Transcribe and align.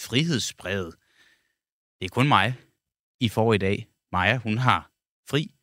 Frihedsbrevet. 0.00 0.94
Det 2.00 2.04
er 2.04 2.08
kun 2.08 2.28
mig, 2.28 2.54
I 3.20 3.28
får 3.28 3.54
i 3.54 3.58
dag. 3.58 3.86
Maja, 4.12 4.36
hun 4.36 4.58
har 4.58 4.90
fri, 5.30 5.54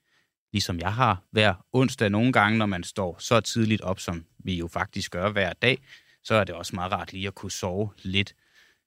ligesom 0.53 0.79
jeg 0.79 0.93
har 0.93 1.23
hver 1.31 1.65
onsdag 1.73 2.09
nogle 2.09 2.33
gange, 2.33 2.57
når 2.57 2.65
man 2.65 2.83
står 2.83 3.15
så 3.19 3.41
tidligt 3.41 3.81
op, 3.81 3.99
som 3.99 4.25
vi 4.39 4.55
jo 4.55 4.67
faktisk 4.67 5.11
gør 5.11 5.31
hver 5.31 5.53
dag, 5.53 5.77
så 6.23 6.35
er 6.35 6.43
det 6.43 6.55
også 6.55 6.75
meget 6.75 6.91
rart 6.91 7.13
lige 7.13 7.27
at 7.27 7.35
kunne 7.35 7.51
sove 7.51 7.89
lidt 7.97 8.35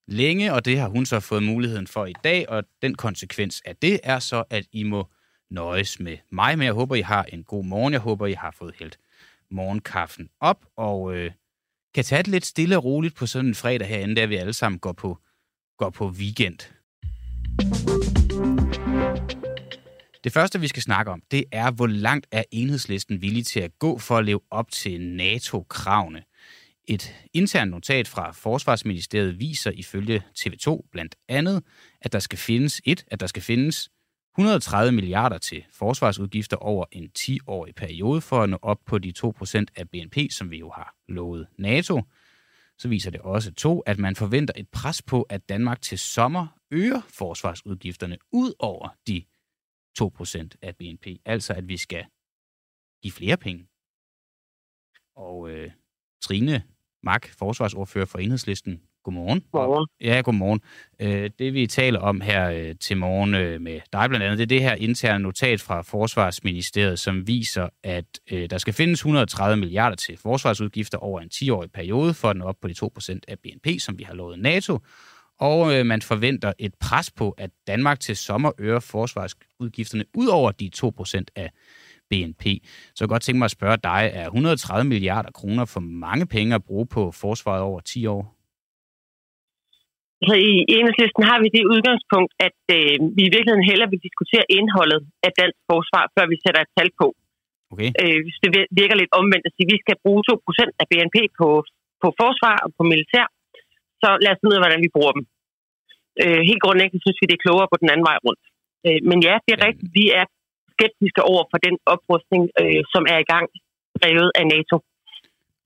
længe, 0.08 0.52
og 0.52 0.64
det 0.64 0.78
har 0.78 0.88
hun 0.88 1.06
så 1.06 1.20
fået 1.20 1.42
muligheden 1.42 1.86
for 1.86 2.06
i 2.06 2.14
dag, 2.24 2.48
og 2.48 2.64
den 2.82 2.94
konsekvens 2.94 3.62
af 3.64 3.76
det 3.76 4.00
er 4.02 4.18
så, 4.18 4.44
at 4.50 4.66
I 4.72 4.82
må 4.82 5.10
nøjes 5.50 6.00
med 6.00 6.16
mig, 6.30 6.58
men 6.58 6.64
jeg 6.64 6.74
håber, 6.74 6.94
I 6.94 7.00
har 7.00 7.22
en 7.22 7.44
god 7.44 7.64
morgen. 7.64 7.92
Jeg 7.92 8.00
håber, 8.00 8.26
I 8.26 8.32
har 8.32 8.54
fået 8.58 8.74
helt 8.78 8.98
morgenkaffen 9.50 10.28
op, 10.40 10.66
og 10.76 11.14
øh, 11.14 11.30
kan 11.94 12.04
tage 12.04 12.22
det 12.22 12.28
lidt 12.28 12.46
stille 12.46 12.76
og 12.76 12.84
roligt 12.84 13.16
på 13.16 13.26
sådan 13.26 13.48
en 13.48 13.54
fredag 13.54 13.88
herinde, 13.88 14.16
der 14.16 14.26
vi 14.26 14.36
alle 14.36 14.52
sammen 14.52 14.78
går 14.78 14.92
på, 14.92 15.18
går 15.78 15.90
på 15.90 16.08
weekend. 16.08 16.58
Det 20.24 20.32
første, 20.32 20.60
vi 20.60 20.68
skal 20.68 20.82
snakke 20.82 21.12
om, 21.12 21.22
det 21.30 21.44
er, 21.52 21.70
hvor 21.70 21.86
langt 21.86 22.26
er 22.32 22.42
enhedslisten 22.50 23.22
villig 23.22 23.46
til 23.46 23.60
at 23.60 23.78
gå 23.78 23.98
for 23.98 24.16
at 24.16 24.24
leve 24.24 24.40
op 24.50 24.70
til 24.70 25.00
NATO-kravene. 25.00 26.22
Et 26.86 27.28
internt 27.32 27.70
notat 27.70 28.08
fra 28.08 28.30
Forsvarsministeriet 28.30 29.38
viser 29.38 29.70
ifølge 29.70 30.22
TV2 30.38 30.88
blandt 30.92 31.16
andet, 31.28 31.64
at 32.00 32.12
der 32.12 32.18
skal 32.18 32.38
findes 32.38 32.80
et, 32.84 33.04
at 33.08 33.20
der 33.20 33.26
skal 33.26 33.42
findes 33.42 33.90
130 34.34 34.92
milliarder 34.92 35.38
til 35.38 35.64
forsvarsudgifter 35.72 36.56
over 36.56 36.84
en 36.92 37.10
10-årig 37.18 37.74
periode 37.74 38.20
for 38.20 38.42
at 38.42 38.48
nå 38.48 38.58
op 38.62 38.78
på 38.86 38.98
de 38.98 39.12
2% 39.18 39.64
af 39.76 39.88
BNP, 39.90 40.16
som 40.30 40.50
vi 40.50 40.58
jo 40.58 40.70
har 40.70 40.94
lovet 41.08 41.46
NATO. 41.58 42.02
Så 42.78 42.88
viser 42.88 43.10
det 43.10 43.20
også 43.20 43.52
to, 43.52 43.80
at 43.80 43.98
man 43.98 44.16
forventer 44.16 44.54
et 44.56 44.68
pres 44.68 45.02
på, 45.02 45.22
at 45.22 45.48
Danmark 45.48 45.82
til 45.82 45.98
sommer 45.98 46.46
øger 46.70 47.00
forsvarsudgifterne 47.08 48.18
ud 48.32 48.52
over 48.58 48.88
de 49.06 49.24
2% 50.02 50.48
af 50.62 50.76
BNP. 50.76 51.06
Altså 51.24 51.52
at 51.52 51.68
vi 51.68 51.76
skal 51.76 52.06
give 53.02 53.12
flere 53.12 53.36
penge. 53.36 53.66
Og 55.16 55.50
øh, 55.50 55.70
Trine 56.24 56.62
Mark, 57.04 57.32
forsvarsordfører 57.38 58.06
for 58.06 58.18
Enhedslisten, 58.18 58.80
Godmorgen. 59.04 59.42
Godmorgen. 59.52 59.86
Ja, 60.00 60.20
godmorgen. 60.24 60.60
Øh, 61.00 61.30
det 61.38 61.54
vi 61.54 61.66
taler 61.66 62.00
om 62.00 62.20
her 62.20 62.50
øh, 62.50 62.74
til 62.80 62.96
morgen 62.96 63.34
øh, 63.34 63.60
med 63.60 63.80
dig 63.92 64.08
blandt 64.08 64.24
andet, 64.24 64.38
det 64.38 64.42
er 64.42 64.58
det 64.58 64.62
her 64.62 64.74
interne 64.74 65.22
notat 65.22 65.60
fra 65.60 65.82
Forsvarsministeriet, 65.82 66.98
som 66.98 67.26
viser, 67.26 67.68
at 67.82 68.04
der 68.30 68.58
skal 68.58 68.74
findes 68.74 69.00
130 69.00 69.56
milliarder 69.56 69.96
til 69.96 70.16
forsvarsudgifter 70.16 70.98
over 70.98 71.20
en 71.20 71.30
10-årig 71.34 71.72
periode 71.72 72.14
for 72.14 72.30
at 72.30 72.36
nå 72.36 72.44
op 72.44 72.56
på 72.62 72.68
de 72.68 72.74
2% 72.84 73.18
af 73.28 73.38
BNP, 73.38 73.80
som 73.80 73.98
vi 73.98 74.02
har 74.02 74.14
lovet 74.14 74.38
NATO. 74.38 74.78
Og 75.40 75.86
man 75.86 76.02
forventer 76.02 76.52
et 76.58 76.74
pres 76.80 77.10
på, 77.10 77.30
at 77.30 77.50
Danmark 77.66 78.00
til 78.00 78.16
sommer 78.16 78.52
øger 78.58 78.80
forsvarsudgifterne 78.80 80.04
ud 80.14 80.26
over 80.26 80.50
de 80.50 80.70
2% 80.76 81.24
af 81.36 81.50
BNP. 82.10 82.42
Så 82.94 82.98
jeg 83.00 83.08
godt 83.08 83.22
tænke 83.22 83.38
mig 83.40 83.50
at 83.50 83.58
spørge 83.58 83.78
dig, 83.90 84.02
er 84.20 84.26
130 84.26 84.88
milliarder 84.92 85.30
kroner 85.40 85.64
for 85.74 85.82
mange 86.06 86.26
penge 86.34 86.54
at 86.54 86.64
bruge 86.68 86.86
på 86.96 87.02
forsvaret 87.22 87.62
over 87.70 87.80
10 87.80 88.06
år? 88.16 88.22
Så 90.28 90.34
i 90.50 90.52
enhedslisten 90.76 91.22
har 91.30 91.38
vi 91.42 91.48
det 91.56 91.70
udgangspunkt, 91.72 92.32
at 92.46 92.58
øh, 92.76 92.94
vi 93.16 93.22
i 93.28 93.32
virkeligheden 93.34 93.68
hellere 93.70 93.90
vil 93.92 94.04
diskutere 94.06 94.46
indholdet 94.58 95.00
af 95.26 95.30
dansk 95.40 95.60
forsvar, 95.72 96.04
før 96.14 96.24
vi 96.32 96.36
sætter 96.44 96.60
et 96.62 96.72
tal 96.76 96.90
på. 97.00 97.06
Okay. 97.72 97.90
Øh, 98.02 98.18
hvis 98.24 98.38
det 98.42 98.50
virker 98.80 98.96
lidt 98.98 99.12
omvendt 99.20 99.44
at 99.48 99.54
sige, 99.54 99.66
at 99.68 99.72
vi 99.74 99.78
skal 99.84 99.96
bruge 100.04 100.22
2% 100.30 100.80
af 100.80 100.86
BNP 100.90 101.16
på, 101.40 101.48
på 102.02 102.08
forsvar 102.22 102.56
og 102.64 102.70
på 102.78 102.82
militær, 102.92 103.26
så 104.02 104.08
lad 104.22 104.32
os 104.32 104.38
finde 104.38 104.52
ud 104.52 104.58
af, 104.58 104.62
hvordan 104.64 104.84
vi 104.86 104.94
bruger 104.96 105.12
dem. 105.16 105.24
Øh, 106.22 106.40
helt 106.50 106.62
grundlæggende 106.64 107.02
synes 107.02 107.18
vi, 107.20 107.26
det 107.28 107.36
er 107.36 107.44
klogere 107.46 107.70
på 107.72 107.78
den 107.82 107.88
anden 107.92 108.06
vej 108.10 108.18
rundt. 108.26 108.44
Øh, 108.86 109.00
men 109.10 109.18
ja, 109.28 109.34
det 109.44 109.52
er 109.54 109.62
rigtigt. 109.68 109.90
Vi 110.00 110.04
er 110.20 110.24
skeptiske 110.74 111.22
over 111.22 111.44
for 111.50 111.58
den 111.66 111.76
oprustning, 111.94 112.42
øh, 112.60 112.82
som 112.92 113.02
er 113.14 113.18
i 113.24 113.28
gang, 113.32 113.46
drevet 114.02 114.30
af 114.34 114.46
NATO. 114.46 114.76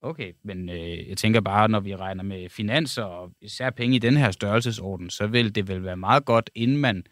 Okay, 0.02 0.32
men 0.42 0.69
øh, 0.69 1.08
jeg 1.08 1.16
tænker 1.16 1.41
bare, 1.41 1.69
når 1.69 1.80
vi 1.80 1.96
regner 1.96 2.22
med 2.22 2.48
finanser 2.48 3.04
og 3.04 3.30
især 3.41 3.70
penge 3.70 3.96
i 3.96 3.98
den 3.98 4.16
her 4.16 4.30
størrelsesorden, 4.30 5.10
så 5.10 5.26
vil 5.26 5.54
det 5.54 5.69
vel 5.69 5.84
være 5.84 5.96
meget 5.96 6.24
godt, 6.24 6.50
inden 6.54 6.76
man 6.76 7.04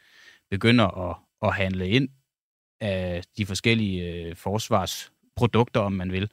begynder 0.51 1.11
at, 1.11 1.17
at 1.43 1.55
handle 1.55 1.89
ind 1.89 2.09
af 2.81 3.23
de 3.37 3.47
forskellige 3.47 4.13
øh, 4.13 4.37
forsvarsprodukter, 4.37 5.81
om 5.81 5.93
man 5.93 6.13
vil, 6.13 6.31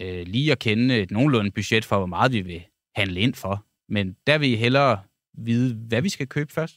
øh, 0.00 0.26
lige 0.26 0.52
at 0.52 0.58
kende 0.58 0.98
et 0.98 1.10
nogenlunde 1.10 1.50
budget 1.50 1.84
for, 1.84 1.98
hvor 1.98 2.06
meget 2.06 2.32
vi 2.32 2.40
vil 2.40 2.62
handle 2.94 3.20
ind 3.20 3.34
for. 3.34 3.66
Men 3.88 4.16
der 4.26 4.38
vil 4.38 4.52
I 4.52 4.56
hellere 4.56 5.02
vide, 5.34 5.74
hvad 5.74 6.02
vi 6.02 6.08
skal 6.08 6.26
købe 6.26 6.52
først? 6.52 6.76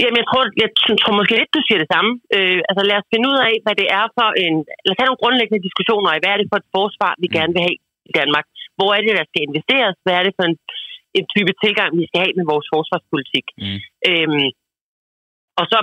Jamen, 0.00 0.18
jeg 0.20 0.28
tror, 0.30 0.42
jeg 0.62 0.68
tror 1.00 1.14
måske 1.18 1.38
lidt, 1.40 1.56
du 1.58 1.62
siger 1.66 1.80
det 1.82 1.92
samme. 1.94 2.10
Øh, 2.36 2.60
altså, 2.68 2.82
lad 2.90 2.96
os 3.00 3.10
finde 3.12 3.26
ud 3.32 3.38
af, 3.48 3.54
hvad 3.64 3.76
det 3.80 3.88
er 4.00 4.06
for 4.16 4.28
en... 4.44 4.54
Lad 4.84 4.92
os 4.92 5.00
have 5.00 5.10
nogle 5.10 5.22
grundlæggende 5.22 5.66
diskussioner 5.68 6.10
i, 6.12 6.20
hvad 6.22 6.32
er 6.32 6.38
det 6.40 6.50
for 6.52 6.58
et 6.60 6.72
forsvar, 6.76 7.12
vi 7.22 7.28
mm. 7.28 7.34
gerne 7.36 7.52
vil 7.54 7.64
have 7.66 7.78
i 8.10 8.12
Danmark? 8.20 8.46
Hvor 8.78 8.90
er 8.96 9.00
det, 9.06 9.18
der 9.20 9.26
skal 9.30 9.46
investeres? 9.48 9.96
Hvad 10.04 10.14
er 10.20 10.24
det 10.26 10.34
for 10.38 10.44
en, 10.50 10.56
en 11.18 11.26
type 11.34 11.52
tilgang, 11.62 11.90
vi 12.00 12.04
skal 12.08 12.20
have 12.24 12.34
med 12.38 12.46
vores 12.52 12.66
forsvarspolitik? 12.74 13.46
Mm. 13.62 13.78
Øhm, 14.10 14.48
og 15.60 15.64
så 15.72 15.78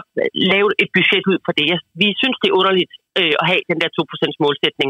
lave 0.53 0.69
et 0.81 0.89
budget 0.95 1.25
ud 1.31 1.39
for 1.45 1.53
det. 1.59 1.67
Vi 2.01 2.07
synes, 2.21 2.37
det 2.41 2.47
er 2.49 2.59
underligt 2.61 2.93
øh, 3.19 3.33
at 3.41 3.45
have 3.51 3.61
den 3.71 3.77
der 3.81 3.89
2% 3.99 4.43
målsætning 4.45 4.89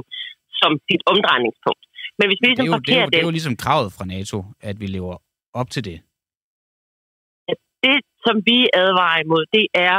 som 0.61 0.71
sit 0.89 1.03
omdrejningspunkt. 1.11 1.83
Men 2.17 2.25
hvis 2.29 2.39
vi 2.41 2.47
ligesom 2.47 2.67
det, 2.67 2.73
er 2.73 2.77
jo, 2.77 2.81
det, 2.87 2.95
er 2.97 3.03
jo, 3.05 3.09
det 3.13 3.19
er 3.23 3.27
jo 3.29 3.35
ligesom 3.37 3.55
kravet 3.63 3.89
fra 3.97 4.05
NATO, 4.15 4.37
at 4.69 4.75
vi 4.81 4.87
lever 4.97 5.15
op 5.61 5.69
til 5.75 5.83
det 5.89 5.97
det, 7.87 7.97
som 8.25 8.35
vi 8.49 8.57
advarer 8.83 9.19
imod, 9.25 9.43
det 9.57 9.65
er 9.89 9.97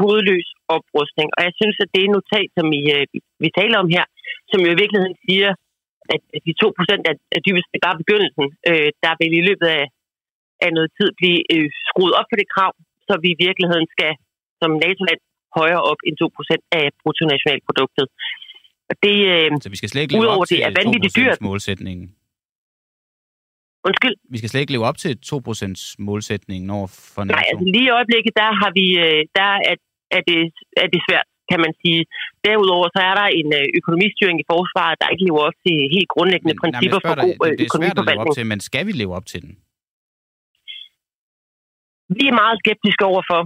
hovedløs 0.00 0.48
oprustning. 0.76 1.28
Og 1.36 1.40
jeg 1.46 1.52
synes, 1.60 1.76
at 1.84 1.90
det 1.94 2.04
notat, 2.16 2.48
som 2.56 2.66
vi, 2.74 2.80
øh, 2.96 3.04
vi 3.44 3.48
taler 3.60 3.76
om 3.82 3.88
her, 3.96 4.04
som 4.50 4.58
jo 4.64 4.70
i 4.72 4.80
virkeligheden 4.82 5.16
siger, 5.26 5.50
at 6.14 6.22
de 6.46 6.52
2 6.62 6.68
procent 6.78 7.02
er, 7.10 7.40
dybest 7.46 7.68
bare 7.86 8.00
begyndelsen. 8.02 8.46
Øh, 8.70 8.90
der 9.04 9.12
vil 9.20 9.32
i 9.40 9.46
løbet 9.48 9.68
af, 9.78 9.84
af 10.64 10.70
noget 10.76 10.90
tid 10.98 11.08
blive 11.20 11.40
øh, 11.54 11.68
skruet 11.88 12.14
op 12.18 12.28
på 12.30 12.36
det 12.40 12.48
krav, 12.54 12.72
så 13.06 13.12
vi 13.24 13.28
i 13.32 13.40
virkeligheden 13.46 13.86
skal 13.94 14.12
som 14.60 14.70
NATO-land 14.84 15.20
højere 15.58 15.82
op 15.90 16.00
end 16.06 16.14
2 16.16 16.28
procent 16.38 16.62
af 16.78 16.84
bruttonationalproduktet. 17.00 18.06
Og 18.90 18.94
det, 19.04 19.16
øh, 19.32 19.48
så 19.64 19.70
vi 19.74 19.78
skal 19.80 19.90
slet 19.92 20.02
ikke 20.02 20.14
leve 20.14 20.28
op 20.34 20.46
til 20.48 20.56
det 20.58 20.66
er 20.68 20.72
vanvittigt 20.80 21.16
dyrt. 21.20 21.40
målsætningen? 21.50 22.04
Undskyld? 23.86 24.16
Vi 24.32 24.36
skal 24.38 24.50
slet 24.50 24.62
ikke 24.62 24.74
leve 24.76 24.88
op 24.90 24.98
til 25.04 25.12
2% 25.26 25.94
målsætningen 26.08 26.68
over 26.76 26.88
for 27.14 27.22
NATO. 27.24 27.34
Nej, 27.36 27.44
altså 27.50 27.64
lige 27.74 27.88
i 27.90 27.94
øjeblikket, 27.98 28.32
der, 28.40 28.50
har 28.62 28.70
vi, 28.78 28.86
øh, 29.04 29.20
der 29.38 29.50
er, 29.70 29.74
er, 30.16 30.22
det, 30.28 30.40
er 30.82 30.88
det 30.94 31.00
svært, 31.06 31.28
kan 31.50 31.60
man 31.64 31.72
sige. 31.82 32.00
Derudover 32.46 32.86
så 32.94 33.00
er 33.10 33.14
der 33.20 33.26
en 33.40 33.48
øh, 33.60 33.66
økonomistyring 33.78 34.36
i 34.42 34.46
forsvaret, 34.52 34.96
der 35.00 35.08
ikke 35.12 35.24
lever 35.28 35.42
op 35.48 35.56
til 35.64 35.76
helt 35.96 36.10
grundlæggende 36.14 36.54
men, 36.54 36.62
principper 36.62 37.00
nej, 37.00 37.06
for 37.08 37.14
god 37.26 37.36
dig, 37.44 37.58
det 37.58 37.64
er 37.68 37.72
svært 37.78 37.98
at 38.02 38.06
leve 38.10 38.22
op 38.24 38.34
til, 38.36 38.44
men 38.52 38.60
skal 38.68 38.84
vi 38.88 38.92
leve 39.02 39.14
op 39.18 39.26
til 39.32 39.40
den? 39.44 39.52
Vi 42.18 42.24
er 42.30 42.34
meget 42.42 42.56
skeptiske 42.62 43.04
overfor, 43.12 43.40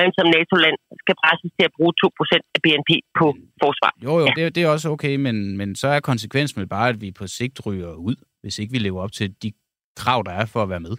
man 0.00 0.10
som 0.16 0.26
NATO-land 0.36 0.78
skal 1.02 1.16
presses 1.22 1.50
til 1.56 1.64
at 1.68 1.74
bruge 1.76 1.92
2% 2.04 2.54
af 2.56 2.60
BNP 2.64 2.90
på 3.18 3.26
forsvar. 3.64 3.92
Jo, 4.06 4.12
jo, 4.20 4.26
ja. 4.26 4.32
det, 4.36 4.54
det 4.54 4.60
er 4.62 4.68
også 4.74 4.88
okay, 4.94 5.14
men, 5.26 5.36
men 5.60 5.68
så 5.80 5.86
er 5.96 6.00
konsekvensen 6.10 6.56
vel 6.60 6.68
bare, 6.76 6.88
at 6.92 7.00
vi 7.04 7.08
på 7.20 7.26
sigt 7.38 7.56
ryger 7.66 7.92
ud 8.08 8.16
hvis 8.46 8.58
ikke 8.60 8.74
vi 8.76 8.80
lever 8.86 9.00
op 9.04 9.14
til 9.18 9.28
de 9.42 9.50
krav, 10.00 10.20
der 10.28 10.34
er 10.40 10.46
for 10.52 10.60
at 10.62 10.70
være 10.72 10.84
med? 10.86 10.94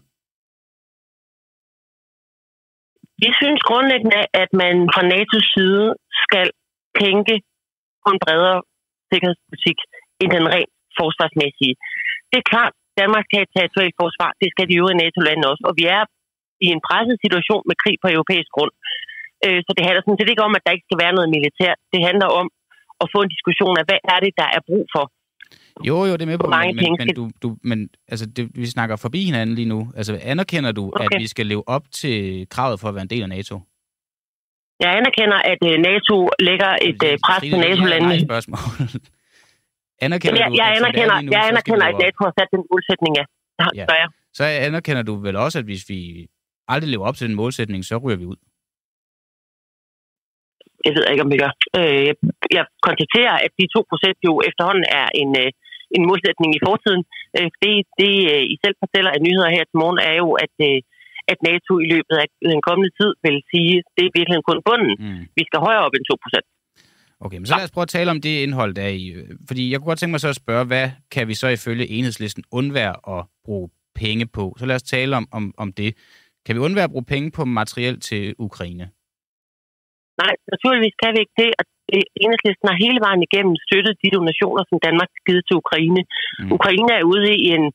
Vi 3.23 3.29
synes 3.39 3.61
grundlæggende, 3.69 4.21
at 4.43 4.49
man 4.63 4.75
fra 4.93 5.03
NATO's 5.11 5.47
side 5.55 5.85
skal 6.23 6.47
tænke 7.01 7.33
på 8.03 8.07
en 8.13 8.19
bredere 8.25 8.59
sikkerhedspolitik 9.09 9.77
end 10.21 10.29
den 10.37 10.45
rent 10.55 10.73
forsvarsmæssige. 10.99 11.75
Det 12.29 12.37
er 12.41 12.49
klart, 12.53 12.73
Danmark 13.01 13.23
skal 13.25 13.37
have 13.39 13.47
et 13.49 13.55
territorialt 13.57 13.97
forsvar. 14.03 14.29
Det 14.41 14.47
skal 14.53 14.65
de 14.69 14.77
øvrige 14.79 15.01
NATO-lande 15.03 15.45
også. 15.51 15.63
Og 15.69 15.73
vi 15.79 15.85
er 15.97 16.03
i 16.65 16.67
en 16.75 16.81
presset 16.87 17.17
situation 17.25 17.63
med 17.69 17.75
krig 17.83 17.97
på 18.03 18.07
europæisk 18.15 18.49
grund. 18.55 18.73
Øh, 19.45 19.59
så 19.65 19.71
det 19.77 19.83
handler 19.85 20.01
sådan 20.03 20.19
set 20.19 20.31
ikke 20.33 20.45
om, 20.47 20.53
at 20.57 20.63
der 20.65 20.75
ikke 20.75 20.87
skal 20.87 21.01
være 21.03 21.15
noget 21.17 21.29
militær. 21.35 21.73
Det 21.93 22.01
handler 22.09 22.29
om 22.41 22.47
at 23.03 23.07
få 23.13 23.19
en 23.25 23.33
diskussion 23.35 23.75
af, 23.79 23.85
hvad 23.89 23.99
er 24.13 24.19
det, 24.25 24.31
der 24.41 24.47
er 24.57 24.61
brug 24.69 24.85
for 24.95 25.05
jo, 25.85 26.05
jo, 26.05 26.13
det 26.13 26.21
er 26.21 26.25
med 26.25 26.37
på, 26.37 26.47
men, 26.47 26.75
men, 26.75 26.95
men, 26.99 27.15
du, 27.15 27.29
du, 27.43 27.57
men 27.63 27.89
altså, 28.07 28.25
det, 28.25 28.43
vi 28.55 28.65
snakker 28.65 28.95
forbi 28.95 29.25
hinanden 29.25 29.55
lige 29.55 29.69
nu. 29.69 29.91
Altså, 29.97 30.19
anerkender 30.23 30.71
du, 30.71 30.91
okay. 30.95 31.15
at 31.15 31.21
vi 31.21 31.27
skal 31.27 31.45
leve 31.45 31.63
op 31.69 31.83
til 31.91 32.47
kravet 32.49 32.79
for 32.79 32.87
at 32.89 32.95
være 32.95 33.01
en 33.01 33.09
del 33.09 33.23
af 33.23 33.29
NATO? 33.29 33.55
Jeg 34.79 34.91
anerkender, 34.99 35.37
at 35.51 35.61
uh, 35.69 35.75
NATO 35.89 36.29
lægger 36.39 36.71
et 36.89 37.01
uh, 37.03 37.13
pres 37.25 37.41
på 37.53 37.57
NATO-landene. 37.65 38.15
Nej, 38.15 38.27
spørgsmål. 38.29 38.59
anerkender 40.05 40.39
jeg, 40.41 40.49
du, 40.49 40.55
jeg, 40.61 40.67
anerkender, 40.77 41.21
nu, 41.21 41.31
jeg 41.31 41.43
anerkender, 41.51 41.85
at 41.91 41.97
NATO 42.05 42.19
har 42.27 42.33
sat 42.39 42.49
den 42.55 42.63
målsætning. 42.71 43.13
Så, 43.59 43.65
ja. 43.75 43.85
så 44.33 44.43
anerkender 44.67 45.03
du 45.09 45.13
vel 45.15 45.35
også, 45.35 45.59
at 45.59 45.65
hvis 45.65 45.83
vi 45.89 46.27
aldrig 46.73 46.89
lever 46.91 47.05
op 47.09 47.17
til 47.17 47.27
den 47.29 47.39
målsætning, 47.41 47.81
så 47.85 47.95
ryger 48.03 48.19
vi 48.21 48.25
ud. 48.33 48.39
Jeg 50.85 50.93
ved 50.95 51.03
ikke, 51.11 51.25
om 51.25 51.31
vi 51.33 51.41
gør. 51.43 51.53
Øh, 51.79 52.09
jeg 52.57 52.63
konstaterer, 52.87 53.35
at 53.45 53.51
de 53.59 53.65
2% 53.75 54.27
jo 54.27 54.33
efterhånden 54.49 54.85
er 55.01 55.07
en, 55.21 55.31
øh, 55.43 55.49
en 55.97 56.03
modsætning 56.09 56.49
i 56.57 56.63
fortiden. 56.67 57.03
Øh, 57.37 57.49
det, 57.61 57.73
det 58.01 58.11
I 58.53 58.55
selv 58.63 58.75
fortæller 58.83 59.11
af 59.13 59.21
nyheder 59.25 59.49
her 59.55 59.63
til 59.65 59.77
morgen, 59.81 59.99
er 60.09 60.15
jo, 60.23 60.29
at, 60.45 60.55
at 61.31 61.39
NATO 61.49 61.73
i 61.85 61.87
løbet 61.93 62.15
af 62.23 62.27
den 62.53 62.61
kommende 62.67 62.91
tid 62.99 63.11
vil 63.25 63.37
sige, 63.51 63.73
at 63.81 63.87
det 63.97 64.03
er 64.05 64.15
virkelig 64.19 64.47
kun 64.49 64.59
bunden. 64.67 64.93
Mm. 65.03 65.23
Vi 65.37 65.43
skal 65.47 65.59
højere 65.67 65.85
op 65.85 65.95
end 65.97 66.05
2%. 66.11 66.57
Okay, 67.25 67.37
men 67.37 67.45
så 67.45 67.55
lad 67.55 67.63
os 67.63 67.71
prøve 67.71 67.87
at 67.89 67.95
tale 67.97 68.11
om 68.11 68.21
det 68.21 68.43
indhold, 68.43 68.73
der 68.73 68.81
er 68.81 68.95
i. 69.03 69.15
Fordi 69.47 69.71
jeg 69.71 69.79
kunne 69.79 69.89
godt 69.91 69.99
tænke 69.99 70.11
mig 70.11 70.19
så 70.19 70.29
at 70.29 70.41
spørge, 70.43 70.65
hvad 70.65 70.89
kan 71.11 71.27
vi 71.27 71.33
så 71.33 71.47
ifølge 71.47 71.87
enhedslisten 71.87 72.43
undvære 72.51 73.17
at 73.17 73.25
bruge 73.45 73.69
penge 73.95 74.25
på? 74.25 74.55
Så 74.59 74.65
lad 74.65 74.75
os 74.75 74.83
tale 74.83 75.15
om, 75.15 75.27
om, 75.31 75.53
om 75.57 75.73
det. 75.73 75.95
Kan 76.47 76.55
vi 76.55 76.65
undvære 76.67 76.89
at 76.89 76.93
bruge 76.95 77.11
penge 77.13 77.27
på 77.37 77.41
materiel 77.59 77.95
til 78.09 78.23
Ukraine? 78.47 78.85
Nej, 80.21 80.33
naturligvis 80.53 80.95
kan 81.03 81.11
vi 81.15 81.19
ikke 81.23 81.37
det. 81.43 81.51
Og 81.59 81.63
enhedslisten 82.23 82.65
har 82.69 82.77
hele 82.85 82.99
vejen 83.05 83.21
igennem 83.27 83.55
støttet 83.67 83.93
de 84.03 84.09
donationer, 84.17 84.63
som 84.69 84.77
Danmark 84.87 85.09
har 85.15 85.23
givet 85.27 85.43
til 85.47 85.55
Ukraine. 85.63 86.01
Mm. 86.05 86.51
Ukraine 86.57 86.91
er 86.99 87.03
ude 87.13 87.29
i 87.45 87.47
en 87.57 87.65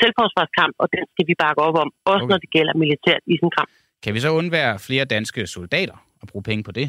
selvforsvarskamp, 0.00 0.74
og 0.82 0.86
den 0.94 1.02
skal 1.12 1.24
vi 1.30 1.34
bakke 1.44 1.60
op 1.66 1.76
om, 1.82 1.88
også 2.12 2.24
okay. 2.24 2.30
når 2.32 2.38
det 2.44 2.50
gælder 2.56 2.74
militært 2.82 3.22
i 3.32 3.34
sin 3.40 3.52
kamp. 3.58 3.70
Kan 4.04 4.12
vi 4.14 4.20
så 4.26 4.30
undvære 4.40 4.72
flere 4.86 5.04
danske 5.16 5.40
soldater 5.56 5.96
og 6.20 6.26
bruge 6.30 6.44
penge 6.48 6.62
på 6.68 6.72
det? 6.78 6.88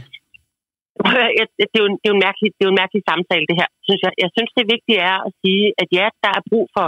Det 1.59 1.73
er, 1.77 1.81
jo 1.83 1.85
en, 1.91 1.95
det, 2.01 2.07
er 2.07 2.11
jo 2.13 2.17
en 2.19 2.25
mærkelig, 2.27 2.49
det 2.55 2.61
er 2.63 2.67
jo 2.69 2.73
en 2.75 2.81
mærkelig 2.83 3.03
samtale, 3.11 3.45
det 3.49 3.57
her, 3.61 3.69
synes 3.87 4.01
jeg. 4.05 4.11
Jeg 4.23 4.29
synes, 4.35 4.51
det 4.57 4.65
vigtige 4.75 4.99
er 5.11 5.17
at 5.27 5.31
sige, 5.41 5.65
at 5.81 5.87
ja, 5.99 6.07
der 6.23 6.31
er 6.37 6.43
brug 6.49 6.65
for 6.75 6.87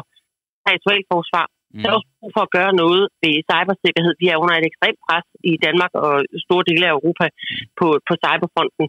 territorialforsvar, 0.66 1.46
Mm. 1.76 1.82
Der 1.82 1.88
er 1.90 1.98
også 1.98 2.12
brug 2.20 2.32
for 2.38 2.44
at 2.46 2.54
gøre 2.58 2.74
noget 2.84 3.04
ved 3.24 3.34
cybersikkerhed. 3.50 4.14
Vi 4.22 4.28
er 4.34 4.38
under 4.44 4.56
et 4.56 4.70
ekstremt 4.72 5.00
pres 5.06 5.28
i 5.52 5.54
Danmark 5.66 5.94
og 6.06 6.14
store 6.46 6.64
dele 6.70 6.86
af 6.90 6.96
Europa 6.98 7.26
på, 7.80 7.88
på 8.08 8.14
cyberfronten. 8.24 8.86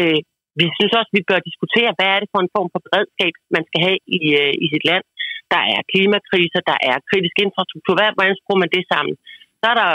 Øh, 0.00 0.20
vi 0.60 0.64
synes 0.76 0.92
også, 0.98 1.10
at 1.12 1.16
vi 1.18 1.28
bør 1.30 1.46
diskutere, 1.48 1.90
hvad 1.96 2.08
er 2.14 2.18
det 2.20 2.28
for 2.32 2.40
en 2.42 2.54
form 2.56 2.68
for 2.72 2.80
beredskab, 2.86 3.32
man 3.56 3.64
skal 3.68 3.80
have 3.86 3.98
i, 4.18 4.20
øh, 4.40 4.52
i 4.64 4.66
sit 4.72 4.84
land. 4.90 5.04
Der 5.54 5.62
er 5.74 5.80
klimakriser, 5.92 6.60
der 6.70 6.78
er 6.90 6.96
kritisk 7.10 7.36
infrastruktur. 7.44 7.94
Hvad, 7.98 8.10
hvordan 8.16 8.36
skruer 8.40 8.62
man 8.62 8.74
det 8.76 8.84
sammen? 8.92 9.14
Så 9.60 9.64
er 9.72 9.76
der 9.82 9.90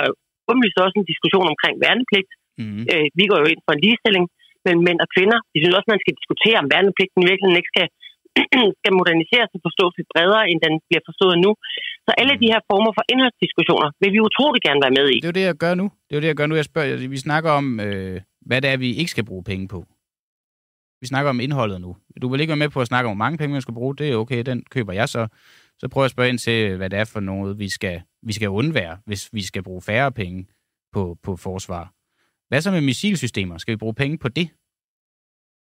åbenlyst 0.50 0.78
også 0.86 0.98
en 1.00 1.12
diskussion 1.12 1.52
omkring 1.54 1.76
værnepligt. 1.86 2.32
Mm. 2.62 2.84
Øh, 2.92 3.08
vi 3.20 3.24
går 3.30 3.40
jo 3.42 3.48
ind 3.52 3.62
for 3.66 3.74
en 3.74 3.84
ligestilling 3.86 4.26
mellem 4.66 4.84
mænd 4.88 5.00
og 5.06 5.10
kvinder. 5.16 5.40
Vi 5.54 5.58
synes 5.60 5.78
også, 5.78 5.90
man 5.94 6.04
skal 6.04 6.18
diskutere, 6.20 6.62
om 6.64 6.68
værnepligten 6.74 7.22
virkelig 7.32 7.50
ikke 7.62 7.74
skal 7.74 7.88
skal 8.80 8.92
moderniseres 9.00 9.50
og 9.56 9.62
forstås 9.68 9.94
lidt 9.98 10.10
bredere, 10.14 10.44
end 10.50 10.60
den 10.66 10.74
bliver 10.88 11.04
forstået 11.10 11.38
nu. 11.46 11.52
Så 12.06 12.12
alle 12.22 12.36
de 12.42 12.48
her 12.54 12.62
former 12.70 12.92
for 12.98 13.04
indholdsdiskussioner 13.12 13.90
vil 14.02 14.12
vi 14.16 14.20
utrolig 14.30 14.62
gerne 14.68 14.82
være 14.86 14.96
med 15.00 15.08
i. 15.16 15.18
Det 15.24 15.28
er 15.30 15.34
jo 15.34 15.40
det, 15.40 15.48
jeg 15.52 15.58
gør 15.66 15.74
nu. 15.82 15.86
Det 16.06 16.12
er 16.14 16.18
jo 16.20 16.24
det, 16.24 16.32
jeg 16.34 16.40
gør 16.40 16.48
nu. 16.50 16.56
Jeg 16.62 16.68
spørger, 16.72 17.08
vi 17.16 17.20
snakker 17.28 17.52
om, 17.60 17.66
øh, 17.86 18.18
hvad 18.48 18.60
det 18.62 18.70
er, 18.74 18.78
vi 18.86 18.90
ikke 19.02 19.12
skal 19.16 19.26
bruge 19.30 19.44
penge 19.52 19.68
på. 19.76 19.80
Vi 21.02 21.08
snakker 21.08 21.30
om 21.30 21.40
indholdet 21.40 21.82
nu. 21.82 21.92
Du 22.22 22.30
vil 22.30 22.42
ikke 22.42 22.52
være 22.52 22.64
med 22.64 22.70
på 22.70 22.82
at 22.82 22.88
snakke 22.88 23.08
om, 23.10 23.12
hvor 23.16 23.24
mange 23.26 23.38
penge 23.38 23.52
man 23.54 23.62
skal 23.62 23.74
bruge. 23.74 23.96
Det 23.96 24.12
er 24.12 24.16
okay, 24.16 24.42
den 24.50 24.64
køber 24.74 24.94
jeg 24.94 25.10
så. 25.10 25.28
Så 25.80 25.88
prøver 25.88 26.04
jeg 26.04 26.08
at 26.08 26.12
spørge 26.12 26.30
ind 26.30 26.40
til, 26.40 26.78
hvad 26.78 26.90
det 26.90 27.00
er 27.00 27.06
for 27.06 27.20
noget, 27.20 27.60
vi 27.60 27.70
skal, 27.70 28.02
vi 28.24 28.34
skal 28.34 28.50
undvære, 28.50 28.98
hvis 29.06 29.30
vi 29.34 29.42
skal 29.42 29.64
bruge 29.64 29.82
færre 29.82 30.12
penge 30.12 30.48
på, 30.94 31.18
på 31.24 31.36
forsvar. 31.36 31.94
Hvad 32.48 32.62
så 32.62 32.72
med 32.72 32.82
missilsystemer? 32.82 33.58
Skal 33.58 33.72
vi 33.72 33.78
bruge 33.78 33.94
penge 33.94 34.18
på 34.18 34.30
det? 34.30 34.50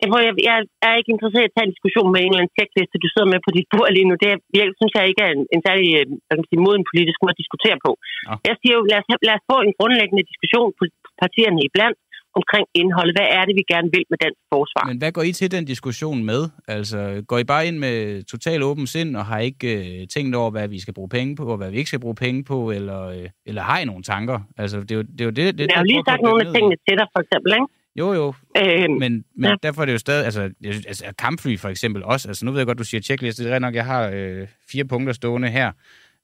Jeg, 0.04 0.10
jeg 0.48 0.56
er 0.88 0.94
ikke 0.96 1.12
interesseret 1.14 1.44
i 1.44 1.48
at 1.50 1.54
tage 1.54 1.66
en 1.68 1.74
diskussion 1.74 2.08
med 2.12 2.20
en 2.20 2.30
eller 2.30 2.42
anden 2.42 2.56
checkliste, 2.56 3.02
du 3.04 3.08
sidder 3.10 3.28
med 3.32 3.40
på 3.46 3.50
dit 3.56 3.68
bord 3.72 3.88
lige 3.96 4.08
nu. 4.08 4.14
Det 4.22 4.28
jeg 4.58 4.66
synes 4.78 4.92
jeg 4.98 5.04
ikke 5.10 5.22
er 5.26 5.32
en, 5.36 5.42
en 5.54 5.62
særlig 5.66 5.88
øh, 5.98 6.06
hvad 6.24 6.34
kan 6.34 6.42
man 6.42 6.50
sige, 6.50 6.64
moden 6.66 6.84
politisk 6.90 7.18
måde 7.22 7.34
at 7.34 7.40
diskutere 7.42 7.78
på. 7.86 7.90
Ja. 8.28 8.34
Jeg 8.48 8.56
siger 8.60 8.74
jo, 8.78 8.82
lad 8.90 8.98
os, 9.00 9.06
lad 9.28 9.36
os 9.38 9.44
få 9.50 9.56
en 9.66 9.72
grundlæggende 9.78 10.24
diskussion 10.30 10.68
på 10.78 10.82
partierne 11.22 11.60
iblandt 11.68 11.98
omkring 12.38 12.66
indholdet. 12.80 13.16
Hvad 13.18 13.28
er 13.38 13.42
det, 13.48 13.54
vi 13.60 13.64
gerne 13.74 13.88
vil 13.94 14.04
med 14.12 14.18
dansk 14.24 14.42
forsvar? 14.54 14.84
Men 14.90 14.98
hvad 15.02 15.12
går 15.16 15.24
I 15.30 15.32
til 15.40 15.48
den 15.56 15.64
diskussion 15.72 16.18
med? 16.30 16.42
Altså, 16.76 16.98
går 17.28 17.38
I 17.38 17.46
bare 17.52 17.66
ind 17.68 17.78
med 17.86 17.96
total 18.32 18.62
åben 18.68 18.86
sind 18.94 19.10
og 19.20 19.24
har 19.30 19.38
ikke 19.50 19.68
øh, 19.78 20.08
tænkt 20.14 20.32
over, 20.40 20.50
hvad 20.50 20.66
vi 20.74 20.78
skal 20.84 20.94
bruge 20.98 21.10
penge 21.16 21.30
på, 21.36 21.44
og 21.52 21.58
hvad 21.60 21.70
vi 21.70 21.76
ikke 21.80 21.92
skal 21.92 22.04
bruge 22.06 22.18
penge 22.24 22.40
på, 22.44 22.58
eller, 22.76 23.00
øh, 23.16 23.28
eller 23.48 23.62
har 23.62 23.78
I 23.82 23.84
nogle 23.84 24.02
tanker? 24.02 24.38
Altså, 24.62 24.76
det 24.86 24.90
er 24.90 24.98
jo 25.00 25.04
det, 25.16 25.20
er 25.20 25.28
jo 25.30 25.34
det, 25.38 25.44
det 25.58 25.64
Jeg 25.70 25.80
har 25.82 25.88
lige 25.92 26.02
sagt 26.08 26.22
nogle 26.28 26.40
af 26.44 26.48
tingene 26.54 26.76
til 26.86 26.94
dig, 27.00 27.06
for 27.14 27.20
eksempel, 27.24 27.50
ikke? 27.58 27.68
Jo, 27.96 28.12
jo. 28.12 28.34
Øh, 28.56 28.90
men 28.90 29.24
men 29.34 29.50
ja. 29.50 29.54
derfor 29.62 29.82
er 29.82 29.86
det 29.86 29.92
jo 29.92 29.98
stadig... 29.98 30.24
Altså, 30.24 30.50
altså 30.64 31.14
kampfly 31.18 31.56
for 31.56 31.68
eksempel 31.68 32.04
også. 32.04 32.28
Altså, 32.28 32.44
nu 32.44 32.50
ved 32.50 32.58
jeg 32.58 32.66
godt, 32.66 32.78
du 32.78 32.84
siger 32.84 33.00
checkliste. 33.00 33.44
Det 33.44 33.52
er 33.52 33.58
nok, 33.58 33.74
jeg 33.74 33.84
har 33.84 34.10
øh, 34.14 34.48
fire 34.70 34.84
punkter 34.84 35.12
stående 35.12 35.48
her 35.48 35.72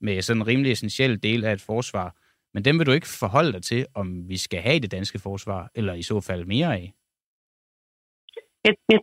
med 0.00 0.22
sådan 0.22 0.42
en 0.42 0.46
rimelig 0.46 0.72
essentiel 0.72 1.22
del 1.22 1.44
af 1.44 1.52
et 1.52 1.60
forsvar. 1.60 2.14
Men 2.54 2.64
dem 2.64 2.78
vil 2.78 2.86
du 2.86 2.92
ikke 2.92 3.08
forholde 3.08 3.52
dig 3.52 3.62
til, 3.62 3.86
om 3.94 4.28
vi 4.28 4.36
skal 4.36 4.60
have 4.60 4.80
det 4.80 4.90
danske 4.90 5.18
forsvar, 5.18 5.70
eller 5.74 5.94
i 5.94 6.02
så 6.02 6.20
fald 6.20 6.44
mere 6.44 6.74
af? 6.74 6.92
Jeg, 8.64 8.74
jeg 8.92 9.00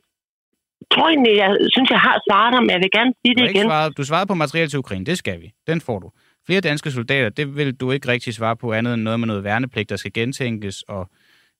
tror 0.94 1.10
egentlig, 1.10 1.38
jeg 1.38 1.57
synes, 1.74 1.89
jeg 1.89 2.00
har 2.00 2.21
svaret 2.30 2.57
om, 2.57 2.69
jeg 2.69 2.80
vil 2.80 2.89
gerne 2.92 3.13
sige 3.25 3.36
det 3.36 3.50
igen. 3.50 3.65
Svaret, 3.68 3.98
du 3.98 4.04
svarede 4.04 4.27
på 4.27 4.33
materiel 4.33 4.69
til 4.69 4.80
Ukraine, 4.80 5.06
det 5.06 5.18
skal 5.18 5.42
vi. 5.42 5.51
Den 5.68 5.81
får 5.81 6.00
du. 6.00 6.12
Flere 6.45 6.62
danske 6.62 6.92
soldater, 6.92 7.30
det 7.30 7.56
vil 7.56 7.75
du 7.75 7.92
ikke 7.92 8.07
rigtig 8.07 8.33
svare 8.33 8.56
på, 8.57 8.74
andet 8.74 8.94
end 8.94 9.01
noget 9.01 9.19
med 9.19 9.27
noget 9.27 9.44
værnepligt, 9.44 9.89
der 9.89 9.95
skal 9.95 10.13
gentænkes, 10.13 10.81
og 10.81 11.10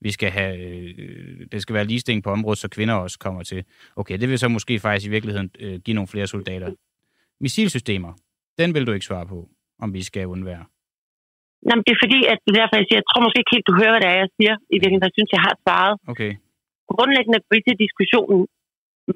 vi 0.05 0.11
skal 0.17 0.29
have, 0.38 0.53
øh, 0.65 1.47
det 1.51 1.59
skal 1.61 1.73
være 1.77 1.89
ligestilling 1.91 2.23
på 2.23 2.31
området, 2.38 2.59
så 2.63 2.67
kvinder 2.75 2.95
også 3.05 3.17
kommer 3.25 3.44
til. 3.51 3.61
Okay, 4.01 4.15
det 4.21 4.27
vil 4.29 4.39
så 4.39 4.47
måske 4.57 4.73
faktisk 4.79 5.05
i 5.09 5.13
virkeligheden 5.15 5.50
øh, 5.59 5.75
give 5.85 5.95
nogle 5.97 6.11
flere 6.13 6.27
soldater. 6.35 6.69
Missilsystemer, 7.44 8.11
den 8.59 8.69
vil 8.75 8.88
du 8.88 8.91
ikke 8.95 9.09
svare 9.11 9.27
på, 9.33 9.39
om 9.83 9.89
vi 9.97 10.01
skal 10.09 10.25
undvære. 10.35 10.65
Jamen, 11.67 11.83
det 11.85 11.91
er 11.95 12.01
fordi, 12.05 12.19
at 12.31 12.38
det 12.44 12.51
er 12.51 12.59
derfor, 12.61 12.75
jeg 12.79 12.88
siger, 12.88 13.00
jeg 13.01 13.07
tror 13.09 13.21
måske 13.25 13.41
ikke 13.41 13.55
helt, 13.55 13.69
du 13.71 13.75
hører, 13.81 13.94
hvad 13.94 14.01
det 14.03 14.09
er, 14.13 14.19
jeg 14.23 14.31
siger. 14.38 14.53
I 14.73 14.77
virkeligheden, 14.81 15.07
jeg 15.09 15.17
synes, 15.17 15.31
jeg 15.38 15.44
har 15.47 15.55
svaret. 15.63 15.94
Okay. 16.11 16.31
Grundlæggende 16.94 17.39
går 17.50 17.59
til 17.67 17.75
diskussionen 17.85 18.39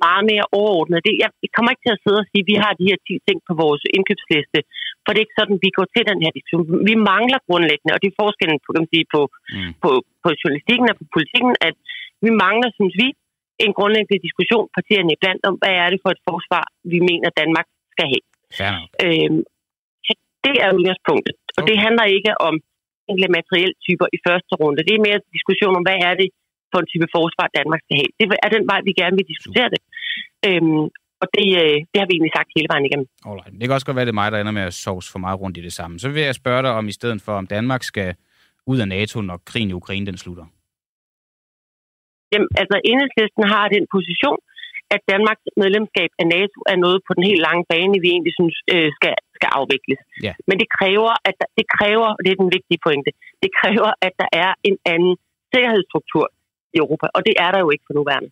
meget 0.05 0.23
mere 0.31 0.45
overordnet. 0.59 0.99
Det, 1.07 1.13
jeg, 1.23 1.29
jeg 1.43 1.51
kommer 1.55 1.69
ikke 1.71 1.85
til 1.85 1.95
at 1.95 2.03
sidde 2.03 2.19
og 2.23 2.27
sige, 2.31 2.43
at 2.43 2.49
vi 2.51 2.55
har 2.63 2.71
de 2.79 2.89
her 2.89 2.99
10 3.07 3.13
ting 3.27 3.37
på 3.47 3.53
vores 3.63 3.81
indkøbsliste, 3.95 4.59
for 5.07 5.12
det 5.12 5.19
er 5.19 5.27
ikke 5.27 5.39
sådan, 5.42 5.57
vi 5.65 5.71
går 5.77 5.88
til 5.95 6.04
den 6.12 6.19
her 6.24 6.31
diskussion. 6.38 6.65
Vi 6.89 6.95
mangler 7.12 7.39
grundlæggende, 7.48 7.94
og 7.95 8.00
det 8.01 8.07
er 8.09 8.21
forskellen 8.24 8.59
på, 8.63 8.69
kan 8.74 8.83
man 8.83 8.94
sige, 8.95 9.07
på, 9.15 9.21
mm. 9.56 9.71
på, 9.83 9.89
på 10.24 10.27
journalistikken 10.42 10.86
og 10.92 10.98
på 11.01 11.06
politikken, 11.15 11.54
at 11.68 11.75
vi 12.25 12.30
mangler, 12.45 12.69
synes 12.77 12.95
vi, 13.04 13.07
en 13.65 13.74
grundlæggende 13.77 14.25
diskussion 14.27 14.65
partierne 14.77 15.12
iblandt 15.15 15.44
om, 15.50 15.56
hvad 15.62 15.74
er 15.83 15.88
det 15.92 16.00
for 16.04 16.12
et 16.15 16.21
forsvar, 16.30 16.65
vi 16.94 17.00
mener, 17.09 17.38
Danmark 17.42 17.68
skal 17.94 18.07
have. 18.13 18.25
Ja. 18.62 18.71
Øhm, 19.06 19.42
det 20.45 20.56
er 20.65 20.69
udgangspunktet. 20.80 21.36
Og 21.57 21.62
okay. 21.62 21.68
det 21.68 21.75
handler 21.86 22.06
ikke 22.18 22.33
om 22.48 22.56
enkelte 23.09 23.31
materieltyper 23.39 24.07
i 24.16 24.18
første 24.28 24.54
runde. 24.61 24.85
Det 24.87 24.94
er 24.94 25.06
mere 25.07 25.19
en 25.21 25.35
diskussion 25.37 25.78
om, 25.80 25.83
hvad 25.87 25.99
er 26.09 26.14
det 26.21 26.30
for 26.71 26.80
en 26.81 26.90
type 26.92 27.07
forsvar, 27.18 27.56
Danmark 27.59 27.81
skal 27.83 27.97
have. 28.02 28.11
Det 28.19 28.26
er 28.45 28.49
den 28.57 28.66
vej, 28.71 28.80
vi 28.87 28.94
gerne 29.02 29.16
vil 29.19 29.31
diskutere 29.33 29.69
det. 29.73 29.81
Øhm, 30.47 30.85
og 31.21 31.28
det, 31.36 31.47
øh, 31.62 31.78
det 31.92 31.97
har 32.02 32.07
vi 32.09 32.14
egentlig 32.16 32.36
sagt 32.38 32.50
hele 32.57 32.69
vejen 32.71 32.86
igennem. 32.90 33.07
Alright. 33.30 33.54
Det 33.59 33.64
kan 33.66 33.78
også 33.78 33.88
godt 33.88 33.97
være, 34.00 34.07
det 34.09 34.16
er 34.16 34.21
mig, 34.24 34.31
der 34.31 34.40
ender 34.40 34.56
med 34.59 34.66
at 34.69 34.74
sovs 34.83 35.07
for 35.14 35.19
meget 35.26 35.38
rundt 35.42 35.57
i 35.57 35.64
det 35.68 35.74
samme. 35.80 36.00
Så 36.04 36.07
vil 36.09 36.24
jeg 36.30 36.36
spørge 36.42 36.62
dig 36.66 36.71
om, 36.80 36.86
i 36.88 36.95
stedet 37.00 37.19
for, 37.26 37.33
om 37.42 37.47
Danmark 37.56 37.83
skal 37.92 38.09
ud 38.71 38.78
af 38.83 38.88
NATO, 38.88 39.18
når 39.30 39.38
krigen 39.50 39.69
i 39.69 39.78
Ukraine 39.81 40.06
den 40.06 40.18
slutter? 40.24 40.45
Jamen, 42.31 42.50
altså, 42.62 42.76
enhedslisten 42.92 43.44
har 43.54 43.66
den 43.76 43.86
position, 43.95 44.40
at 44.95 45.02
Danmarks 45.14 45.45
medlemskab 45.64 46.12
af 46.21 46.26
NATO 46.36 46.59
er 46.74 46.78
noget 46.86 47.00
på 47.07 47.12
den 47.18 47.24
helt 47.30 47.42
lange 47.47 47.64
bane, 47.71 47.95
vi 48.04 48.09
egentlig 48.16 48.33
synes 48.40 48.57
øh, 48.74 48.90
skal, 48.97 49.16
skal 49.38 49.50
afvikles. 49.59 50.00
Ja. 50.28 50.33
Men 50.47 50.56
det 50.62 50.69
kræver, 50.78 51.14
at 51.28 51.36
der, 51.40 51.47
det 51.59 51.66
kræver, 51.78 52.09
og 52.16 52.21
det 52.24 52.31
er 52.31 52.40
den 52.44 52.52
vigtige 52.57 52.80
pointe, 52.86 53.12
det 53.44 53.52
kræver, 53.59 53.92
at 54.07 54.14
der 54.21 54.30
er 54.44 54.52
en 54.69 54.78
anden 54.94 55.14
sikkerhedsstruktur 55.54 56.26
i 56.76 56.78
Europa, 56.83 57.07
og 57.16 57.21
det 57.28 57.36
er 57.45 57.50
der 57.54 57.59
jo 57.66 57.69
ikke 57.74 57.86
for 57.88 57.95
nuværende. 58.00 58.30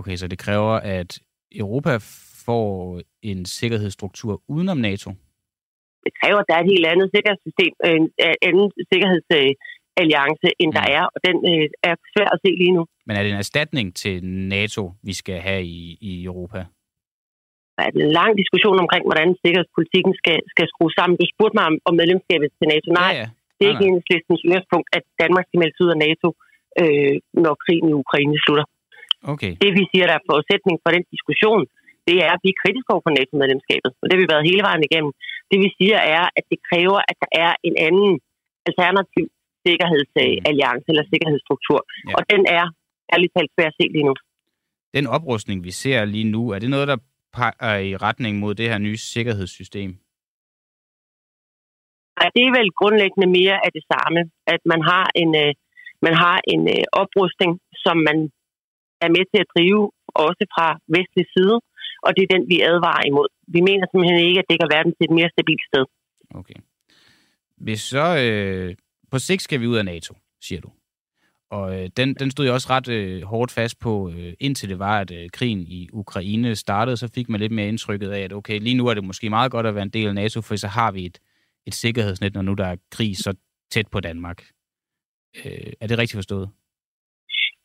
Okay, 0.00 0.16
så 0.16 0.26
det 0.32 0.38
kræver, 0.38 0.74
at 0.98 1.10
Europa 1.52 1.98
får 2.46 3.00
en 3.22 3.44
sikkerhedsstruktur 3.44 4.42
udenom 4.48 4.78
NATO? 4.88 5.10
Det 6.04 6.12
kræver, 6.20 6.38
at 6.40 6.48
der 6.48 6.54
er 6.56 6.62
et 6.62 6.72
helt 6.74 6.86
andet 6.92 7.08
sikkerhedssystem, 7.14 7.72
en 7.96 8.06
anden 8.48 8.68
sikkerhedsalliance, 8.90 10.48
end 10.62 10.70
der 10.78 10.86
mm. 10.88 10.96
er, 10.98 11.04
og 11.14 11.18
den 11.28 11.36
øh, 11.52 11.66
er 11.88 11.94
svær 12.12 12.28
at 12.34 12.40
se 12.44 12.50
lige 12.62 12.74
nu. 12.78 12.82
Men 13.06 13.14
er 13.16 13.22
det 13.22 13.30
en 13.30 13.44
erstatning 13.46 13.86
til 14.02 14.14
NATO, 14.56 14.82
vi 15.08 15.14
skal 15.20 15.38
have 15.48 15.62
i, 15.78 15.80
i 16.10 16.12
Europa? 16.30 16.60
Der 17.76 17.82
er 17.86 17.90
en 18.06 18.12
lang 18.20 18.32
diskussion 18.42 18.78
omkring, 18.84 19.04
hvordan 19.08 19.28
sikkerhedspolitikken 19.44 20.12
skal, 20.20 20.38
skal 20.52 20.66
skrues 20.72 20.94
sammen. 20.98 21.14
Du 21.20 21.26
spurgte 21.34 21.56
mig 21.58 21.64
om, 21.70 21.76
om 21.88 21.94
medlemskabet 22.00 22.48
til 22.58 22.66
NATO. 22.72 22.88
Nej, 23.02 23.12
ja, 23.12 23.18
ja. 23.20 23.26
det 23.56 23.62
er 23.64 23.72
ikke 23.74 23.86
enhedslistens 23.88 24.40
udgangspunkt, 24.46 24.88
at 24.96 25.04
Danmark 25.22 25.44
skal 25.46 25.60
melde 25.62 25.82
ud 25.84 25.90
af 25.94 25.98
NATO, 26.06 26.28
øh, 26.82 27.14
når 27.44 27.54
krigen 27.64 27.86
i 27.92 27.98
Ukraine 28.02 28.36
slutter. 28.44 28.66
Okay. 29.32 29.52
Det 29.64 29.70
vi 29.78 29.84
siger, 29.90 30.06
der 30.10 30.16
er 30.18 30.28
forudsætning 30.30 30.76
for 30.84 30.90
den 30.96 31.04
diskussion, 31.14 31.62
det 32.08 32.16
er, 32.24 32.30
at 32.36 32.40
vi 32.44 32.50
er 32.54 32.60
kritiske 32.62 32.90
over 32.94 33.04
for 33.06 33.14
NATO-medlemskabet. 33.18 33.90
Og 34.00 34.04
det 34.04 34.12
har 34.14 34.22
vi 34.24 34.32
været 34.34 34.48
hele 34.50 34.62
vejen 34.68 34.82
igennem. 34.88 35.12
Det 35.50 35.58
vi 35.64 35.68
siger 35.78 35.98
er, 36.16 36.24
at 36.38 36.44
det 36.50 36.58
kræver, 36.68 37.00
at 37.10 37.16
der 37.22 37.30
er 37.44 37.52
en 37.68 37.76
anden 37.86 38.12
alternativ 38.68 39.26
sikkerhedsalliance 39.66 40.86
eller 40.92 41.04
sikkerhedsstruktur. 41.12 41.80
Ja. 42.08 42.14
Og 42.16 42.22
den 42.32 42.42
er 42.58 42.64
ærligt 43.12 43.32
talt 43.36 43.50
svær 43.54 43.68
at 43.72 43.76
se 43.78 43.84
lige 43.96 44.06
nu. 44.08 44.14
Den 44.96 45.06
oprustning, 45.16 45.58
vi 45.68 45.72
ser 45.82 46.04
lige 46.04 46.30
nu, 46.36 46.42
er 46.54 46.58
det 46.58 46.70
noget, 46.70 46.88
der 46.92 46.98
peger 47.36 47.78
i 47.88 47.96
retning 47.96 48.32
mod 48.42 48.52
det 48.54 48.66
her 48.70 48.78
nye 48.78 48.96
sikkerhedssystem? 49.14 49.90
Nej, 52.18 52.28
det 52.34 52.42
er 52.44 52.52
vel 52.58 52.70
grundlæggende 52.80 53.28
mere 53.38 53.56
af 53.66 53.70
det 53.76 53.84
samme, 53.92 54.20
at 54.54 54.60
man 54.72 54.80
har 54.90 55.06
en, 55.22 55.30
øh, 55.44 55.52
man 56.06 56.14
har 56.24 56.38
en 56.52 56.62
øh, 56.74 56.84
oprustning, 57.02 57.52
som 57.84 57.96
man 58.08 58.18
er 59.04 59.08
med 59.16 59.24
til 59.32 59.40
at 59.44 59.50
drive, 59.54 59.82
også 60.26 60.44
fra 60.54 60.66
vestlig 60.96 61.26
side, 61.34 61.56
og 62.06 62.10
det 62.16 62.22
er 62.22 62.30
den, 62.34 62.42
vi 62.52 62.56
advarer 62.70 63.04
imod. 63.10 63.28
Vi 63.54 63.60
mener 63.68 63.84
simpelthen 63.86 64.20
ikke, 64.28 64.40
at 64.42 64.48
det 64.50 64.60
gør 64.60 64.76
verden 64.76 64.92
til 64.94 65.04
et 65.08 65.14
mere 65.18 65.30
stabilt 65.34 65.64
sted. 65.70 65.84
Okay. 66.40 66.58
Hvis 67.56 67.80
så 67.80 68.06
øh, 68.24 68.76
på 69.10 69.18
sigt 69.18 69.42
skal 69.42 69.60
vi 69.60 69.66
ud 69.66 69.76
af 69.76 69.84
NATO, 69.84 70.14
siger 70.40 70.60
du. 70.60 70.70
Og 71.50 71.80
øh, 71.80 71.90
den, 71.96 72.14
den 72.14 72.30
stod 72.30 72.44
jeg 72.44 72.54
også 72.54 72.70
ret 72.70 72.88
øh, 72.88 73.22
hårdt 73.22 73.52
fast 73.52 73.78
på, 73.78 74.10
øh, 74.10 74.32
indtil 74.40 74.68
det 74.68 74.78
var, 74.78 75.00
at 75.00 75.10
øh, 75.10 75.30
krigen 75.30 75.60
i 75.60 75.88
Ukraine 75.92 76.56
startede, 76.56 76.96
så 76.96 77.08
fik 77.14 77.28
man 77.28 77.40
lidt 77.40 77.52
mere 77.52 77.68
indtrykket 77.68 78.10
af, 78.10 78.20
at 78.20 78.32
okay, 78.32 78.60
lige 78.60 78.74
nu 78.74 78.86
er 78.86 78.94
det 78.94 79.04
måske 79.04 79.30
meget 79.30 79.52
godt 79.52 79.66
at 79.66 79.74
være 79.74 79.82
en 79.82 79.90
del 79.90 80.08
af 80.08 80.14
NATO, 80.14 80.40
for 80.40 80.56
så 80.56 80.68
har 80.68 80.92
vi 80.92 81.06
et, 81.06 81.18
et 81.66 81.74
sikkerhedsnet, 81.74 82.34
når 82.34 82.42
nu 82.42 82.54
der 82.54 82.66
er 82.66 82.76
krig 82.90 83.16
så 83.16 83.34
tæt 83.70 83.88
på 83.88 84.00
Danmark. 84.00 84.44
Øh, 85.44 85.72
er 85.80 85.86
det 85.86 85.98
rigtigt 85.98 86.16
forstået? 86.16 86.50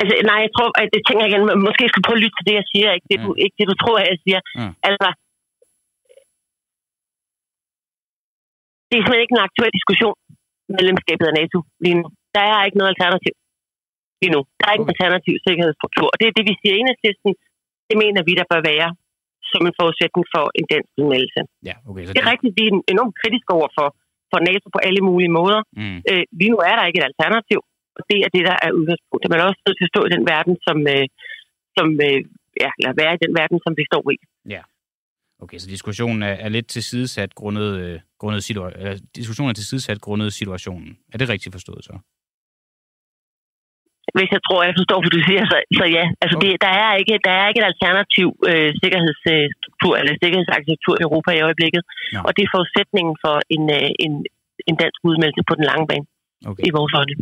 Altså, 0.03 0.15
nej, 0.29 0.39
jeg 0.45 0.51
tror, 0.55 0.69
at 0.81 0.89
det 0.93 1.01
tænker 1.07 1.23
jeg 1.23 1.31
igen, 1.31 1.43
måske 1.67 1.83
skal 1.91 2.03
prøve 2.05 2.17
at 2.19 2.23
lytte 2.23 2.37
til 2.37 2.47
det, 2.49 2.55
jeg 2.59 2.67
siger, 2.73 2.87
ikke 2.97 3.09
det, 3.11 3.17
ja. 3.19 3.23
du, 3.25 3.29
ikke 3.43 3.55
det, 3.59 3.65
du 3.71 3.75
tror, 3.83 3.97
jeg 4.09 4.17
siger. 4.25 4.39
Ja. 4.59 4.69
Altså, 4.89 5.07
det 8.87 8.95
er 8.95 9.01
simpelthen 9.01 9.25
ikke 9.25 9.37
en 9.37 9.47
aktuel 9.47 9.71
diskussion, 9.79 10.17
medlemskabet 10.77 11.25
af 11.29 11.35
NATO 11.41 11.57
lige 11.83 11.97
nu. 11.99 12.05
Der 12.35 12.43
er 12.51 12.59
ikke 12.67 12.79
noget 12.79 12.93
alternativ 12.93 13.33
lige 14.21 14.33
nu. 14.35 14.41
Der 14.57 14.63
er 14.65 14.73
ikke 14.73 14.85
okay. 14.85 14.91
en 14.91 14.95
alternativ 14.95 15.35
sikkerhedsstruktur. 15.47 16.07
Og 16.13 16.17
det 16.19 16.25
er 16.27 16.35
det, 16.37 16.45
vi 16.49 16.53
siger 16.59 16.73
i 16.75 16.79
enhedslisten. 16.81 17.31
Det 17.89 17.97
mener 18.03 18.21
vi, 18.27 18.33
der 18.39 18.47
bør 18.51 18.61
være 18.73 18.89
som 19.51 19.61
en 19.69 19.75
forudsætning 19.79 20.25
for 20.33 20.43
en 20.59 20.65
dansk 20.73 20.91
udmeldelse. 21.01 21.41
Ja, 21.69 21.75
okay, 21.89 22.03
så 22.05 22.11
det 22.13 22.21
er 22.25 22.31
rigtigt, 22.33 22.53
vi 22.59 22.63
er 22.67 22.73
enormt 22.93 23.15
kritiske 23.21 23.51
over 23.57 23.69
for, 23.77 23.87
for 24.31 24.39
NATO 24.49 24.67
på 24.75 24.79
alle 24.87 25.01
mulige 25.09 25.33
måder. 25.39 25.61
Mm. 25.79 25.99
Øh, 26.09 26.23
lige 26.39 26.51
nu 26.53 26.59
er 26.69 26.73
der 26.75 26.85
ikke 26.85 26.99
et 27.01 27.09
alternativ, 27.11 27.59
og 27.97 28.01
det 28.09 28.19
er 28.25 28.29
det, 28.35 28.43
der 28.49 28.57
er 28.65 28.71
udgangspunktet. 28.79 29.27
Man 29.31 29.39
er 29.39 29.47
også 29.49 29.61
nødt 29.65 29.77
til 29.79 29.87
at 29.87 29.93
stå 29.93 30.01
i 30.05 30.13
den 30.15 30.23
verden, 30.33 30.55
som, 30.67 30.77
øh, 30.93 31.05
som 31.77 31.87
øh, 32.07 32.19
ja, 32.63 32.69
eller 32.79 32.93
være 33.01 33.13
i 33.17 33.21
den 33.25 33.33
verden, 33.39 33.57
som 33.65 33.73
vi 33.79 33.83
står 33.91 34.03
i. 34.15 34.17
Ja. 34.55 34.61
Okay, 35.43 35.57
så 35.61 35.67
diskussionen 35.75 36.21
er, 36.29 36.35
er 36.45 36.49
lidt 36.49 36.67
tilsidesat 36.67 37.31
grundet, 37.39 37.69
øh, 37.83 37.99
grundet 38.21 38.41
situa- 38.47 38.75
eller, 38.79 38.95
diskussionen 39.19 39.49
er 39.49 39.57
tilsidesat 39.61 39.99
grundet 40.01 40.33
situationen. 40.33 40.89
Er 41.13 41.17
det 41.17 41.29
rigtigt 41.29 41.55
forstået 41.57 41.83
så? 41.89 41.95
hvis 44.17 44.29
jeg 44.35 44.41
tror, 44.47 44.59
jeg 44.69 44.75
forstår, 44.79 44.99
hvad 45.01 45.13
du 45.17 45.21
siger, 45.29 45.43
så, 45.51 45.57
så 45.79 45.85
ja. 45.97 46.05
Altså, 46.23 46.35
det, 46.43 46.49
der, 46.65 46.73
er 46.83 46.91
ikke, 47.01 47.15
der 47.27 47.33
er 47.39 47.45
ikke 47.49 47.61
et 47.63 47.71
alternativ 47.71 48.27
øh, 48.49 48.69
sikkerhedsstruktur 48.81 49.93
eller 49.99 50.13
sikkerhedsarkitektur 50.23 50.95
i 50.97 51.05
Europa 51.07 51.29
i 51.33 51.45
øjeblikket. 51.47 51.81
Ja. 52.13 52.19
Og 52.27 52.31
det 52.35 52.41
er 52.43 52.53
forudsætningen 52.55 53.15
for 53.23 53.35
en, 53.55 53.63
øh, 53.77 53.89
en, 54.05 54.13
en 54.69 54.75
dansk 54.83 54.99
udmeldelse 55.09 55.43
på 55.49 55.53
den 55.57 55.65
lange 55.71 55.85
bane 55.89 56.05
okay. 56.49 56.63
i 56.67 56.69
vores 56.77 56.93
øjne. 57.01 57.15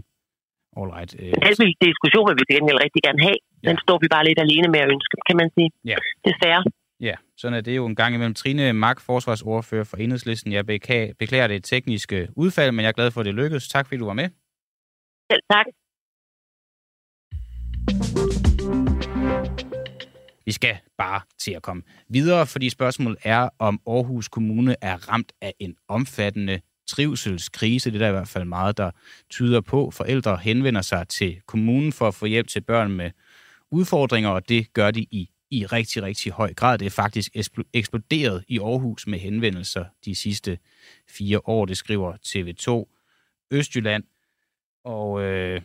Alright. 0.80 1.12
Øh... 1.20 1.34
Den 1.60 1.74
diskussion 1.90 2.25
vil 2.30 2.36
vi 2.42 2.46
gengæld 2.54 2.80
rigtig 2.86 3.01
gerne 3.08 3.22
have. 3.28 3.38
Ja. 3.63 3.70
Den 3.70 3.78
står 3.86 3.98
vi 4.04 4.08
bare 4.16 4.25
lidt 4.30 4.40
alene 4.46 4.68
med 4.74 4.80
at 4.86 4.90
ønske, 4.96 5.16
kan 5.30 5.38
man 5.42 5.50
sige. 5.56 5.70
Ja. 5.92 5.98
Desværre. 6.28 6.63
Ja, 7.10 7.16
sådan 7.38 7.58
er 7.58 7.62
det 7.62 7.75
jo 7.75 7.86
en 7.86 7.96
gang 7.96 8.16
imellem. 8.16 8.34
Trine 8.34 8.74
Mark, 8.74 9.00
forsvarsordfører 9.00 9.84
for 9.84 9.98
Enhedslisten. 9.98 10.51
Jeg 10.51 10.66
beklager 11.20 11.48
det 11.48 11.63
tekniske 11.63 12.28
udfald, 12.36 12.72
men 12.72 12.82
jeg 12.84 12.88
er 12.88 12.98
glad 13.00 13.12
for, 13.12 13.20
at 13.20 13.25
det 13.25 13.36
lykkedes. 13.36 13.68
Tak 13.68 13.86
fordi 13.88 13.98
du 14.00 14.06
var 14.06 14.13
med. 14.13 14.30
Selv 15.32 15.42
tak. 15.51 15.66
Vi 20.46 20.51
skal 20.51 20.78
bare 20.98 21.22
til 21.40 21.51
at 21.51 21.62
komme 21.62 21.84
videre, 22.10 22.48
fordi 22.48 22.70
spørgsmålet 22.70 23.18
er, 23.24 23.50
om 23.60 23.82
Aarhus 23.88 24.28
Kommune 24.28 24.75
er 24.82 25.10
ramt 25.12 25.32
af 25.42 25.54
en 25.60 25.75
omfattende 25.88 26.62
trivselskrise. 26.91 27.89
Det 27.91 27.95
er 27.95 28.00
der 28.00 28.07
i 28.07 28.12
hvert 28.12 28.27
fald 28.27 28.45
meget, 28.45 28.77
der 28.77 28.91
tyder 29.29 29.62
på. 29.62 29.91
Forældre 29.91 30.38
henvender 30.38 30.81
sig 30.81 31.07
til 31.07 31.41
kommunen 31.45 31.93
for 31.93 32.07
at 32.07 32.13
få 32.13 32.25
hjælp 32.25 32.48
til 32.48 32.62
børn 32.62 32.91
med 32.91 33.12
udfordringer, 33.71 34.29
og 34.29 34.50
det 34.50 34.74
gør 34.74 34.91
de 34.91 35.01
i, 35.01 35.29
i 35.51 35.65
rigtig, 35.65 36.03
rigtig 36.03 36.31
høj 36.31 36.53
grad. 36.53 36.77
Det 36.77 36.86
er 36.86 36.89
faktisk 36.89 37.31
eksploderet 37.74 38.43
i 38.48 38.60
Aarhus 38.60 39.07
med 39.07 39.19
henvendelser 39.19 39.86
de 40.05 40.15
sidste 40.15 40.57
fire 41.10 41.39
år, 41.45 41.65
det 41.65 41.77
skriver 41.77 42.13
TV2 42.27 42.98
Østjylland. 43.51 44.03
Og 44.83 45.21
øh, 45.21 45.62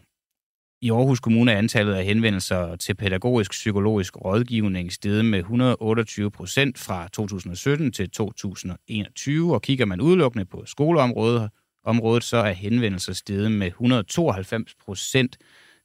i 0.81 0.91
Aarhus 0.91 1.21
Kommune 1.21 1.53
er 1.53 1.59
antallet 1.59 1.95
af 1.95 2.05
henvendelser 2.05 2.77
til 2.77 2.95
pædagogisk 2.95 3.51
psykologisk 3.51 4.17
rådgivning 4.17 4.93
steget 4.93 5.25
med 5.25 5.39
128 5.39 6.31
procent 6.31 6.79
fra 6.79 7.09
2017 7.09 7.93
til 7.93 8.11
2021, 8.11 9.55
og 9.55 9.63
kigger 9.63 9.85
man 9.85 10.01
udelukkende 10.01 10.45
på 10.45 10.63
skoleområdet, 10.67 11.51
området, 11.85 12.25
så 12.25 12.37
er 12.37 12.53
henvendelser 12.53 13.13
steget 13.13 13.53
med 13.53 13.67
192 13.67 14.75
procent 14.85 15.37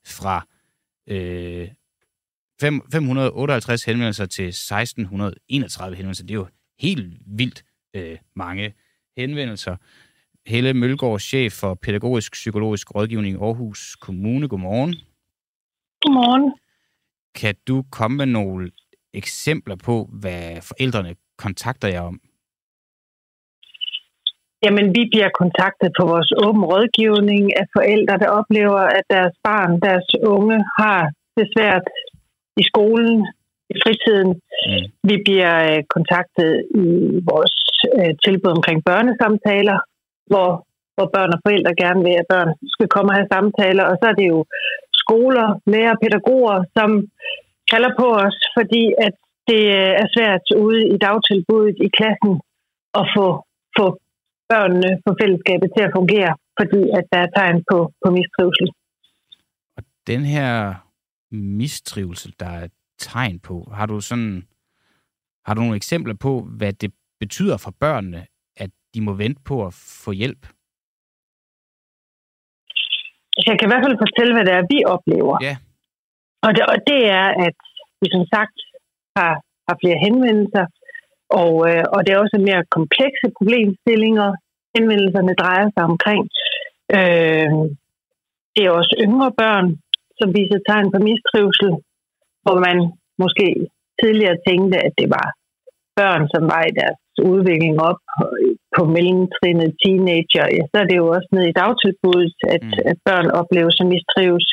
fra 0.06 0.48
øh, 1.08 1.68
558 2.62 3.84
henvendelser 3.84 4.26
til 4.26 4.48
1631 4.48 5.96
henvendelser. 5.96 6.24
Det 6.24 6.32
er 6.32 6.36
jo 6.36 6.48
helt 6.80 7.14
vildt 7.26 7.64
øh, 7.94 8.18
mange 8.36 8.74
henvendelser. 9.18 9.76
Helle 10.48 10.74
Mølgaard, 10.74 11.20
chef 11.20 11.52
for 11.62 11.74
pædagogisk 11.74 12.32
psykologisk 12.34 12.96
rådgivning 12.96 13.34
i 13.36 13.42
Aarhus 13.42 13.96
Kommune. 13.96 14.48
Godmorgen. 14.48 14.96
Godmorgen. 16.02 16.54
Kan 17.36 17.56
du 17.68 17.84
komme 17.92 18.18
med 18.18 18.26
nogle 18.26 18.72
eksempler 19.14 19.76
på, 19.76 20.10
hvad 20.22 20.62
forældrene 20.70 21.16
kontakter 21.38 21.88
jer 21.88 22.02
om? 22.02 22.20
Jamen, 24.64 24.86
vi 24.98 25.04
bliver 25.12 25.30
kontaktet 25.42 25.90
på 26.00 26.04
vores 26.12 26.32
åben 26.46 26.64
rådgivning 26.72 27.44
af 27.60 27.66
forældre, 27.76 28.16
der 28.24 28.30
oplever, 28.40 28.82
at 28.98 29.06
deres 29.16 29.36
barn, 29.48 29.72
deres 29.88 30.10
unge, 30.36 30.58
har 30.80 31.02
det 31.38 31.46
svært 31.56 31.86
i 32.62 32.64
skolen, 32.72 33.18
i 33.74 33.76
fritiden. 33.84 34.32
Mm. 34.68 34.84
Vi 35.10 35.16
bliver 35.26 35.54
øh, 35.70 35.82
kontaktet 35.96 36.52
i 36.84 36.88
vores 37.32 37.56
øh, 37.98 38.14
tilbud 38.26 38.52
omkring 38.58 38.80
børnesamtaler, 38.90 39.78
hvor, 40.32 40.50
hvor 40.96 41.08
børn 41.16 41.34
og 41.36 41.40
forældre 41.46 41.80
gerne 41.84 42.02
vil, 42.08 42.16
at 42.22 42.30
børn 42.34 42.50
skal 42.76 42.88
komme 42.94 43.10
og 43.12 43.18
have 43.18 43.32
samtaler. 43.36 43.86
Og 43.92 43.96
så 44.00 44.06
er 44.12 44.16
det 44.20 44.28
jo 44.34 44.40
skoler, 45.02 45.48
lærer, 45.74 46.02
pædagoger, 46.04 46.58
som 46.78 46.90
kalder 47.72 47.92
på 48.02 48.08
os, 48.26 48.38
fordi 48.58 48.84
at 49.06 49.16
det 49.50 49.64
øh, 49.80 49.94
er 50.02 50.08
svært 50.16 50.46
ude 50.66 50.82
i 50.94 50.98
dagtilbuddet 51.06 51.78
i 51.88 51.90
klassen 51.98 52.34
at 53.00 53.06
få, 53.16 53.28
få 53.78 53.86
børnene, 54.52 54.92
få 55.06 55.12
fællesskabet 55.22 55.70
til 55.76 55.84
at 55.88 55.96
fungere, 56.00 56.32
fordi 56.60 56.82
at 56.98 57.06
der 57.12 57.20
er 57.26 57.32
tegn 57.38 57.58
på, 57.72 57.78
på 58.02 58.08
mistrivsel. 58.18 58.68
Og 59.78 59.84
den 60.12 60.22
her 60.36 60.52
mistrivsel, 61.60 62.32
der 62.40 62.52
er 62.62 62.68
tegn 63.00 63.40
på, 63.40 63.56
har 63.78 63.86
du 63.86 64.02
sådan 64.02 64.44
har 65.46 65.54
du 65.54 65.62
nogle 65.62 65.76
eksempler 65.76 66.14
på, 66.14 66.42
hvad 66.58 66.74
det 66.74 66.92
betyder 67.20 67.58
for 67.58 67.72
børnene, 67.80 68.28
de 68.94 69.02
må 69.02 69.14
vente 69.14 69.42
på 69.50 69.56
at 69.68 69.74
få 70.06 70.12
hjælp? 70.12 70.44
Jeg 73.48 73.56
kan 73.56 73.68
i 73.68 73.72
hvert 73.72 73.86
fald 73.86 74.04
fortælle, 74.06 74.34
hvad 74.36 74.46
det 74.46 74.54
er, 74.54 74.72
vi 74.74 74.80
oplever. 74.96 75.36
Ja. 75.48 75.56
Og, 76.46 76.50
det, 76.56 76.64
og 76.74 76.78
det 76.90 77.02
er, 77.22 77.28
at 77.48 77.58
vi 78.02 78.08
som 78.16 78.26
sagt 78.36 78.58
har, 79.18 79.34
har 79.68 79.76
flere 79.82 80.04
henvendelser, 80.06 80.66
og, 81.42 81.54
øh, 81.70 81.84
og 81.94 82.00
det 82.04 82.12
er 82.12 82.24
også 82.24 82.38
mere 82.50 82.72
komplekse 82.78 83.28
problemstillinger, 83.38 84.30
henvendelserne 84.76 85.34
drejer 85.42 85.68
sig 85.76 85.84
omkring. 85.92 86.24
Øh, 86.98 87.50
det 88.54 88.62
er 88.64 88.72
også 88.82 88.96
yngre 89.06 89.32
børn, 89.42 89.68
som 90.20 90.30
viser 90.38 90.60
tegn 90.70 90.88
på 90.94 91.00
mistrivsel, 91.10 91.72
hvor 92.44 92.58
man 92.68 92.78
måske 93.24 93.48
tidligere 94.02 94.38
tænkte, 94.48 94.78
at 94.88 94.94
det 95.00 95.10
var 95.18 95.28
børn, 96.00 96.24
som 96.34 96.44
var 96.54 96.64
i 96.70 96.74
deres 96.80 97.02
udvikling 97.34 97.76
op 97.90 98.02
på 98.76 98.82
mellemtrinnet 98.96 99.72
teenager, 99.82 100.46
ja, 100.58 100.64
så 100.72 100.76
er 100.82 100.88
det 100.90 100.98
jo 101.02 101.08
også 101.16 101.30
ned 101.36 101.46
i 101.48 101.58
dagtilbuddet, 101.62 102.36
at, 102.56 102.66
mm. 102.68 102.90
at 102.92 102.98
børn 103.08 103.28
oplever 103.42 103.72
sig 103.78 103.86
mistrives. 103.94 104.48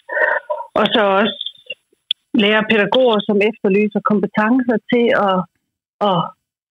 Og 0.80 0.84
så 0.94 1.02
også 1.20 1.38
lærer 2.42 2.68
pædagoger, 2.70 3.18
som 3.28 3.38
efterlyser 3.50 4.00
kompetencer 4.10 4.78
til 4.92 5.06
at, 5.28 5.38
at, 6.08 6.20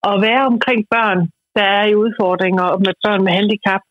at 0.10 0.16
være 0.27 0.44
omkring 0.54 0.82
børn, 0.96 1.20
der 1.58 1.66
er 1.77 1.86
i 1.92 2.00
udfordringer 2.04 2.68
med 2.86 2.94
børn 3.04 3.22
med 3.25 3.34
handicap. 3.39 3.84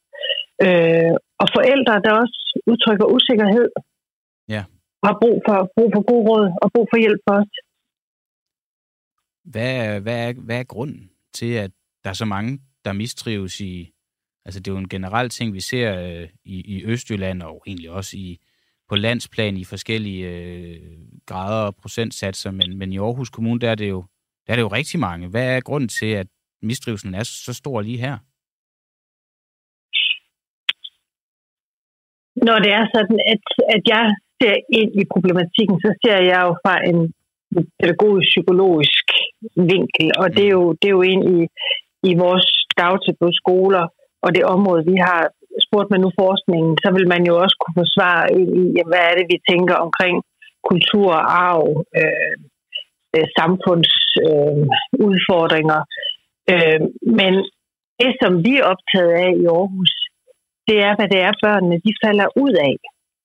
Øh, 0.67 1.13
og 1.43 1.47
forældre, 1.57 1.95
der 2.05 2.13
også 2.23 2.39
udtrykker 2.71 3.07
usikkerhed, 3.17 3.69
ja. 4.55 4.63
har 5.05 5.15
brug 5.23 5.37
for, 5.47 5.59
brug 5.77 5.91
for 5.95 6.03
god 6.11 6.23
råd 6.29 6.47
og 6.63 6.67
brug 6.75 6.87
for 6.93 6.99
hjælp 7.05 7.21
for 7.27 7.35
os. 7.41 7.53
Hvad, 9.53 10.01
hvad, 10.01 10.19
er, 10.29 10.33
hvad 10.47 10.59
er 10.61 10.73
grunden 10.75 11.11
til, 11.35 11.53
at 11.65 11.71
der 12.05 12.11
er 12.11 12.19
så 12.23 12.25
mange, 12.25 12.61
der 12.87 12.93
mistrives 12.93 13.61
i... 13.61 13.93
Altså, 14.45 14.61
det 14.61 14.69
er 14.69 14.73
jo 14.73 14.79
en 14.79 14.89
generel 14.89 15.29
ting, 15.29 15.55
vi 15.55 15.61
ser 15.61 15.89
øh, 16.01 16.29
i, 16.45 16.77
i 16.77 16.85
Østjylland, 16.85 17.43
og 17.43 17.63
egentlig 17.67 17.91
også 17.91 18.17
i, 18.17 18.39
på 18.89 18.97
landsplan 18.97 19.57
i 19.57 19.65
forskellige 19.65 20.29
øh, 20.29 20.81
grader 21.27 21.67
og 21.67 21.77
procentsatser, 21.77 22.51
men, 22.51 22.79
men 22.79 22.93
i 22.93 22.99
Aarhus 22.99 23.31
Kommune, 23.31 23.61
der 23.61 23.71
er, 23.71 23.75
det 23.75 23.89
jo, 23.89 24.05
der 24.47 24.53
er 24.53 24.57
det 24.57 24.63
jo 24.63 24.69
rigtig 24.69 25.01
mange. 25.01 25.29
Hvad 25.29 25.57
er 25.57 25.61
grunden 25.61 25.89
til, 25.89 26.07
at 26.07 26.27
mistrivelsen 26.63 27.15
er 27.15 27.23
så 27.23 27.53
stor 27.53 27.81
lige 27.81 27.99
her? 27.99 28.19
når 32.47 32.59
det 32.65 32.73
er 32.79 32.85
sådan, 32.95 33.19
at, 33.33 33.45
at 33.75 33.83
jeg 33.95 34.05
ser 34.41 34.57
ind 34.81 34.91
i 35.01 35.05
problematikken, 35.15 35.77
så 35.85 35.91
ser 36.03 36.19
jeg 36.31 36.41
jo 36.47 36.53
fra 36.65 36.75
en 36.91 36.99
pædagogisk-psykologisk 37.81 39.05
vinkel, 39.73 40.07
og 40.21 40.27
det 40.37 40.45
er 40.49 40.55
jo, 40.59 40.65
det 40.81 40.87
er 40.89 40.97
jo 40.99 41.05
ind 41.15 41.23
i, 41.37 41.39
i 42.11 42.13
vores 42.25 42.49
dagtilbud 42.83 43.33
skoler, 43.43 43.85
og 44.25 44.29
det 44.37 44.45
område, 44.55 44.83
vi 44.93 44.97
har 45.09 45.23
spurgt 45.67 45.91
med 45.91 46.01
nu 46.05 46.11
forskningen, 46.23 46.73
så 46.83 46.89
vil 46.97 47.07
man 47.15 47.23
jo 47.29 47.35
også 47.43 47.57
kunne 47.61 47.79
få 47.81 47.87
svar 47.97 48.19
i, 48.41 48.43
hvad 48.89 49.03
er 49.09 49.15
det, 49.19 49.27
vi 49.33 49.39
tænker 49.51 49.77
omkring 49.87 50.17
kultur, 50.71 51.11
arv, 51.47 51.65
øh, 52.01 52.37
øh 53.17 53.27
samfundsudfordringer. 53.39 55.81
Øh, 56.53 56.53
øh, 56.53 56.81
men 57.21 57.35
det, 58.01 58.11
som 58.23 58.33
vi 58.47 58.53
er 58.57 58.69
optaget 58.73 59.13
af 59.25 59.31
i 59.43 59.45
Aarhus, 59.57 59.93
det 60.69 60.77
er, 60.87 60.93
hvad 60.97 61.09
det 61.15 61.21
er, 61.29 61.33
børnene 61.45 61.77
de 61.87 61.93
falder 62.05 62.29
ud 62.45 62.55
af. 62.69 62.77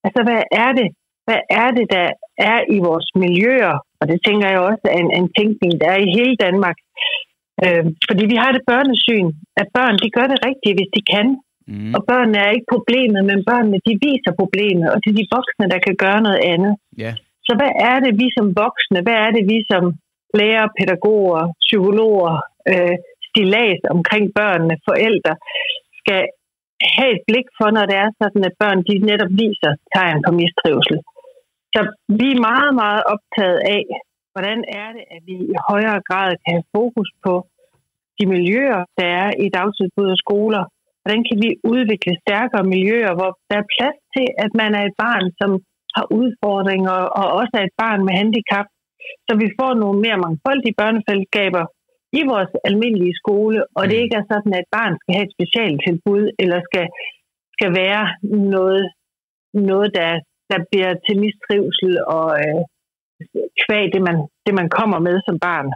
Altså, 0.06 0.20
hvad 0.28 0.42
er 0.66 0.72
det, 0.80 0.88
hvad 1.28 1.42
er 1.62 1.70
det, 1.78 1.86
der 1.96 2.08
er 2.52 2.60
i 2.76 2.78
vores 2.88 3.10
miljøer? 3.24 3.76
Og 4.00 4.06
det 4.12 4.20
tænker 4.28 4.48
jeg 4.50 4.60
også 4.70 4.86
er 4.94 4.98
en, 5.04 5.12
en 5.20 5.28
tænkning, 5.38 5.74
der 5.82 5.90
er 5.96 6.00
i 6.06 6.16
hele 6.20 6.36
Danmark. 6.46 6.78
Øh, 7.66 7.86
fordi 8.10 8.24
vi 8.34 8.38
har 8.44 8.52
det 8.54 8.68
børnesyn, 8.72 9.28
at 9.62 9.68
børn 9.78 9.96
de 10.04 10.10
gør 10.18 10.28
det 10.34 10.40
rigtige, 10.48 10.78
hvis 10.78 10.94
de 10.98 11.02
kan. 11.14 11.28
Mm. 11.72 11.94
Og 11.96 12.02
børnene 12.12 12.40
er 12.46 12.52
ikke 12.56 12.74
problemet, 12.76 13.22
men 13.30 13.40
børnene 13.50 13.80
de 13.88 13.94
viser 14.08 14.34
problemet, 14.42 14.88
og 14.94 14.98
det 15.02 15.10
er 15.10 15.20
de 15.20 15.34
voksne, 15.38 15.66
der 15.74 15.80
kan 15.88 15.96
gøre 16.04 16.22
noget 16.28 16.42
andet. 16.54 16.74
Yeah. 17.04 17.16
Så 17.48 17.52
hvad 17.60 17.74
er 17.92 17.98
det, 18.06 18.12
vi 18.22 18.28
som 18.38 18.48
voksne, 18.64 19.00
hvad 19.06 19.18
er 19.26 19.30
det, 19.36 19.44
vi 19.54 19.58
som 19.72 19.84
lærere, 20.40 20.70
pædagoger, 20.80 21.44
psykologer, 21.66 22.36
øh, 22.72 22.96
stilas 23.28 23.82
omkring 23.96 24.26
børnene, 24.40 24.76
forældre, 24.90 25.34
skal 26.02 26.22
have 26.98 27.12
et 27.16 27.24
blik 27.30 27.48
for, 27.58 27.68
når 27.78 27.86
det 27.90 27.98
er 28.04 28.10
sådan, 28.22 28.44
at 28.50 28.58
børn 28.62 28.80
de 28.88 28.96
netop 29.10 29.32
viser 29.44 29.72
tegn 29.96 30.20
på 30.26 30.32
mistrivsel. 30.42 30.98
Så 31.74 31.82
vi 32.20 32.28
er 32.32 32.46
meget, 32.50 32.72
meget 32.84 33.04
optaget 33.14 33.60
af, 33.78 33.84
hvordan 34.34 34.60
er 34.82 34.90
det, 34.96 35.04
at 35.16 35.22
vi 35.30 35.36
i 35.54 35.56
højere 35.70 36.02
grad 36.10 36.32
kan 36.42 36.54
have 36.58 36.70
fokus 36.78 37.10
på 37.26 37.34
de 38.18 38.26
miljøer, 38.34 38.82
der 38.98 39.08
er 39.22 39.30
i 39.46 39.48
dagtilbud 39.58 40.08
og 40.16 40.22
skoler. 40.26 40.64
Hvordan 41.02 41.22
kan 41.28 41.38
vi 41.44 41.50
udvikle 41.74 42.14
stærkere 42.24 42.72
miljøer, 42.74 43.14
hvor 43.18 43.32
der 43.50 43.58
er 43.60 43.72
plads 43.76 43.98
til, 44.16 44.28
at 44.46 44.52
man 44.62 44.72
er 44.80 44.84
et 44.86 44.96
barn, 45.06 45.26
som 45.40 45.52
har 45.96 46.06
udfordringer, 46.20 46.98
og 47.20 47.26
også 47.40 47.54
er 47.60 47.66
et 47.66 47.78
barn 47.84 48.02
med 48.08 48.14
handicap, 48.22 48.68
så 49.28 49.32
vi 49.42 49.48
får 49.60 49.72
nogle 49.84 50.00
mere 50.06 50.22
mangfoldige 50.26 50.78
børnefællesskaber 50.82 51.64
i 52.20 52.22
vores 52.32 52.52
almindelige 52.70 53.20
skole, 53.22 53.60
og 53.78 53.84
det 53.90 53.98
mm. 53.98 54.04
ikke 54.04 54.16
er 54.22 54.26
sådan, 54.32 54.54
at 54.54 54.64
et 54.64 54.72
barn 54.78 54.94
skal 55.00 55.14
have 55.16 55.28
et 55.28 55.36
specialtilbud, 55.38 56.24
eller 56.42 56.60
skal, 56.68 56.86
skal 57.56 57.72
være 57.82 58.04
noget, 58.56 58.84
noget 59.72 59.90
der, 60.00 60.12
der 60.52 60.60
bliver 60.70 60.92
til 61.06 61.16
mistrivsel 61.26 61.94
og 62.18 62.28
øh, 62.42 62.60
kvæg 63.64 63.86
det 63.94 64.02
man, 64.08 64.18
det, 64.46 64.54
man 64.60 64.70
kommer 64.78 65.00
med 65.08 65.16
som 65.28 65.38
barn. 65.48 65.70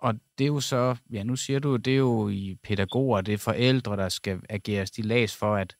Og 0.00 0.14
det 0.38 0.44
er 0.44 0.48
jo 0.48 0.60
så, 0.60 0.96
ja 1.12 1.22
nu 1.22 1.36
siger 1.36 1.58
du, 1.58 1.76
det 1.76 1.92
er 1.92 1.98
jo 1.98 2.28
i 2.28 2.56
pædagoger, 2.62 3.20
det 3.20 3.34
er 3.34 3.38
forældre, 3.38 3.96
der 3.96 4.08
skal 4.08 4.40
agere 4.48 4.86
stilas 4.86 5.36
for, 5.36 5.56
at, 5.56 5.76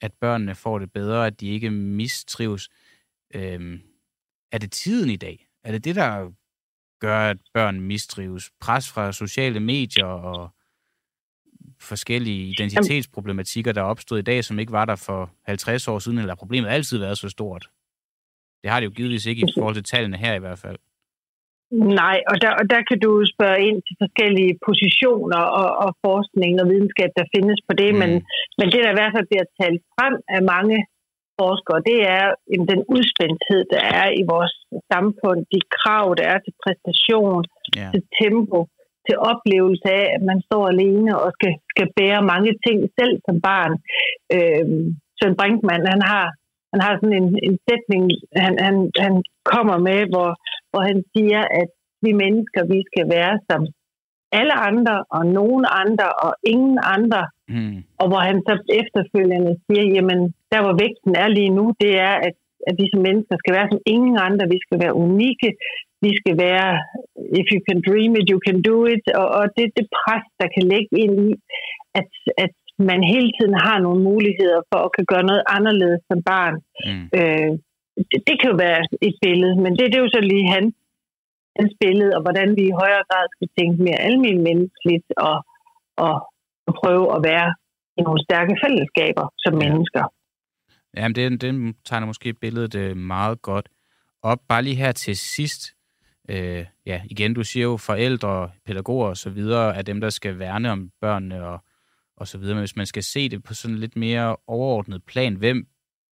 at 0.00 0.12
børnene 0.20 0.54
får 0.54 0.78
det 0.78 0.92
bedre, 0.92 1.26
at 1.26 1.40
de 1.40 1.48
ikke 1.48 1.70
mistrives. 1.70 2.68
Øhm, 3.34 3.80
er 4.52 4.58
det 4.58 4.72
tiden 4.72 5.10
i 5.10 5.16
dag? 5.16 5.48
Er 5.64 5.72
det 5.72 5.84
det, 5.84 5.94
der 5.94 6.32
gør, 7.00 7.30
at 7.30 7.38
børn 7.54 7.80
mistrives? 7.80 8.50
Pres 8.60 8.90
fra 8.90 9.12
sociale 9.12 9.60
medier 9.60 10.06
og 10.06 10.50
forskellige 11.80 12.48
identitetsproblematikker, 12.48 13.72
der 13.72 13.80
er 13.80 13.84
opstået 13.84 14.18
i 14.18 14.22
dag, 14.22 14.44
som 14.44 14.58
ikke 14.58 14.72
var 14.72 14.84
der 14.84 14.96
for 14.96 15.34
50 15.42 15.88
år 15.88 15.98
siden, 15.98 16.18
eller 16.18 16.34
problemet 16.34 16.68
altid 16.68 16.98
været 16.98 17.18
så 17.18 17.28
stort? 17.28 17.70
Det 18.62 18.70
har 18.70 18.80
det 18.80 18.86
jo 18.86 18.90
givetvis 18.90 19.26
ikke 19.26 19.48
i 19.48 19.52
forhold 19.58 19.74
til 19.74 19.84
tallene 19.84 20.16
her 20.16 20.34
i 20.34 20.38
hvert 20.38 20.58
fald. 20.58 20.78
Nej, 22.02 22.18
og 22.30 22.36
der, 22.42 22.52
og 22.60 22.64
der 22.72 22.80
kan 22.88 22.98
du 23.06 23.12
spørge 23.34 23.60
ind 23.68 23.78
til 23.86 23.94
forskellige 24.02 24.58
positioner 24.68 25.42
og, 25.62 25.70
og 25.84 25.90
forskning 26.06 26.52
og 26.60 26.66
videnskab, 26.72 27.10
der 27.18 27.32
findes 27.34 27.58
på 27.68 27.72
det, 27.80 27.90
mm. 27.92 27.98
men, 28.02 28.10
men 28.58 28.66
det, 28.72 28.80
der 28.82 28.90
i 28.92 28.98
hvert 28.98 29.14
fald 29.14 29.30
bliver 29.30 29.46
talt 29.60 29.82
frem 29.94 30.14
af 30.36 30.42
mange 30.54 30.78
forskere, 31.40 31.80
det 31.90 31.98
er 32.18 32.24
jamen, 32.50 32.68
den 32.72 32.82
udspændthed, 32.94 33.60
der 33.74 33.82
er 34.00 34.08
i 34.20 34.22
vores 34.32 34.54
samfund, 34.92 35.40
de 35.54 35.60
krav, 35.76 36.06
der 36.18 36.26
er 36.32 36.38
til 36.44 36.54
præstation, 36.62 37.42
yeah. 37.78 37.90
til 37.92 38.02
tempo, 38.20 38.58
til 39.06 39.16
oplevelse 39.32 39.88
af, 40.00 40.06
at 40.16 40.22
man 40.30 40.38
står 40.48 40.64
alene 40.74 41.12
og 41.22 41.28
skal, 41.36 41.52
skal 41.72 41.88
bære 41.98 42.28
mange 42.32 42.52
ting 42.66 42.78
selv 42.98 43.14
som 43.26 43.36
barn. 43.48 43.72
Øh, 44.34 44.64
Søren 45.18 45.38
Brinkmann, 45.38 45.92
han 45.94 46.02
har, 46.10 46.26
han 46.72 46.80
har 46.84 46.92
sådan 47.00 47.18
en, 47.22 47.28
en 47.48 47.56
sætning, 47.68 48.04
han, 48.44 48.54
han, 48.66 48.76
han 49.04 49.14
kommer 49.52 49.76
med, 49.88 50.00
hvor, 50.12 50.30
hvor 50.70 50.82
han 50.90 50.98
siger, 51.12 51.42
at 51.60 51.70
vi 52.04 52.10
mennesker, 52.24 52.60
vi 52.74 52.80
skal 52.90 53.06
være 53.16 53.34
som 53.48 53.62
alle 54.40 54.54
andre, 54.70 54.96
og 55.16 55.22
nogen 55.38 55.64
andre, 55.82 56.08
og 56.24 56.32
ingen 56.52 56.78
andre. 56.96 57.22
Mm. 57.54 57.78
Og 58.00 58.06
hvor 58.10 58.22
han 58.28 58.38
så 58.48 58.54
efterfølgende 58.80 59.52
siger, 59.64 59.84
jamen, 59.96 60.20
der 60.52 60.60
hvor 60.64 60.74
vægten 60.82 61.12
er 61.22 61.28
lige 61.38 61.52
nu, 61.58 61.64
det 61.82 61.92
er, 62.08 62.14
at, 62.28 62.36
at 62.68 62.74
vi 62.80 62.86
som 62.92 63.00
mennesker 63.08 63.36
skal 63.38 63.54
være 63.58 63.68
som 63.72 63.80
ingen 63.94 64.16
andre. 64.28 64.44
Vi 64.54 64.58
skal 64.66 64.78
være 64.84 64.98
unikke. 65.06 65.50
Vi 66.06 66.12
skal 66.20 66.34
være, 66.46 66.68
if 67.40 67.46
you 67.54 67.60
can 67.68 67.80
dream 67.88 68.12
it, 68.18 68.26
you 68.32 68.40
can 68.46 68.58
do 68.70 68.78
it. 68.94 69.04
Og, 69.20 69.26
og 69.38 69.44
det 69.56 69.66
det 69.78 69.86
pres, 70.00 70.26
der 70.40 70.48
kan 70.54 70.64
lægge 70.72 70.92
ind 71.04 71.14
i, 71.28 71.30
at, 72.00 72.10
at 72.44 72.54
man 72.90 73.00
hele 73.14 73.30
tiden 73.38 73.56
har 73.66 73.78
nogle 73.86 74.02
muligheder 74.10 74.60
for 74.70 74.78
at 74.86 74.92
kan 74.96 75.06
gøre 75.12 75.28
noget 75.30 75.42
anderledes 75.56 76.02
som 76.10 76.18
barn. 76.30 76.56
Mm. 76.88 77.06
Øh, 77.18 77.50
det, 77.96 78.20
det 78.28 78.36
kan 78.40 78.50
jo 78.52 78.56
være 78.66 78.80
et 79.08 79.16
billede, 79.24 79.54
men 79.62 79.72
det, 79.76 79.84
det 79.90 79.96
er 79.98 80.06
jo 80.06 80.16
så 80.16 80.20
lige 80.32 80.52
hans, 80.54 80.74
hans 81.58 81.72
billede, 81.80 82.12
og 82.16 82.22
hvordan 82.22 82.48
vi 82.58 82.62
i 82.66 82.78
højere 82.82 83.04
grad 83.10 83.26
skal 83.34 83.48
tænke 83.58 83.82
mere 83.82 84.00
almindeligt 84.08 84.46
menneskeligt 84.48 85.08
og, 85.28 85.36
og, 86.04 86.14
og 86.66 86.72
prøve 86.82 87.06
at 87.16 87.20
være 87.30 87.48
i 87.98 88.00
nogle 88.06 88.24
stærke 88.26 88.54
fællesskaber 88.62 89.26
som 89.44 89.54
mennesker. 89.64 90.04
Jamen, 90.96 91.14
det, 91.14 91.40
det 91.42 91.76
tegner 91.84 92.06
måske 92.06 92.32
billedet 92.32 92.74
øh, 92.74 92.96
meget 92.96 93.42
godt 93.42 93.68
op. 94.22 94.38
Bare 94.48 94.62
lige 94.62 94.76
her 94.76 94.92
til 94.92 95.16
sidst. 95.16 95.62
Øh, 96.28 96.66
ja, 96.86 97.02
igen, 97.10 97.34
du 97.34 97.44
siger 97.44 97.64
jo, 97.64 97.76
forældre, 97.76 98.50
pædagoger 98.66 99.08
og 99.08 99.16
så 99.16 99.30
videre 99.30 99.76
er 99.76 99.82
dem, 99.82 100.00
der 100.00 100.10
skal 100.10 100.38
værne 100.38 100.70
om 100.70 100.90
børnene 101.00 101.46
og, 101.46 101.58
og 102.16 102.28
så 102.28 102.38
videre. 102.38 102.54
Men 102.54 102.62
hvis 102.62 102.76
man 102.76 102.86
skal 102.86 103.02
se 103.02 103.28
det 103.28 103.42
på 103.42 103.54
sådan 103.54 103.78
lidt 103.78 103.96
mere 103.96 104.36
overordnet 104.46 105.04
plan, 105.04 105.34
hvem 105.34 105.66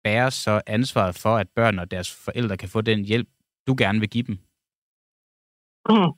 bærer 0.04 0.30
så 0.30 0.54
ansvaret 0.66 1.14
for, 1.22 1.34
at 1.42 1.48
børn 1.58 1.78
og 1.78 1.90
deres 1.90 2.10
forældre 2.24 2.56
kan 2.56 2.68
få 2.68 2.80
den 2.80 3.04
hjælp, 3.04 3.28
du 3.66 3.74
gerne 3.82 4.00
vil 4.00 4.10
give 4.10 4.26
dem? 4.30 4.36
Mm. 5.90 6.10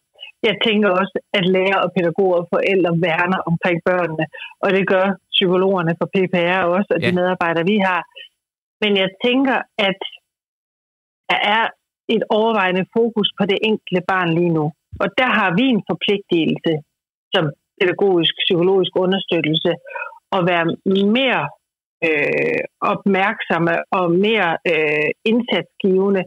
Jeg 0.48 0.56
tænker 0.66 0.90
også, 1.00 1.16
at 1.38 1.44
lærer 1.56 1.78
og 1.84 1.90
pædagoger 1.96 2.36
og 2.42 2.48
forældre 2.54 2.92
værner 3.06 3.40
omkring 3.50 3.78
børnene, 3.90 4.26
og 4.64 4.68
det 4.76 4.84
gør 4.92 5.06
psykologerne 5.36 5.92
for 5.98 6.06
PPR 6.14 6.62
også, 6.76 6.90
og 6.94 7.00
ja. 7.00 7.06
de 7.06 7.14
medarbejdere, 7.20 7.66
vi 7.72 7.78
har. 7.88 8.02
Men 8.82 8.92
jeg 9.02 9.08
tænker, 9.26 9.58
at 9.88 10.00
der 11.30 11.40
er 11.56 11.64
et 12.14 12.22
overvejende 12.38 12.84
fokus 12.96 13.28
på 13.38 13.44
det 13.50 13.58
enkelte 13.70 14.02
barn 14.10 14.30
lige 14.38 14.54
nu. 14.58 14.64
Og 15.02 15.08
der 15.20 15.28
har 15.38 15.50
vi 15.58 15.64
en 15.74 15.82
forpligtelse 15.90 16.72
som 17.34 17.44
pædagogisk, 17.80 18.32
psykologisk 18.44 18.92
understøttelse 19.04 19.72
at 20.36 20.42
være 20.50 20.66
mere 21.18 21.42
øh, 22.08 22.60
opmærksomme 22.92 23.74
og 23.98 24.06
mere 24.26 24.50
øh, 24.72 25.08
indsatsgivende 25.30 26.22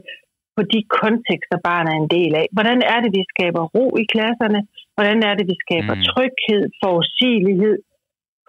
på 0.56 0.62
de 0.74 0.80
kontekster, 1.02 1.58
barnet 1.70 1.92
er 1.94 2.00
en 2.04 2.14
del 2.18 2.32
af. 2.42 2.46
Hvordan 2.56 2.80
er 2.94 3.00
det, 3.04 3.12
vi 3.18 3.24
skaber 3.34 3.64
ro 3.76 3.86
i 4.04 4.06
klasserne? 4.14 4.60
Hvordan 4.96 5.20
er 5.30 5.34
det, 5.40 5.46
vi 5.52 5.56
skaber 5.66 5.96
mm. 5.96 6.04
tryghed, 6.10 6.64
forudsigelighed, 6.82 7.78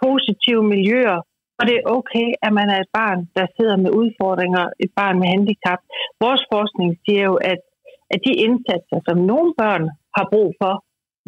positive 0.05 0.63
miljøer? 0.75 1.19
Og 1.59 1.63
det 1.69 1.75
er 1.77 1.91
okay, 1.99 2.29
at 2.47 2.53
man 2.59 2.69
er 2.75 2.79
et 2.81 2.93
barn, 3.01 3.21
der 3.37 3.47
sidder 3.57 3.77
med 3.85 3.91
udfordringer, 4.01 4.65
et 4.85 4.93
barn 5.01 5.17
med 5.21 5.29
handicap. 5.35 5.81
Vores 6.25 6.43
forskning 6.53 6.91
siger 7.05 7.23
jo, 7.31 7.35
at, 7.53 7.61
at 8.15 8.21
de 8.27 8.33
indsatser, 8.47 8.99
som 9.09 9.17
nogle 9.31 9.51
børn 9.63 9.85
har 10.17 10.27
brug 10.33 10.51
for, 10.63 10.75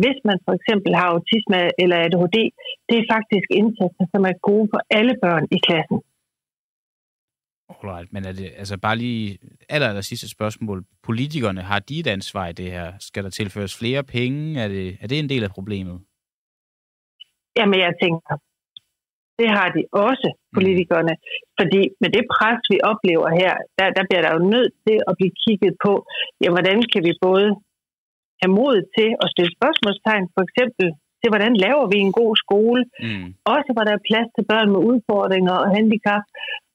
hvis 0.03 0.19
man 0.29 0.39
for 0.47 0.53
eksempel 0.59 0.93
har 0.99 1.09
autisme 1.15 1.59
eller 1.83 1.97
ADHD, 2.05 2.39
det 2.89 2.97
er 2.99 3.07
faktisk 3.15 3.49
indsatser, 3.61 4.05
som 4.15 4.23
er 4.31 4.35
gode 4.49 4.67
for 4.73 4.81
alle 4.99 5.15
børn 5.25 5.45
i 5.57 5.59
klassen. 5.67 5.99
Alright, 7.73 8.13
men 8.13 8.23
er 8.29 8.33
det 8.33 8.49
altså 8.63 8.77
bare 8.87 8.97
lige 8.97 9.39
aller, 9.69 9.89
aller 9.89 10.07
sidste 10.11 10.29
spørgsmål. 10.37 10.85
Politikerne, 11.03 11.63
har 11.71 11.79
de 11.79 12.01
et 12.01 12.07
ansvar 12.07 12.47
i 12.49 12.53
det 12.53 12.71
her? 12.77 12.93
Skal 13.09 13.25
der 13.25 13.31
tilføres 13.31 13.79
flere 13.79 14.03
penge? 14.05 14.61
Er 14.63 14.69
det, 14.69 14.87
er 15.01 15.07
det 15.07 15.19
en 15.19 15.29
del 15.29 15.45
af 15.45 15.51
problemet? 15.51 15.97
Jamen, 17.59 17.79
jeg 17.87 17.93
tænker, 18.03 18.35
det 19.41 19.49
har 19.57 19.69
de 19.77 19.83
også, 20.07 20.29
mm. 20.35 20.55
politikerne. 20.57 21.15
Fordi 21.61 21.81
med 22.03 22.11
det 22.17 22.25
pres, 22.35 22.61
vi 22.73 22.79
oplever 22.93 23.29
her, 23.43 23.55
der, 23.79 23.87
der 23.97 24.05
bliver 24.09 24.23
der 24.25 24.33
jo 24.37 24.43
nødt 24.55 24.73
til 24.87 24.99
at 25.09 25.15
blive 25.19 25.35
kigget 25.45 25.75
på, 25.85 25.93
ja, 26.43 26.49
hvordan 26.55 26.79
kan 26.93 27.03
vi 27.09 27.13
både 27.27 27.49
have 28.41 28.53
mod 28.61 28.77
til 28.97 29.09
at 29.23 29.31
stille 29.33 29.53
spørgsmålstegn, 29.59 30.27
for 30.35 30.43
eksempel 30.47 30.87
til, 31.21 31.29
hvordan 31.33 31.55
laver 31.65 31.85
vi 31.93 31.99
en 32.07 32.13
god 32.21 32.33
skole, 32.45 32.83
Mm. 33.07 33.29
også 33.55 33.69
hvor 33.75 33.85
der 33.87 33.95
er 33.97 34.07
plads 34.09 34.29
til 34.37 34.45
børn 34.51 34.69
med 34.75 34.81
udfordringer 34.91 35.55
og 35.63 35.69
handicap, 35.77 36.25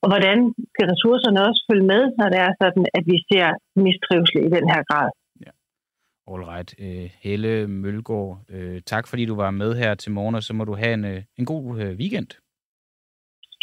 og 0.03 0.08
hvordan 0.12 0.38
skal 0.73 0.86
ressourcerne 0.93 1.39
også 1.47 1.62
følge 1.69 1.88
med, 1.93 2.01
når 2.19 2.27
det 2.34 2.39
er 2.47 2.51
sådan, 2.62 2.86
at 2.97 3.03
vi 3.12 3.17
ser 3.29 3.47
mistrivsel 3.86 4.39
i 4.47 4.49
den 4.58 4.65
her 4.73 4.82
grad. 4.91 5.10
All 6.32 6.43
right. 6.43 6.75
Øh, 6.79 7.10
Helle 7.23 7.67
Mølgaard, 7.67 8.39
øh, 8.49 8.82
tak 8.86 9.08
fordi 9.08 9.25
du 9.25 9.36
var 9.36 9.51
med 9.51 9.75
her 9.75 9.95
til 9.95 10.12
morgen, 10.12 10.36
og 10.36 10.43
så 10.43 10.53
må 10.53 10.63
du 10.65 10.75
have 10.75 10.93
en, 10.93 11.06
øh, 11.06 11.21
en 11.38 11.45
god 11.45 11.63
weekend. 12.01 12.27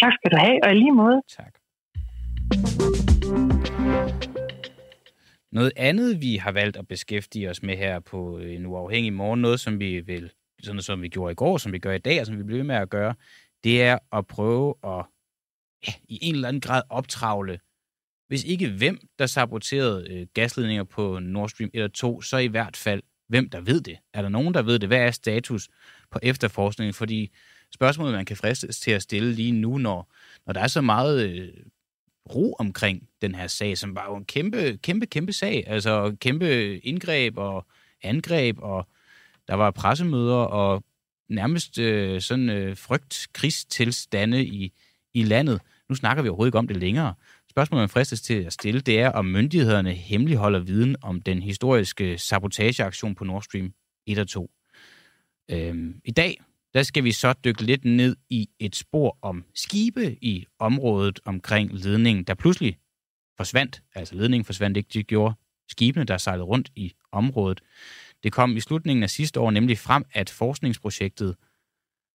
Tak 0.03 0.13
skal 0.13 0.31
du 0.33 0.37
have, 0.37 0.59
og 0.65 0.71
i 0.71 0.75
lige 0.75 0.93
måde. 0.93 1.21
Tak. 1.39 1.55
Noget 5.53 5.73
andet, 5.77 6.21
vi 6.23 6.37
har 6.37 6.53
valgt 6.53 6.77
at 6.77 6.89
beskæftige 6.89 7.51
os 7.51 7.63
med 7.63 7.77
her 7.77 8.01
på 8.01 8.39
en 8.39 8.67
uafhængig 8.67 9.13
morgen, 9.13 9.41
noget 9.43 9.61
som 9.61 9.81
vi 9.81 10.01
vil, 10.01 10.33
sådan 10.63 10.83
som 10.83 11.03
vi 11.03 11.09
gjorde 11.09 11.33
i 11.33 11.35
går, 11.35 11.59
som 11.59 11.73
vi 11.73 11.79
gør 11.79 11.93
i 11.93 11.99
dag, 11.99 12.21
og 12.21 12.27
som 12.27 12.39
vi 12.39 12.43
bliver 12.43 12.59
ved 12.59 12.67
med 12.67 12.77
at 12.77 12.91
gøre, 12.91 13.15
det 13.65 13.83
er 13.83 13.99
at 14.13 14.27
prøve 14.27 14.75
at 14.85 15.05
ja, 15.87 15.93
i 16.09 16.19
en 16.23 16.35
eller 16.35 16.49
anden 16.49 16.61
grad 16.61 16.83
optravle, 16.89 17.59
hvis 18.29 18.45
ikke 18.45 18.69
hvem, 18.69 19.01
der 19.19 19.27
saboterede 19.27 20.11
øh, 20.11 20.27
gasledninger 20.35 20.85
på 20.85 21.19
Nord 21.19 21.49
Stream 21.49 21.71
1 21.75 21.83
og 21.83 21.93
2, 21.93 22.23
så 22.23 22.37
i 22.37 22.47
hvert 22.47 22.77
fald 22.77 23.03
hvem, 23.29 23.51
der 23.51 23.61
ved 23.61 23.81
det. 23.81 23.99
Er 24.15 24.23
der 24.23 24.29
nogen, 24.29 24.55
der 24.55 24.63
ved 24.63 24.79
det? 24.79 24.89
Hvad 24.89 24.99
er 24.99 25.11
status 25.11 25.69
på 26.11 26.19
efterforskningen? 26.23 26.95
Fordi 26.95 27.31
spørgsmålet, 27.75 28.15
man 28.15 28.25
kan 28.25 28.37
fristes 28.37 28.81
til 28.81 28.91
at 28.91 29.03
stille 29.03 29.33
lige 29.33 29.53
nu, 29.53 29.79
når, 29.79 30.13
når 30.47 30.53
der 30.53 30.61
er 30.61 30.67
så 30.67 30.81
meget 30.81 31.31
øh, 31.31 31.49
ro 32.35 32.57
omkring 32.59 33.09
den 33.23 33.35
her 33.35 33.47
sag, 33.47 33.79
som 33.79 33.95
var 33.95 34.07
jo 34.09 34.17
en 34.17 34.25
kæmpe, 34.25 34.79
kæmpe, 34.83 35.07
kæmpe 35.07 35.33
sag. 35.33 35.65
Altså 35.67 36.17
kæmpe 36.21 36.79
indgreb 36.79 37.39
og 37.39 37.67
angreb, 38.03 38.57
og 38.59 38.89
der 39.49 39.55
var 39.55 39.71
pressemøder 39.71 40.35
og 40.35 40.85
nærmest 41.29 41.79
øh, 41.79 42.21
sådan 42.21 42.51
øh, 42.51 42.77
frygt, 42.77 43.29
krigstilstande 43.33 44.45
i, 44.45 44.73
i 45.15 45.23
landet. 45.23 45.61
Nu 45.89 45.95
snakker 45.95 46.23
vi 46.23 46.29
overhovedet 46.29 46.49
ikke 46.49 46.59
om 46.59 46.69
det 46.69 46.77
længere. 46.77 47.15
Spørgsmålet, 47.51 47.83
man 47.83 47.89
fristes 47.89 48.21
til 48.21 48.35
at 48.45 48.53
stille, 48.53 48.81
det 48.81 49.01
er, 49.01 49.09
om 49.09 49.25
myndighederne 49.25 49.93
hemmeligholder 49.93 50.59
viden 50.59 50.97
om 51.03 51.23
den 51.23 51.43
historiske 51.43 52.19
sabotageaktion 52.19 53.15
på 53.15 53.25
Nord 53.25 53.43
Stream 53.43 53.73
1 54.07 54.19
og 54.19 54.29
2. 54.29 54.51
Øhm, 55.51 56.01
I 56.05 56.11
dag, 56.11 56.41
der 56.75 56.83
skal 56.83 57.05
vi 57.05 57.13
så 57.13 57.33
dykke 57.33 57.63
lidt 57.63 57.85
ned 57.85 58.17
i 58.31 58.49
et 58.59 58.77
spor 58.77 59.19
om 59.23 59.45
skibe 59.55 60.25
i 60.25 60.47
området 60.59 61.21
omkring 61.25 61.73
ledningen, 61.73 62.25
der 62.25 62.35
pludselig 62.35 62.79
forsvandt. 63.37 63.83
Altså 63.95 64.15
ledningen 64.15 64.45
forsvandt 64.45 64.77
ikke, 64.77 64.91
de 64.93 65.03
gjorde 65.03 65.35
skibene, 65.69 66.05
der 66.05 66.19
sejlede 66.19 66.45
rundt 66.45 66.71
i 66.77 66.93
området. 67.13 67.61
Det 68.23 68.33
kom 68.33 68.57
i 68.57 68.61
slutningen 68.61 69.03
af 69.03 69.11
sidste 69.11 69.41
år 69.41 69.51
nemlig 69.51 69.79
frem, 69.79 70.05
at 70.13 70.31
forskningsprojektet 70.31 71.37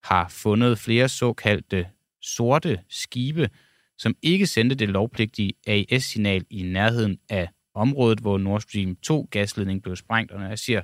har 0.03 0.27
fundet 0.27 0.79
flere 0.79 1.09
såkaldte 1.09 1.89
sorte 2.21 2.79
skibe, 2.89 3.49
som 3.97 4.15
ikke 4.21 4.47
sendte 4.47 4.75
det 4.75 4.89
lovpligtige 4.89 5.53
AIS-signal 5.67 6.45
i 6.49 6.63
nærheden 6.63 7.19
af 7.29 7.49
området, 7.73 8.19
hvor 8.19 8.37
Nord 8.37 8.61
Stream 8.61 8.95
2 8.95 9.27
gasledning 9.31 9.83
blev 9.83 9.95
sprængt. 9.95 10.31
Og 10.31 10.39
når 10.39 10.47
jeg 10.47 10.59
siger 10.59 10.81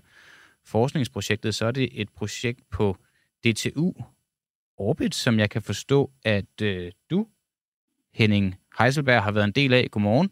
forskningsprojektet, 0.65 1.55
så 1.55 1.65
er 1.65 1.71
det 1.71 2.01
et 2.01 2.09
projekt 2.09 2.61
på 2.69 2.97
DTU 3.45 3.93
Orbit, 4.77 5.15
som 5.15 5.39
jeg 5.39 5.49
kan 5.49 5.61
forstå, 5.61 6.11
at 6.23 6.61
øh, 6.61 6.91
du, 7.09 7.27
Henning 8.13 8.55
Heiselberg, 8.79 9.23
har 9.23 9.31
været 9.31 9.45
en 9.45 9.51
del 9.51 9.73
af. 9.73 9.91
Godmorgen. 9.91 10.31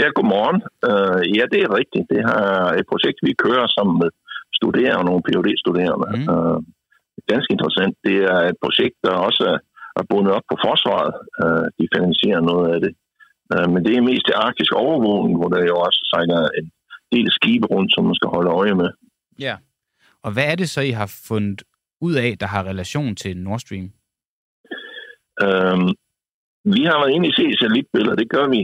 Ja, 0.00 0.06
godmorgen. 0.16 0.58
Uh, 0.90 1.20
ja, 1.36 1.44
det 1.52 1.60
er 1.62 1.76
rigtigt. 1.80 2.06
Det 2.12 2.20
er 2.36 2.38
et 2.80 2.86
projekt, 2.92 3.18
vi 3.28 3.40
kører 3.44 3.66
sammen 3.76 3.96
med 4.02 4.10
studerende 4.58 5.00
og 5.00 5.04
nogle 5.04 5.24
phd 5.26 5.48
studerende 5.64 6.08
Mm. 6.16 6.26
Uh, 6.34 6.58
ganske 7.32 7.52
interessant. 7.52 7.94
Det 8.06 8.16
er 8.32 8.40
et 8.52 8.58
projekt, 8.64 8.96
der 9.06 9.24
også 9.28 9.42
er, 9.52 9.58
er 9.98 10.04
bundet 10.10 10.32
op 10.36 10.46
på 10.50 10.56
forsvaret. 10.66 11.12
Uh, 11.42 11.66
de 11.78 11.84
finansierer 11.94 12.42
noget 12.50 12.66
af 12.74 12.80
det. 12.84 12.92
Uh, 13.54 13.66
men 13.72 13.80
det 13.84 13.92
er 13.94 14.08
mest 14.10 14.24
til 14.26 14.40
arktisk 14.46 14.72
overvågning, 14.84 15.34
hvor 15.38 15.48
der 15.48 15.70
jo 15.70 15.76
også 15.86 16.00
sejler 16.12 16.40
en 16.58 16.66
del 17.14 17.26
skibe 17.38 17.66
rundt, 17.66 17.90
som 17.94 18.04
man 18.04 18.18
skal 18.18 18.30
holde 18.36 18.50
øje 18.50 18.74
med. 18.74 18.90
Ja. 19.46 19.54
Og 20.24 20.30
hvad 20.32 20.46
er 20.52 20.54
det 20.54 20.68
så, 20.70 20.80
I 20.80 20.90
har 20.90 21.10
fundet 21.28 21.62
ud 22.00 22.14
af, 22.14 22.38
der 22.40 22.46
har 22.46 22.62
relation 22.72 23.16
til 23.16 23.36
Nord 23.36 23.60
Stream? 23.64 23.86
Uh, 25.44 25.78
vi 26.74 26.82
har 26.88 26.96
været 27.00 27.14
inde 27.14 27.28
i 27.28 27.32
se 27.38 27.46
satellitbilleder. 27.60 28.16
Det 28.16 28.30
gør 28.30 28.46
vi 28.48 28.60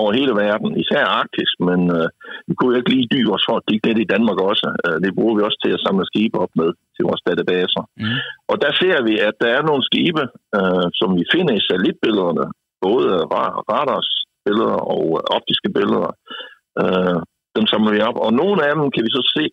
over 0.00 0.10
hele 0.18 0.32
verden, 0.44 0.70
især 0.82 1.04
Arktis, 1.20 1.50
men 1.68 1.80
øh, 1.96 2.08
vi 2.48 2.52
kunne 2.54 2.72
jo 2.72 2.78
ikke 2.80 2.92
lige 2.94 3.10
dybe 3.14 3.30
os 3.36 3.44
for 3.48 3.56
at 3.58 3.66
kigge 3.68 3.86
lidt 3.88 4.00
i 4.04 4.10
Danmark 4.14 4.38
også. 4.50 4.66
Øh, 4.84 4.96
det 5.04 5.10
bruger 5.18 5.34
vi 5.36 5.42
også 5.46 5.58
til 5.64 5.72
at 5.76 5.82
samle 5.86 6.04
skibe 6.10 6.36
op 6.44 6.52
med 6.60 6.70
til 6.94 7.02
vores 7.08 7.22
databaser. 7.28 7.82
Mm. 8.02 8.18
Og 8.50 8.56
der 8.64 8.72
ser 8.80 8.98
vi, 9.08 9.14
at 9.28 9.34
der 9.42 9.50
er 9.58 9.62
nogle 9.68 9.82
skibe, 9.90 10.22
øh, 10.58 10.86
som 11.00 11.08
vi 11.18 11.24
finder 11.34 11.52
i 11.56 11.64
satellitbillederne, 11.66 12.44
både 12.86 13.08
ra- 13.34 13.58
radarsbilleder 13.72 14.78
og 14.96 15.04
øh, 15.18 15.22
optiske 15.36 15.68
billeder. 15.78 16.10
Øh, 16.82 17.18
dem 17.56 17.64
samler 17.72 17.92
vi 17.96 18.00
op, 18.08 18.18
og 18.26 18.30
nogle 18.42 18.58
af 18.66 18.72
dem 18.74 18.86
kan 18.94 19.04
vi 19.06 19.12
så 19.18 19.22
se 19.36 19.44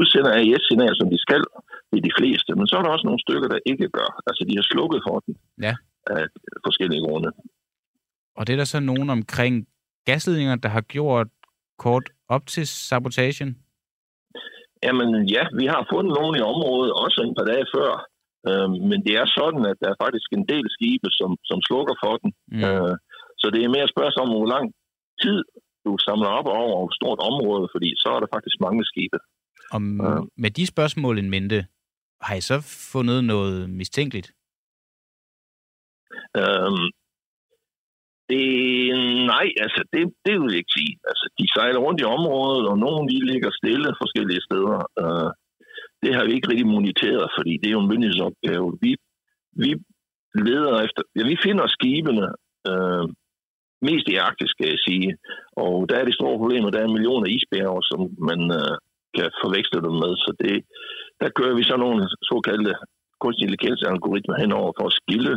udsender 0.00 0.32
AIS-signal, 0.40 0.94
som 1.00 1.08
de 1.14 1.18
skal. 1.26 1.42
Det 1.90 1.96
er 1.98 2.06
de 2.08 2.16
fleste, 2.20 2.50
men 2.58 2.66
så 2.68 2.74
er 2.76 2.82
der 2.82 2.90
også 2.94 3.06
nogle 3.06 3.24
stykker, 3.26 3.48
der 3.54 3.60
ikke 3.72 3.88
gør. 3.98 4.10
Altså, 4.28 4.42
de 4.48 4.54
har 4.58 4.66
slukket 4.72 5.00
for 5.06 5.16
den 5.26 5.34
Ja. 5.66 5.74
af 6.16 6.24
forskellige 6.66 7.02
grunde. 7.06 7.30
Og 8.38 8.42
det 8.46 8.52
er 8.52 8.56
der 8.56 8.64
så 8.74 8.80
nogen 8.80 9.10
omkring 9.10 9.54
gasledninger, 10.10 10.56
der 10.64 10.68
har 10.76 10.80
gjort 10.94 11.28
kort 11.84 12.06
op 12.28 12.44
til 12.54 12.64
sabotagen? 12.88 13.50
Jamen 14.84 15.08
ja, 15.36 15.42
vi 15.60 15.66
har 15.74 15.82
fundet 15.92 16.12
nogen 16.18 16.34
i 16.40 16.42
området, 16.52 16.92
også 17.04 17.18
en 17.28 17.34
par 17.38 17.46
dage 17.52 17.66
før. 17.76 17.90
Øh, 18.48 18.68
men 18.90 18.98
det 19.06 19.14
er 19.22 19.26
sådan, 19.38 19.62
at 19.70 19.76
der 19.82 19.88
er 19.90 20.02
faktisk 20.04 20.28
en 20.38 20.46
del 20.52 20.66
skibe, 20.76 21.08
som, 21.18 21.30
som 21.50 21.58
slukker 21.68 21.94
for 22.04 22.14
den. 22.22 22.30
Mm. 22.54 22.62
Øh, 22.68 22.94
så 23.40 23.46
det 23.54 23.60
er 23.62 23.68
mere 23.74 23.86
et 23.88 23.94
spørgsmål 23.96 24.24
om, 24.26 24.32
hvor 24.36 24.46
lang 24.54 24.66
tid 25.22 25.38
du 25.86 25.92
samler 26.06 26.30
op 26.38 26.48
over 26.60 26.88
et 26.88 26.94
stort 27.00 27.20
område, 27.30 27.64
fordi 27.74 27.88
så 28.02 28.08
er 28.16 28.20
der 28.20 28.34
faktisk 28.34 28.56
mange 28.66 28.82
skibe. 28.90 29.18
Og 29.74 29.80
Ja. 30.06 30.14
med 30.44 30.50
de 30.58 30.64
spørgsmål 30.74 31.18
in 31.18 31.30
mente, 31.30 31.58
har 32.26 32.34
I 32.34 32.40
så 32.40 32.56
fundet 32.92 33.24
noget 33.24 33.70
mistænkeligt? 33.70 34.28
Øhm, 36.40 36.86
det, 38.30 38.44
nej, 39.32 39.46
altså 39.64 39.80
det, 39.92 40.02
det 40.26 40.34
vil 40.40 40.52
jeg 40.52 40.62
ikke 40.62 40.76
sige. 40.78 40.94
Altså, 41.10 41.24
de 41.38 41.46
sejler 41.56 41.80
rundt 41.86 42.00
i 42.00 42.10
området, 42.16 42.64
og 42.70 42.76
nogle 42.78 43.08
de 43.12 43.18
ligger 43.32 43.50
stille 43.60 43.88
forskellige 44.02 44.42
steder. 44.48 44.78
Uh, 45.02 45.30
det 46.02 46.14
har 46.14 46.24
vi 46.24 46.32
ikke 46.32 46.48
rigtig 46.50 46.66
moniteret, 46.66 47.26
fordi 47.36 47.52
det 47.60 47.66
er 47.68 47.76
jo 47.76 47.84
en 47.84 47.92
myndighedsopgave. 47.92 48.78
Vi, 48.84 48.92
vi 49.62 49.70
leder 50.46 50.74
efter, 50.86 51.02
ja, 51.16 51.22
vi 51.32 51.36
finder 51.46 51.66
skibene 51.66 52.26
øh, 52.70 53.04
mest 53.88 54.06
i 54.08 54.16
Arktis, 54.26 54.50
skal 54.50 54.68
jeg 54.68 54.80
sige. 54.88 55.08
Og 55.64 55.74
der 55.88 55.96
er 55.98 56.04
det 56.04 56.14
store 56.14 56.38
problemer, 56.42 56.70
der 56.70 56.80
er 56.80 56.94
millioner 56.96 57.28
isbjerger, 57.36 57.82
som 57.90 58.00
man 58.28 58.40
øh, 58.60 58.74
kan 59.16 59.28
forveksle 59.42 59.80
dem 59.86 59.94
med. 60.04 60.12
Så 60.24 60.30
det, 60.42 60.56
der 61.20 61.28
kører 61.38 61.54
vi 61.58 61.64
så 61.70 61.76
nogle 61.76 62.02
såkaldte 62.30 62.74
kunstig 63.20 63.44
intelligensalgoritmer 63.44 64.36
henover 64.42 64.72
for 64.78 64.86
at 64.86 64.96
skille 65.00 65.34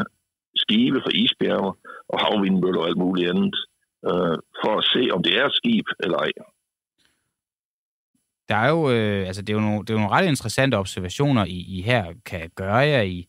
skibe 0.69 1.01
fra 1.03 1.12
isbjerge 1.13 1.71
og 2.10 2.19
havvindmøller 2.19 2.82
og 2.82 2.88
alt 2.88 2.97
muligt 2.97 3.29
andet, 3.29 3.55
øh, 4.10 4.38
for 4.62 4.73
at 4.77 4.86
se, 4.93 5.01
om 5.15 5.23
det 5.23 5.34
er 5.39 5.45
et 5.45 5.53
skib 5.53 5.86
eller 6.03 6.17
ej. 6.17 6.32
Der 8.49 8.55
er 8.55 8.69
jo, 8.69 8.91
øh, 8.91 9.27
altså 9.27 9.41
det 9.41 9.49
er 9.49 9.53
jo, 9.53 9.65
nogle, 9.67 9.79
det 9.79 9.89
er 9.89 9.93
jo 9.93 9.99
nogle 9.99 10.15
ret 10.15 10.27
interessante 10.27 10.75
observationer, 10.75 11.45
I, 11.45 11.77
I 11.77 11.82
her 11.82 12.13
kan 12.25 12.49
gøre 12.55 12.75
jer 12.75 13.01
i, 13.01 13.27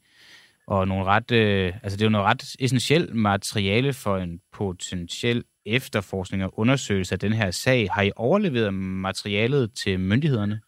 og 0.66 0.88
nogle 0.88 1.04
ret, 1.04 1.30
øh, 1.32 1.74
altså 1.82 1.96
det 1.96 2.02
er 2.02 2.06
jo 2.06 2.16
noget 2.16 2.26
ret 2.26 2.56
essentielt 2.58 3.14
materiale 3.14 3.92
for 3.92 4.16
en 4.16 4.40
potentiel 4.52 5.44
efterforskning 5.66 6.44
og 6.44 6.58
undersøgelse 6.58 7.14
af 7.14 7.18
den 7.18 7.32
her 7.32 7.50
sag. 7.50 7.88
Har 7.90 8.02
I 8.02 8.12
overleveret 8.16 8.74
materialet 8.74 9.74
til 9.74 10.00
myndighederne? 10.00 10.60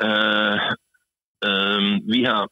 Øh, 0.00 0.58
øh, 1.46 1.82
vi 2.12 2.22
har 2.22 2.48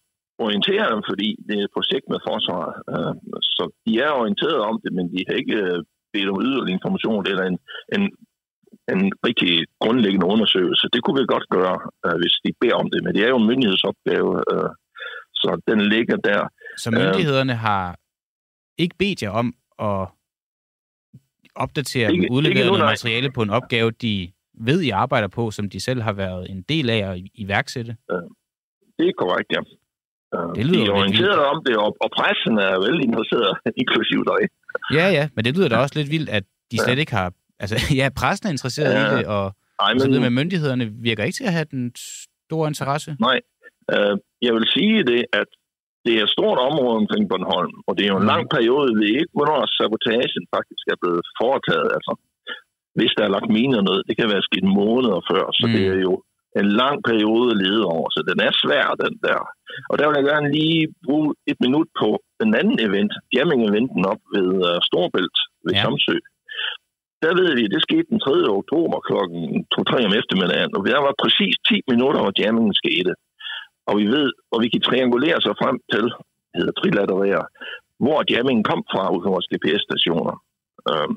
orienteret 0.46 0.88
dem, 0.94 1.02
fordi 1.10 1.28
det 1.46 1.54
er 1.58 1.64
et 1.64 1.76
projekt 1.76 2.06
med 2.12 2.20
forsvaret. 2.28 2.72
Øh, 2.92 3.14
så 3.56 3.62
de 3.86 3.92
er 4.06 4.10
orienteret 4.20 4.60
om 4.70 4.76
det, 4.82 4.90
men 4.96 5.04
de 5.12 5.18
har 5.28 5.34
ikke 5.42 5.58
øh, 5.68 5.78
bedt 6.12 6.28
om 6.32 6.42
yderligere 6.46 6.76
information 6.78 7.22
eller 7.30 7.44
en, 7.50 7.58
en, 7.96 8.02
en 8.94 9.02
rigtig 9.26 9.52
grundlæggende 9.82 10.26
undersøgelse. 10.34 10.84
Det 10.94 11.00
kunne 11.02 11.18
vi 11.20 11.32
godt 11.34 11.46
gøre, 11.56 11.76
øh, 12.06 12.16
hvis 12.20 12.34
de 12.44 12.50
beder 12.60 12.76
om 12.82 12.88
det, 12.92 13.00
men 13.04 13.14
det 13.14 13.22
er 13.24 13.28
jo 13.34 13.38
en 13.42 13.50
myndighedsopgave, 13.50 14.30
øh, 14.52 14.70
så 15.40 15.50
den 15.70 15.80
ligger 15.94 16.16
der. 16.16 16.40
Så 16.84 16.90
myndighederne 16.90 17.54
har 17.54 17.98
ikke 18.78 18.96
bedt 18.98 19.22
jer 19.22 19.30
om 19.30 19.48
at 19.88 20.08
opdatere 21.54 22.12
Ikke- 22.12 22.26
dem, 22.26 22.34
udlevere 22.36 22.66
noget 22.66 22.80
materiale 22.80 23.30
på 23.32 23.42
en 23.42 23.50
opgave, 23.50 23.90
de 23.90 24.32
ved, 24.54 24.80
I 24.80 24.90
arbejder 24.90 25.28
på, 25.28 25.50
som 25.50 25.70
de 25.70 25.80
selv 25.80 26.02
har 26.02 26.12
været 26.12 26.50
en 26.50 26.62
del 26.62 26.90
af 26.90 27.10
at 27.10 27.22
iværksætte? 27.34 27.96
Det 28.98 29.08
er 29.08 29.12
korrekt, 29.18 29.52
ja. 29.52 29.60
Øh, 30.34 30.48
Det 30.56 30.64
lyder 30.68 30.84
de 30.84 30.90
er 30.90 30.94
orienteret 31.00 31.40
om 31.52 31.58
det, 31.66 31.74
og, 31.84 31.90
og 32.04 32.08
pressen 32.18 32.54
er 32.68 32.74
vældig 32.86 33.04
interesseret, 33.10 33.52
inklusiv 33.82 34.20
dig. 34.32 34.42
Ja, 34.98 35.06
ja, 35.18 35.24
men 35.34 35.40
det 35.44 35.50
lyder 35.56 35.68
da 35.72 35.76
også 35.84 35.94
lidt 35.98 36.10
vildt, 36.14 36.30
at 36.38 36.44
de 36.70 36.76
Ja. 36.76 36.84
slet 36.84 36.98
ikke 37.02 37.14
har... 37.20 37.28
Altså, 37.62 37.76
ja, 38.00 38.06
pressen 38.20 38.44
er 38.48 38.52
interesseret 38.56 38.94
Ja. 38.94 39.04
i 39.04 39.08
det, 39.16 39.24
og 39.36 39.44
Ej, 39.80 39.90
så 39.98 40.04
men, 40.04 40.10
videre 40.10 40.24
med 40.28 40.34
myndighederne 40.40 40.84
virker 41.08 41.22
ikke 41.24 41.36
til 41.40 41.48
at 41.50 41.56
have 41.58 41.68
den 41.76 41.84
store 42.48 42.66
interesse. 42.72 43.10
Uh, 43.94 44.14
jeg 44.46 44.52
vil 44.56 44.66
sige 44.76 44.98
det, 45.12 45.22
at 45.40 45.48
det 46.04 46.12
er 46.18 46.22
et 46.28 46.34
stort 46.36 46.58
område 46.68 46.96
omkring 47.02 47.24
Bornholm, 47.30 47.76
og 47.88 47.92
det 47.96 48.02
er 48.04 48.10
jo 48.14 48.20
en 48.24 48.30
lang 48.32 48.44
periode, 48.54 48.88
vi 49.00 49.06
ikke, 49.20 49.32
hvornår 49.38 49.60
sabotagen 49.78 50.44
faktisk 50.56 50.84
er 50.94 50.98
blevet 51.02 51.24
foretaget. 51.40 51.88
Altså, 51.96 52.12
hvis 52.98 53.12
der 53.16 53.22
er 53.24 53.34
lagt 53.36 53.48
miner 53.58 53.80
ned, 53.88 53.98
det 54.08 54.14
kan 54.18 54.28
være 54.34 54.46
sket 54.48 54.66
måneder 54.80 55.18
før, 55.30 55.44
så 55.58 55.64
mm. 55.66 55.72
det 55.76 55.84
er 55.94 56.00
jo 56.08 56.14
en 56.60 56.68
lang 56.82 56.96
periode 57.08 57.46
at 57.52 57.60
lede 57.64 57.84
over, 57.94 58.06
så 58.14 58.20
den 58.30 58.38
er 58.46 58.52
svær, 58.62 58.86
den 59.04 59.14
der. 59.26 59.40
Og 59.90 59.94
der 59.98 60.06
vil 60.06 60.18
jeg 60.18 60.30
gerne 60.32 60.48
lige 60.58 60.80
bruge 61.06 61.28
et 61.50 61.58
minut 61.64 61.88
på 62.00 62.08
den 62.42 62.50
anden 62.60 62.78
event, 62.86 63.12
jamming-eventen 63.36 64.02
op 64.12 64.22
ved 64.34 64.48
uh, 64.68 64.78
Storbælt 64.88 65.38
ved 65.64 65.74
ja. 65.74 65.82
Samsø. 65.82 66.16
Der 67.24 67.32
ved 67.40 67.50
vi, 67.58 67.64
det 67.74 67.82
skete 67.86 68.08
den 68.12 68.20
3. 68.20 68.32
oktober 68.60 68.96
kl. 69.06 69.14
2-3 69.74 70.08
om 70.08 70.14
eftermiddagen, 70.20 70.70
og 70.76 70.80
der 70.90 71.00
var 71.06 71.14
præcis 71.22 71.54
10 71.70 71.80
minutter, 71.92 72.20
hvor 72.22 72.34
jammingen 72.42 72.74
skete. 72.82 73.12
Og 73.88 73.94
vi 74.00 74.06
ved, 74.16 74.28
og 74.52 74.58
vi 74.62 74.68
kan 74.72 74.82
triangulere 74.88 75.38
sig 75.46 75.54
frem 75.62 75.76
til, 75.92 76.04
hedder 76.56 76.74
trilaterere, 76.80 77.44
hvor 78.04 78.18
jammingen 78.34 78.64
kom 78.70 78.82
fra 78.92 79.02
ud 79.14 79.20
fra 79.22 79.34
vores 79.34 79.48
GPS-stationer. 79.52 80.36
Um, 80.90 81.12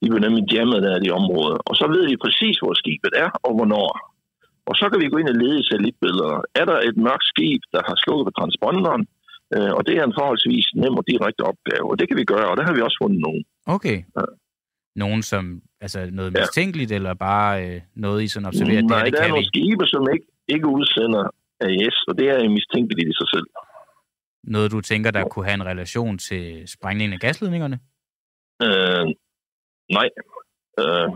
de 0.00 0.10
blev 0.10 0.20
nemlig 0.26 0.44
jammet 0.54 0.82
der 0.86 0.94
i 0.96 1.04
de 1.06 1.10
områder. 1.20 1.58
Og 1.68 1.74
så 1.80 1.84
ved 1.94 2.04
vi 2.10 2.24
præcis, 2.24 2.56
hvor 2.62 2.74
skibet 2.82 3.12
er 3.24 3.30
og 3.46 3.52
hvornår. 3.56 3.90
Og 4.68 4.74
så 4.80 4.84
kan 4.90 5.00
vi 5.02 5.12
gå 5.12 5.16
ind 5.22 5.32
og 5.32 5.38
lede 5.42 5.58
i 5.60 5.66
satellitbilleder. 5.68 6.34
Er 6.60 6.64
der 6.70 6.78
et 6.88 6.96
mørkt 7.06 7.26
skib, 7.32 7.62
der 7.74 7.82
har 7.88 7.96
slukket 8.02 8.24
på 8.26 8.34
transponderen? 8.38 9.02
Øh, 9.54 9.72
og 9.76 9.82
det 9.86 9.94
er 9.98 10.04
en 10.04 10.18
forholdsvis 10.18 10.66
nem 10.82 10.94
og 11.00 11.04
direkte 11.12 11.42
opgave. 11.50 11.86
Og 11.90 11.96
det 11.98 12.06
kan 12.08 12.16
vi 12.20 12.24
gøre, 12.34 12.48
og 12.50 12.56
der 12.56 12.64
har 12.66 12.74
vi 12.76 12.80
også 12.86 12.98
fundet 13.02 13.20
nogen. 13.26 13.44
Okay. 13.76 13.98
Ja. 14.18 14.24
Nogen 15.02 15.22
som, 15.22 15.44
altså 15.80 16.00
noget 16.18 16.32
mistænkeligt, 16.32 16.90
ja. 16.90 16.96
eller 16.96 17.14
bare 17.14 17.52
øh, 17.66 17.80
noget, 17.94 18.22
I 18.22 18.28
sådan 18.28 18.46
observerer? 18.46 18.82
Nej, 18.82 19.04
det, 19.04 19.12
det 19.12 19.18
der 19.18 19.24
er 19.24 19.28
nogle 19.28 19.50
skibe, 19.52 19.84
som 19.86 20.02
ikke, 20.14 20.26
ikke 20.54 20.68
udsender 20.78 21.24
AES, 21.66 21.96
og 22.08 22.14
det 22.18 22.26
er 22.28 22.48
mistænkeligt 22.58 23.08
i 23.12 23.14
sig 23.20 23.28
selv. 23.34 23.46
Noget, 24.44 24.72
du 24.72 24.80
tænker, 24.80 25.10
der 25.10 25.24
kunne 25.24 25.44
have 25.44 25.54
en 25.54 25.66
relation 25.72 26.18
til 26.18 26.68
sprængningen 26.68 27.12
af 27.14 27.20
gasledningerne? 27.20 27.78
Øh, 28.62 29.06
nej. 29.96 30.08
Øh, 30.80 31.08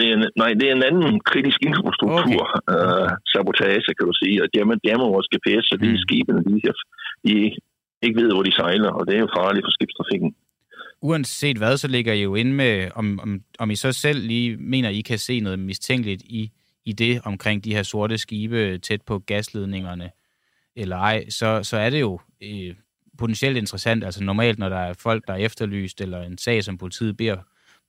det 0.00 0.06
er 0.10 0.14
en, 0.18 0.24
nej, 0.42 0.50
det 0.60 0.66
er 0.68 0.74
en 0.78 0.88
anden 0.90 1.20
kritisk 1.30 1.58
infrastruktur, 1.68 2.44
okay. 2.48 2.72
øh, 2.72 3.08
sabotage, 3.32 3.90
kan 3.96 4.06
du 4.10 4.14
sige. 4.22 4.36
Og 4.42 4.48
jammer, 4.56 4.74
jammer 4.88 5.06
vores 5.14 5.28
GPS, 5.32 5.64
så 5.70 5.76
de 5.82 5.90
mm. 5.90 6.02
skibene, 6.04 6.40
de, 6.46 6.54
de 7.26 7.34
ikke 8.04 8.20
ved, 8.20 8.28
hvor 8.32 8.42
de 8.42 8.52
sejler, 8.60 8.90
og 8.98 9.06
det 9.06 9.14
er 9.14 9.20
jo 9.20 9.28
farligt 9.38 9.66
for 9.66 9.72
skibstrafikken. 9.76 10.30
Uanset 11.02 11.56
hvad, 11.58 11.76
så 11.76 11.88
ligger 11.88 12.12
I 12.12 12.22
jo 12.22 12.34
inde 12.34 12.52
med, 12.52 12.88
om, 12.94 13.20
om, 13.22 13.40
om 13.58 13.70
I 13.70 13.76
så 13.76 13.92
selv 13.92 14.20
lige 14.26 14.56
mener, 14.56 14.88
I 14.88 15.00
kan 15.00 15.18
se 15.18 15.40
noget 15.40 15.58
mistænkeligt 15.58 16.22
i, 16.22 16.50
i 16.84 16.92
det 16.92 17.20
omkring 17.24 17.64
de 17.64 17.74
her 17.74 17.82
sorte 17.82 18.18
skibe 18.18 18.78
tæt 18.78 19.02
på 19.02 19.18
gasledningerne, 19.18 20.10
eller 20.76 20.96
ej, 20.96 21.28
så, 21.28 21.60
så 21.62 21.76
er 21.76 21.90
det 21.90 22.00
jo 22.00 22.20
øh, 22.42 22.74
potentielt 23.18 23.56
interessant. 23.56 24.04
Altså 24.04 24.24
normalt, 24.24 24.58
når 24.58 24.68
der 24.68 24.78
er 24.78 24.92
folk, 24.92 25.26
der 25.26 25.32
er 25.32 25.36
efterlyst, 25.36 26.00
eller 26.00 26.22
en 26.22 26.38
sag, 26.38 26.64
som 26.64 26.78
politiet 26.78 27.16
beder 27.16 27.36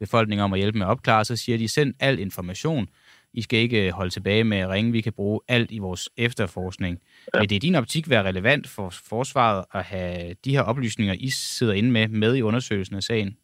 befolkningen 0.06 0.44
om 0.44 0.54
at 0.54 0.60
hjælpe 0.60 0.78
med 0.78 0.88
at 0.88 0.92
opklare, 0.92 1.26
så 1.26 1.36
siger 1.36 1.58
de, 1.58 1.68
send 1.68 1.94
al 2.00 2.20
information. 2.20 2.88
I 3.34 3.42
skal 3.42 3.60
ikke 3.60 3.88
øh, 3.88 3.94
holde 3.94 4.12
tilbage 4.18 4.44
med 4.44 4.58
at 4.58 4.70
ringe. 4.70 4.92
Vi 4.92 5.02
kan 5.02 5.14
bruge 5.14 5.40
alt 5.48 5.72
i 5.72 5.80
vores 5.88 6.10
efterforskning. 6.18 6.94
Ja. 7.34 7.40
Vil 7.40 7.50
det 7.50 7.56
i 7.56 7.66
din 7.68 7.76
optik 7.76 8.10
være 8.10 8.24
relevant 8.24 8.68
for 8.76 8.90
forsvaret 9.10 9.66
at 9.74 9.84
have 9.84 10.36
de 10.46 10.52
her 10.56 10.62
oplysninger, 10.62 11.16
I 11.20 11.30
sidder 11.30 11.74
inde 11.74 11.92
med, 11.92 12.08
med 12.08 12.36
i 12.36 12.42
undersøgelsen 12.42 12.96
af 12.96 13.04
sagen? 13.04 13.38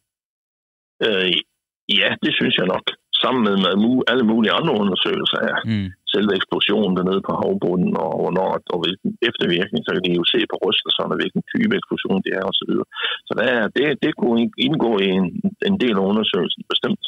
Øh, 1.06 1.32
ja, 1.88 2.10
det 2.22 2.32
synes 2.38 2.54
jeg 2.58 2.66
nok. 2.66 2.84
Sammen 3.22 3.42
med, 3.46 3.56
med 3.64 4.02
alle 4.10 4.24
mulige 4.24 4.52
andre 4.52 4.72
undersøgelser 4.82 5.38
af 5.50 5.56
mm. 5.64 5.90
Selve 6.14 6.32
eksplosionen 6.38 6.96
dernede 6.98 7.22
på 7.28 7.32
havbunden, 7.40 7.92
og 8.04 8.10
hvornår 8.22 8.50
og 8.74 8.78
hvilken 8.82 9.10
eftervirkning, 9.28 9.82
så 9.84 9.90
kan 9.94 10.04
de 10.06 10.12
jo 10.20 10.24
se 10.34 10.40
på 10.52 10.56
rystelserne, 10.64 11.18
hvilken 11.20 11.42
type 11.52 11.72
eksplosion 11.80 12.20
det 12.24 12.32
er 12.38 12.44
osv. 12.50 12.72
Så, 12.76 12.84
så 13.26 13.32
der 13.38 13.46
er, 13.54 13.62
det, 13.76 13.84
det 14.04 14.12
kunne 14.20 14.42
indgå 14.66 14.92
i 15.06 15.08
en, 15.18 15.26
en 15.68 15.76
del 15.82 15.94
af 16.00 16.04
undersøgelsen, 16.10 16.62
bestemt. 16.72 17.04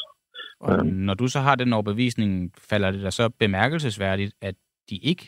Og 0.67 0.75
øhm. 0.75 0.87
når 1.09 1.15
du 1.15 1.27
så 1.35 1.41
har 1.47 1.55
den 1.55 1.73
overbevisning, 1.73 2.31
falder 2.71 2.91
det 2.91 3.03
da 3.07 3.11
så 3.11 3.25
bemærkelsesværdigt, 3.43 4.33
at 4.49 4.55
de 4.91 4.97
ikke 5.11 5.27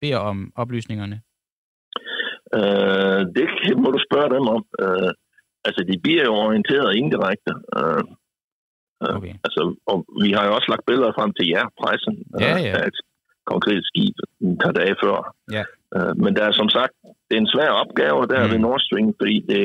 beder 0.00 0.18
om 0.30 0.52
oplysningerne? 0.62 1.16
Øh, 2.58 3.20
det 3.36 3.46
må 3.82 3.88
du 3.96 4.00
spørge 4.08 4.30
dem 4.36 4.46
om. 4.56 4.62
Øh, 4.82 5.10
altså, 5.66 5.80
de 5.90 5.96
bliver 6.04 6.24
jo 6.24 6.34
orienteret 6.46 6.96
indirekte. 6.96 7.52
Øh, 7.78 8.04
Okay. 9.00 9.34
Altså, 9.44 9.62
og 9.86 10.06
vi 10.22 10.32
har 10.32 10.44
jo 10.46 10.54
også 10.54 10.68
lagt 10.70 10.86
billeder 10.86 11.12
frem 11.18 11.32
til 11.38 11.46
jer, 11.54 11.64
pressen, 11.80 12.14
ja, 12.40 12.56
ja. 12.56 12.72
af 12.78 12.86
et 12.86 12.98
konkret 13.52 13.82
skib 13.90 14.16
et 14.40 14.58
par 14.64 14.72
dage 14.80 14.96
før. 15.04 15.16
Ja. 15.56 15.64
Uh, 15.96 16.12
men 16.22 16.30
der 16.36 16.44
er 16.44 16.52
som 16.52 16.68
sagt, 16.68 16.94
det 17.28 17.34
er 17.36 17.42
en 17.46 17.52
svær 17.54 17.70
opgave 17.82 18.20
der 18.32 18.40
mm. 18.44 18.50
ved 18.52 18.58
Nord 18.58 18.80
Stream, 18.80 19.14
fordi 19.20 19.36
det 19.52 19.64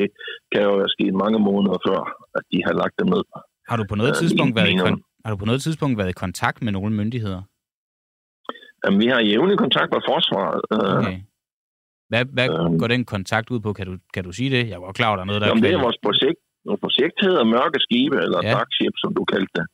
kan 0.52 0.62
jo 0.62 0.72
være 0.80 0.94
sket 0.96 1.14
mange 1.14 1.38
måneder 1.48 1.78
før, 1.88 2.00
at 2.38 2.42
de 2.52 2.58
har 2.66 2.74
lagt 2.82 2.94
det 2.98 3.06
ned. 3.14 3.24
Har 3.70 3.76
du 3.76 3.84
på 3.88 3.96
noget, 4.00 4.14
uh, 4.14 4.20
tidspunkt, 4.22 4.56
været 4.56 4.68
i 4.68 4.78
kon- 4.84 5.06
har 5.24 5.30
du 5.32 5.36
på 5.36 5.44
noget 5.44 5.62
tidspunkt 5.62 5.98
været 5.98 6.08
i 6.08 6.20
kontakt 6.24 6.62
med 6.62 6.72
nogle 6.72 6.92
myndigheder? 7.00 7.42
Jamen, 8.84 9.00
vi 9.00 9.06
har 9.06 9.20
jævnlig 9.20 9.58
kontakt 9.58 9.90
med 9.96 10.02
forsvaret. 10.10 10.60
Okay. 10.70 11.20
Hvad, 12.10 12.24
hvad 12.36 12.48
um, 12.48 12.78
går 12.78 12.88
den 12.94 13.04
kontakt 13.04 13.50
ud 13.50 13.60
på? 13.60 13.72
Kan 13.72 13.86
du, 13.86 13.94
kan 14.14 14.24
du 14.24 14.32
sige 14.32 14.50
det? 14.56 14.68
Jeg 14.68 14.80
var 14.82 14.92
klar, 14.92 15.16
der 15.16 15.22
er 15.22 15.26
noget, 15.26 15.40
der 15.40 15.48
jamen, 15.48 15.62
det 15.62 15.72
er 15.72 15.82
vores 15.88 16.00
projekt, 16.06 16.40
noget 16.66 16.80
projekt 16.84 17.16
hedder 17.26 17.44
Mørke 17.54 17.80
Skibe, 17.86 18.16
eller 18.24 18.40
ja. 18.42 18.52
Dark 18.54 18.70
som 19.02 19.12
du 19.18 19.22
kaldte 19.32 19.54
det. 19.58 19.66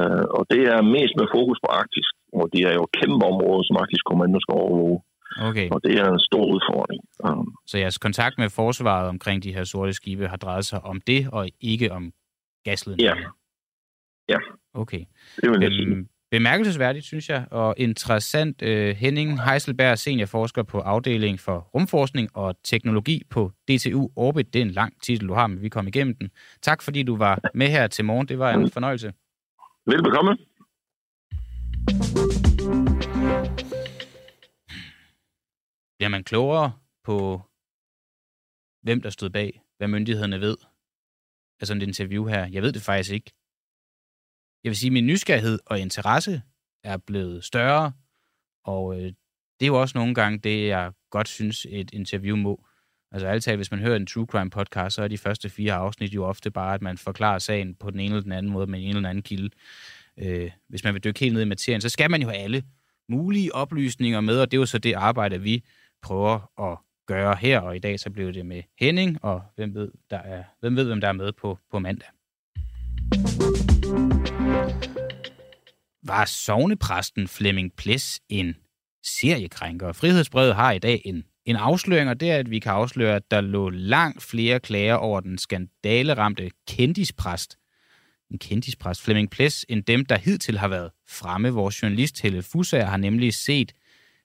Uh, 0.00 0.24
og 0.36 0.42
det 0.52 0.62
er 0.74 0.80
mest 0.96 1.14
med 1.20 1.26
fokus 1.36 1.58
på 1.64 1.68
Arktis, 1.80 2.08
og 2.38 2.44
det 2.52 2.62
er 2.68 2.74
jo 2.78 2.82
et 2.88 2.94
kæmpe 3.00 3.24
område, 3.32 3.62
som 3.66 3.76
Arktisk 3.82 4.04
Kommando 4.10 4.38
skal 4.40 4.54
overvåge. 4.64 5.00
Okay. 5.48 5.68
Og 5.74 5.78
det 5.84 5.94
er 6.00 6.08
en 6.12 6.24
stor 6.30 6.44
udfordring. 6.54 7.00
Um, 7.26 7.46
så 7.66 7.78
jeres 7.78 7.98
kontakt 7.98 8.38
med 8.38 8.48
forsvaret 8.50 9.08
omkring 9.08 9.42
de 9.42 9.54
her 9.56 9.64
sorte 9.64 9.92
skibe 9.92 10.28
har 10.28 10.36
drejet 10.36 10.64
sig 10.64 10.80
om 10.84 11.00
det, 11.00 11.28
og 11.32 11.42
ikke 11.60 11.92
om 11.92 12.12
gasledningen? 12.64 13.16
Ja. 13.16 13.28
Ja. 14.28 14.38
Okay. 14.74 15.02
Det 15.40 15.50
vil 15.50 15.60
jeg 15.60 15.72
øhm, 15.72 15.90
sige 15.90 16.08
bemærkelsesværdigt, 16.30 17.04
synes 17.04 17.28
jeg, 17.28 17.46
og 17.50 17.74
interessant. 17.76 18.62
Uh, 18.62 18.68
Henning 18.68 19.42
Heiselberg, 19.42 19.98
seniorforsker 19.98 20.62
på 20.62 20.80
afdeling 20.80 21.40
for 21.40 21.58
rumforskning 21.58 22.36
og 22.36 22.56
teknologi 22.64 23.22
på 23.30 23.52
DTU 23.68 24.08
Orbit. 24.16 24.52
Det 24.52 24.58
er 24.58 24.64
en 24.64 24.70
lang 24.70 25.02
titel, 25.02 25.28
du 25.28 25.34
har, 25.34 25.46
men 25.46 25.62
vi 25.62 25.68
kom 25.68 25.88
igennem 25.88 26.16
den. 26.16 26.30
Tak, 26.62 26.82
fordi 26.82 27.02
du 27.02 27.16
var 27.16 27.38
med 27.54 27.68
her 27.68 27.86
til 27.86 28.04
morgen. 28.04 28.28
Det 28.28 28.38
var 28.38 28.52
en 28.52 28.70
fornøjelse. 28.70 29.12
Velbekomme. 29.86 30.36
Bliver 35.98 36.08
man 36.08 36.24
klogere 36.24 36.72
på, 37.04 37.40
hvem 38.82 39.00
der 39.00 39.10
stod 39.10 39.30
bag, 39.30 39.62
hvad 39.78 39.88
myndighederne 39.88 40.40
ved? 40.40 40.56
Altså 41.60 41.74
et 41.74 41.82
interview 41.82 42.26
her. 42.26 42.46
Jeg 42.46 42.62
ved 42.62 42.72
det 42.72 42.82
faktisk 42.82 43.12
ikke 43.12 43.32
jeg 44.64 44.70
vil 44.70 44.76
sige, 44.76 44.90
min 44.90 45.06
nysgerrighed 45.06 45.58
og 45.66 45.80
interesse 45.80 46.42
er 46.84 46.96
blevet 46.96 47.44
større, 47.44 47.92
og 48.64 49.00
øh, 49.00 49.12
det 49.60 49.62
er 49.62 49.66
jo 49.66 49.80
også 49.80 49.98
nogle 49.98 50.14
gange 50.14 50.38
det, 50.38 50.66
jeg 50.68 50.92
godt 51.10 51.28
synes, 51.28 51.66
et 51.70 51.90
interview 51.92 52.36
må. 52.36 52.64
Altså 53.12 53.26
altid, 53.26 53.56
hvis 53.56 53.70
man 53.70 53.80
hører 53.80 53.96
en 53.96 54.06
true 54.06 54.26
crime 54.26 54.50
podcast, 54.50 54.96
så 54.96 55.02
er 55.02 55.08
de 55.08 55.18
første 55.18 55.50
fire 55.50 55.72
afsnit 55.72 56.14
jo 56.14 56.24
ofte 56.24 56.50
bare, 56.50 56.74
at 56.74 56.82
man 56.82 56.98
forklarer 56.98 57.38
sagen 57.38 57.74
på 57.74 57.90
den 57.90 58.00
ene 58.00 58.14
eller 58.14 58.22
den 58.22 58.32
anden 58.32 58.52
måde 58.52 58.66
med 58.66 58.80
en 58.82 58.96
eller 58.96 59.08
anden 59.08 59.22
kilde. 59.22 59.50
Øh, 60.18 60.50
hvis 60.68 60.84
man 60.84 60.94
vil 60.94 61.04
dykke 61.04 61.20
helt 61.20 61.34
ned 61.34 61.42
i 61.42 61.44
materien, 61.44 61.80
så 61.80 61.88
skal 61.88 62.10
man 62.10 62.22
jo 62.22 62.28
have 62.28 62.40
alle 62.40 62.62
mulige 63.08 63.54
oplysninger 63.54 64.20
med, 64.20 64.40
og 64.40 64.50
det 64.50 64.56
er 64.56 64.60
jo 64.60 64.66
så 64.66 64.78
det 64.78 64.92
arbejde, 64.92 65.40
vi 65.40 65.64
prøver 66.02 66.62
at 66.72 66.78
gøre 67.06 67.36
her, 67.40 67.60
og 67.60 67.76
i 67.76 67.78
dag 67.78 68.00
så 68.00 68.10
blev 68.10 68.32
det 68.32 68.46
med 68.46 68.62
Henning, 68.80 69.24
og 69.24 69.42
hvem 69.56 69.74
ved, 69.74 69.90
der 70.10 70.18
er, 70.18 70.44
hvem 70.60 70.76
ved 70.76 70.84
hvem 70.84 71.00
der 71.00 71.08
er 71.08 71.12
med 71.12 71.32
på, 71.32 71.58
på 71.70 71.78
mandag. 71.78 72.08
Var 76.06 76.24
sovnepræsten 76.24 77.28
Flemming 77.28 77.72
Ples 77.76 78.20
en 78.28 78.54
seriekrænker? 79.02 79.92
Frihedsbrevet 79.92 80.54
har 80.54 80.72
i 80.72 80.78
dag 80.78 81.02
en, 81.04 81.24
en 81.44 81.56
afsløring, 81.56 82.10
og 82.10 82.20
det 82.20 82.30
er, 82.30 82.36
at 82.36 82.50
vi 82.50 82.58
kan 82.58 82.72
afsløre, 82.72 83.16
at 83.16 83.30
der 83.30 83.40
lå 83.40 83.70
langt 83.70 84.22
flere 84.22 84.60
klager 84.60 84.94
over 84.94 85.20
den 85.20 85.38
skandaleramte 85.38 86.50
kendispræst, 86.68 87.58
en 88.30 88.38
kendispræst, 88.38 89.02
Flemming 89.02 89.30
Ples, 89.30 89.66
end 89.68 89.82
dem, 89.82 90.04
der 90.04 90.18
hidtil 90.18 90.58
har 90.58 90.68
været 90.68 90.90
fremme. 91.08 91.50
Vores 91.50 91.82
journalist 91.82 92.22
Helle 92.22 92.42
Fusager 92.42 92.84
har 92.84 92.96
nemlig 92.96 93.34
set 93.34 93.72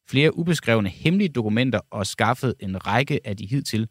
flere 0.09 0.37
ubeskrevne 0.37 0.89
hemmelige 0.89 1.29
dokumenter 1.29 1.79
og 1.91 2.07
skaffet 2.07 2.53
en 2.59 2.87
række 2.87 3.19
af 3.27 3.37
de 3.37 3.45
hidtil 3.45 3.87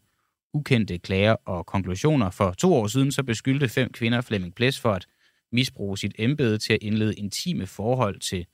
ukendte 0.53 0.97
klager 0.97 1.35
og 1.45 1.65
konklusioner. 1.65 2.29
For 2.29 2.51
to 2.51 2.73
år 2.73 2.87
siden 2.87 3.11
så 3.11 3.23
beskyldte 3.23 3.69
fem 3.69 3.91
kvinder 3.91 4.21
Flemming 4.21 4.55
Ples 4.55 4.79
for 4.79 4.91
at 4.91 5.07
misbruge 5.51 5.97
sit 5.97 6.15
embede 6.19 6.57
til 6.57 6.73
at 6.73 6.79
indlede 6.81 7.15
intime 7.15 7.67
forhold 7.67 8.19
til 8.19 8.45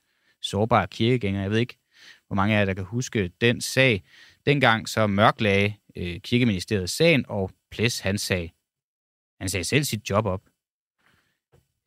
sårbare 0.42 0.86
kirkegængere. 0.86 1.42
Jeg 1.42 1.50
ved 1.50 1.58
ikke, 1.58 1.78
hvor 2.26 2.34
mange 2.34 2.54
af 2.54 2.58
jer, 2.58 2.64
der 2.64 2.74
kan 2.74 2.84
huske 2.84 3.28
den 3.40 3.60
sag. 3.60 4.02
Dengang 4.46 4.88
så 4.88 5.06
mørklagde 5.06 5.74
øh, 5.96 6.20
kirkeministeriet 6.20 6.90
sagen, 6.90 7.24
og 7.28 7.50
Ples 7.70 8.00
han 8.00 8.18
sagde, 8.18 8.50
han 9.40 9.48
sagde 9.48 9.64
selv 9.64 9.84
sit 9.84 10.10
job 10.10 10.26
op. 10.26 10.42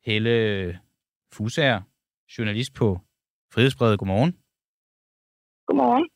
Helle 0.04 0.78
Fusager, 1.32 1.82
journalist 2.38 2.74
på 2.74 3.00
Frihedsbrevet. 3.52 3.98
Godmorgen. 3.98 4.36
Godmorgen. 5.66 6.08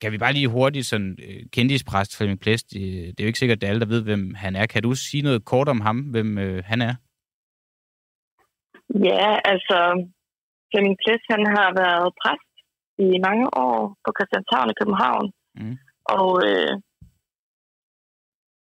Kan 0.00 0.12
vi 0.12 0.18
bare 0.18 0.32
lige 0.32 0.54
hurtigt 0.56 0.86
sådan 0.86 1.12
øh, 1.26 1.42
kendispræst 1.54 2.16
Flemming 2.16 2.40
Plæst, 2.40 2.66
det, 2.72 2.82
det 3.12 3.20
er 3.20 3.24
jo 3.24 3.32
ikke 3.32 3.42
sikkert, 3.42 3.56
at 3.56 3.60
det 3.60 3.66
er 3.66 3.70
alle, 3.70 3.84
der 3.84 3.94
ved, 3.94 4.02
hvem 4.04 4.34
han 4.34 4.56
er. 4.56 4.66
Kan 4.66 4.82
du 4.82 4.94
sige 4.94 5.22
noget 5.22 5.44
kort 5.44 5.68
om 5.68 5.80
ham, 5.80 5.98
hvem 6.14 6.38
øh, 6.38 6.64
han 6.70 6.80
er? 6.88 6.94
Ja, 9.10 9.28
altså 9.52 9.78
Flemming 10.70 10.96
Plæst, 11.02 11.26
han 11.34 11.42
har 11.56 11.70
været 11.82 12.08
præst 12.22 12.52
i 13.06 13.08
mange 13.26 13.46
år 13.66 13.78
på 14.04 14.10
Christianshavn 14.16 14.70
i 14.70 14.78
København. 14.80 15.26
Mm. 15.58 15.76
Og 16.16 16.30
øh, 16.48 16.74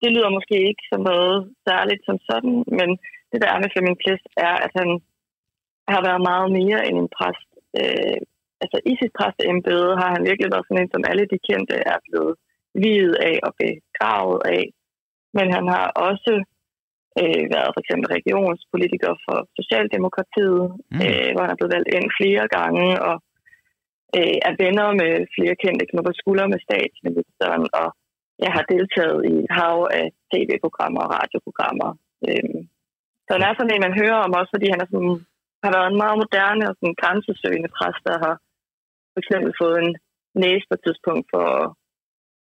det 0.01 0.09
lyder 0.15 0.37
måske 0.37 0.57
ikke 0.69 0.85
som 0.91 1.01
noget 1.11 1.37
særligt 1.67 2.01
som 2.07 2.17
sådan, 2.29 2.55
men 2.79 2.89
det 3.31 3.39
der 3.41 3.49
er 3.51 3.59
med 3.61 3.71
Flemming 3.73 3.97
Plæst 4.03 4.27
er, 4.47 4.55
at 4.65 4.71
han 4.79 4.89
har 5.93 6.01
været 6.07 6.21
meget 6.31 6.49
mere 6.59 6.79
end 6.87 6.97
en 7.03 7.09
præst. 7.17 7.49
Øh, 7.81 8.19
altså 8.63 8.77
i 8.91 8.93
sit 8.99 9.13
præsteembede 9.19 9.89
har 10.01 10.09
han 10.15 10.23
virkelig 10.29 10.49
været 10.53 10.67
sådan 10.67 10.81
en, 10.81 10.93
som 10.93 11.07
alle 11.11 11.25
de 11.31 11.37
kendte 11.47 11.75
er 11.93 11.99
blevet 12.07 12.33
videt 12.83 13.15
af 13.29 13.35
og 13.47 13.51
begravet 13.61 14.41
af. 14.57 14.63
Men 15.37 15.47
han 15.55 15.65
har 15.73 15.85
også 16.09 16.33
øh, 17.21 17.43
været 17.55 17.71
for 17.73 17.81
eksempel 17.83 18.07
regionspolitiker 18.17 19.13
for 19.25 19.37
Socialdemokratiet, 19.59 20.65
mm. 20.91 21.01
øh, 21.05 21.29
hvor 21.33 21.43
han 21.43 21.53
er 21.53 21.59
blevet 21.59 21.75
valgt 21.75 21.91
ind 21.97 22.07
flere 22.19 22.45
gange, 22.57 22.87
og 23.07 23.15
øh, 24.17 24.37
er 24.47 24.53
venner 24.63 24.87
med 25.01 25.11
flere 25.35 25.55
kendte 25.63 25.85
knupper 25.89 26.13
skulder 26.21 26.47
med 26.53 26.59
statsministeren, 26.67 27.63
og 27.81 27.87
jeg 28.43 28.51
har 28.55 28.63
deltaget 28.73 29.19
i 29.31 29.33
et 29.43 29.51
hav 29.57 29.77
af 29.99 30.05
tv-programmer 30.31 31.01
og 31.05 31.11
radioprogrammer. 31.17 31.89
Øh, 32.27 32.59
så 33.25 33.29
han 33.35 33.45
er 33.47 33.53
sådan 33.55 33.73
en, 33.73 33.85
man 33.87 33.99
hører 34.01 34.19
om 34.25 34.37
også, 34.39 34.51
fordi 34.55 34.67
han 34.73 34.81
er 34.83 34.89
sådan, 34.91 35.15
har 35.63 35.71
været 35.77 35.89
en 35.89 36.01
meget 36.03 36.17
moderne 36.23 36.63
og 36.69 36.75
sådan 36.75 36.99
grænsesøgende 37.01 37.69
præst, 37.77 38.03
der 38.09 38.17
har 38.25 38.35
for 39.13 39.19
eksempel 39.23 39.51
fået 39.61 39.77
en 39.83 39.91
næse 40.43 40.65
på 40.67 40.73
et 40.77 40.83
tidspunkt 40.85 41.25
for 41.33 41.45
at 41.59 41.65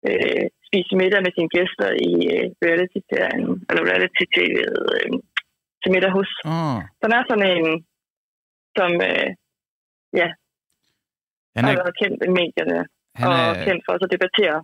øh, 0.10 0.44
spise 0.68 0.94
middag 1.02 1.22
med 1.26 1.34
sine 1.38 1.54
gæster 1.56 1.90
i 2.10 2.12
øh, 2.34 2.46
reality-serien, 2.66 3.46
eller 3.70 3.84
reality-tv'et 3.92 4.78
øh, 4.96 5.12
til 5.82 5.90
middag 5.96 6.12
hos. 6.18 6.32
Oh. 6.56 6.80
Så 6.98 7.04
han 7.06 7.16
er 7.18 7.24
sådan 7.30 7.48
en, 7.54 7.68
som 8.78 8.92
øh, 9.10 9.28
ja, 10.22 10.28
han 11.56 11.64
er, 11.66 11.70
har 11.70 11.80
været 11.84 12.00
kendt 12.02 12.20
i 12.30 12.32
medierne 12.42 12.80
han 13.16 13.28
og 13.28 13.34
er, 13.34 13.66
kendt 13.68 13.82
for 13.86 13.94
at 13.94 14.12
debattere. 14.16 14.64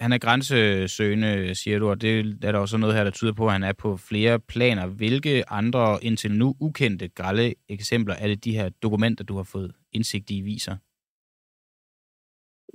Han 0.00 0.12
er 0.12 0.18
grænsesøgende, 0.18 1.54
siger 1.54 1.78
du, 1.78 1.90
og 1.90 2.00
det 2.00 2.44
er 2.44 2.52
der 2.52 2.58
også 2.58 2.76
noget 2.76 2.96
her, 2.96 3.04
der 3.04 3.10
tyder 3.10 3.32
på, 3.32 3.46
at 3.46 3.52
han 3.52 3.62
er 3.62 3.72
på 3.72 3.96
flere 3.96 4.40
planer. 4.40 4.86
Hvilke 4.86 5.50
andre 5.50 5.98
indtil 6.02 6.32
nu 6.32 6.54
ukendte 6.60 7.08
grælde 7.08 7.54
eksempler 7.68 8.14
er 8.14 8.26
det 8.26 8.44
de 8.44 8.56
her 8.58 8.68
dokumenter, 8.82 9.24
du 9.24 9.36
har 9.36 9.42
fået 9.42 9.72
indsigt 9.96 10.30
i, 10.36 10.38
viser? 10.50 10.76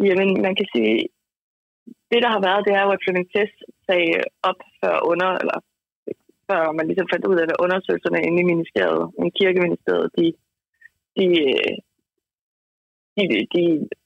Jamen, 0.08 0.30
man 0.46 0.56
kan 0.60 0.68
sige, 0.76 0.96
det 2.12 2.20
der 2.24 2.32
har 2.36 2.42
været, 2.48 2.66
det 2.66 2.74
er 2.74 2.84
jo, 2.86 2.92
at 2.96 3.02
Flemming 3.04 3.30
Test 3.34 3.58
sagde 3.88 4.16
op 4.50 4.60
før 4.82 4.96
under, 5.12 5.30
eller 5.42 5.58
før 6.50 6.62
man 6.78 6.86
ligesom 6.88 7.08
fandt 7.14 7.26
ud 7.32 7.38
af, 7.42 7.44
at 7.44 7.62
undersøgelserne 7.66 8.20
inde 8.28 8.40
i 8.42 8.50
ministeriet, 8.54 9.06
i 9.28 9.30
kirkeministeriet, 9.40 10.10
de, 10.18 10.26
de 11.18 11.28
de, 13.18 13.24
de, 13.54 13.64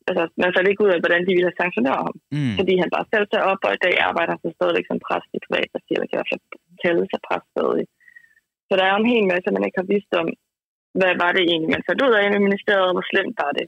altså, 0.10 0.24
man 0.44 0.54
fandt 0.56 0.70
ikke 0.70 0.84
ud 0.86 0.94
af, 0.94 1.00
hvordan 1.04 1.22
de 1.28 1.34
ville 1.36 1.50
have 1.50 1.62
sanktioneret 1.62 2.02
ham. 2.08 2.18
Mm. 2.36 2.56
Fordi 2.60 2.74
han 2.82 2.90
bare 2.96 3.10
selv 3.14 3.26
tager 3.28 3.50
op, 3.52 3.62
og 3.68 3.74
i 3.74 3.84
dag 3.86 3.96
arbejder 4.10 4.32
han 4.34 4.44
så 4.44 4.50
stadigvæk 4.58 4.88
som 4.88 5.04
præst 5.06 5.30
i 5.38 5.40
privat, 5.46 5.70
og 5.78 5.82
siger, 5.84 6.00
at 6.00 6.08
kan 6.08 6.16
i 6.16 6.20
hvert 6.20 6.32
fald 6.32 6.44
kalde 6.84 7.04
sig 7.12 7.20
præst 7.28 7.48
stadig. 7.54 7.86
Så 8.68 8.74
der 8.80 8.86
er 8.88 8.96
en 8.98 9.12
hel 9.14 9.26
masse, 9.32 9.56
man 9.56 9.66
ikke 9.66 9.82
har 9.82 9.92
vidst 9.94 10.12
om, 10.22 10.28
hvad 11.00 11.14
var 11.24 11.32
det 11.34 11.44
egentlig, 11.44 11.72
man 11.76 11.88
fandt 11.88 12.04
ud 12.06 12.14
af 12.18 12.24
i 12.26 12.46
ministeriet, 12.48 12.94
hvor 12.96 13.06
slemt 13.12 13.36
var 13.44 13.52
det. 13.60 13.68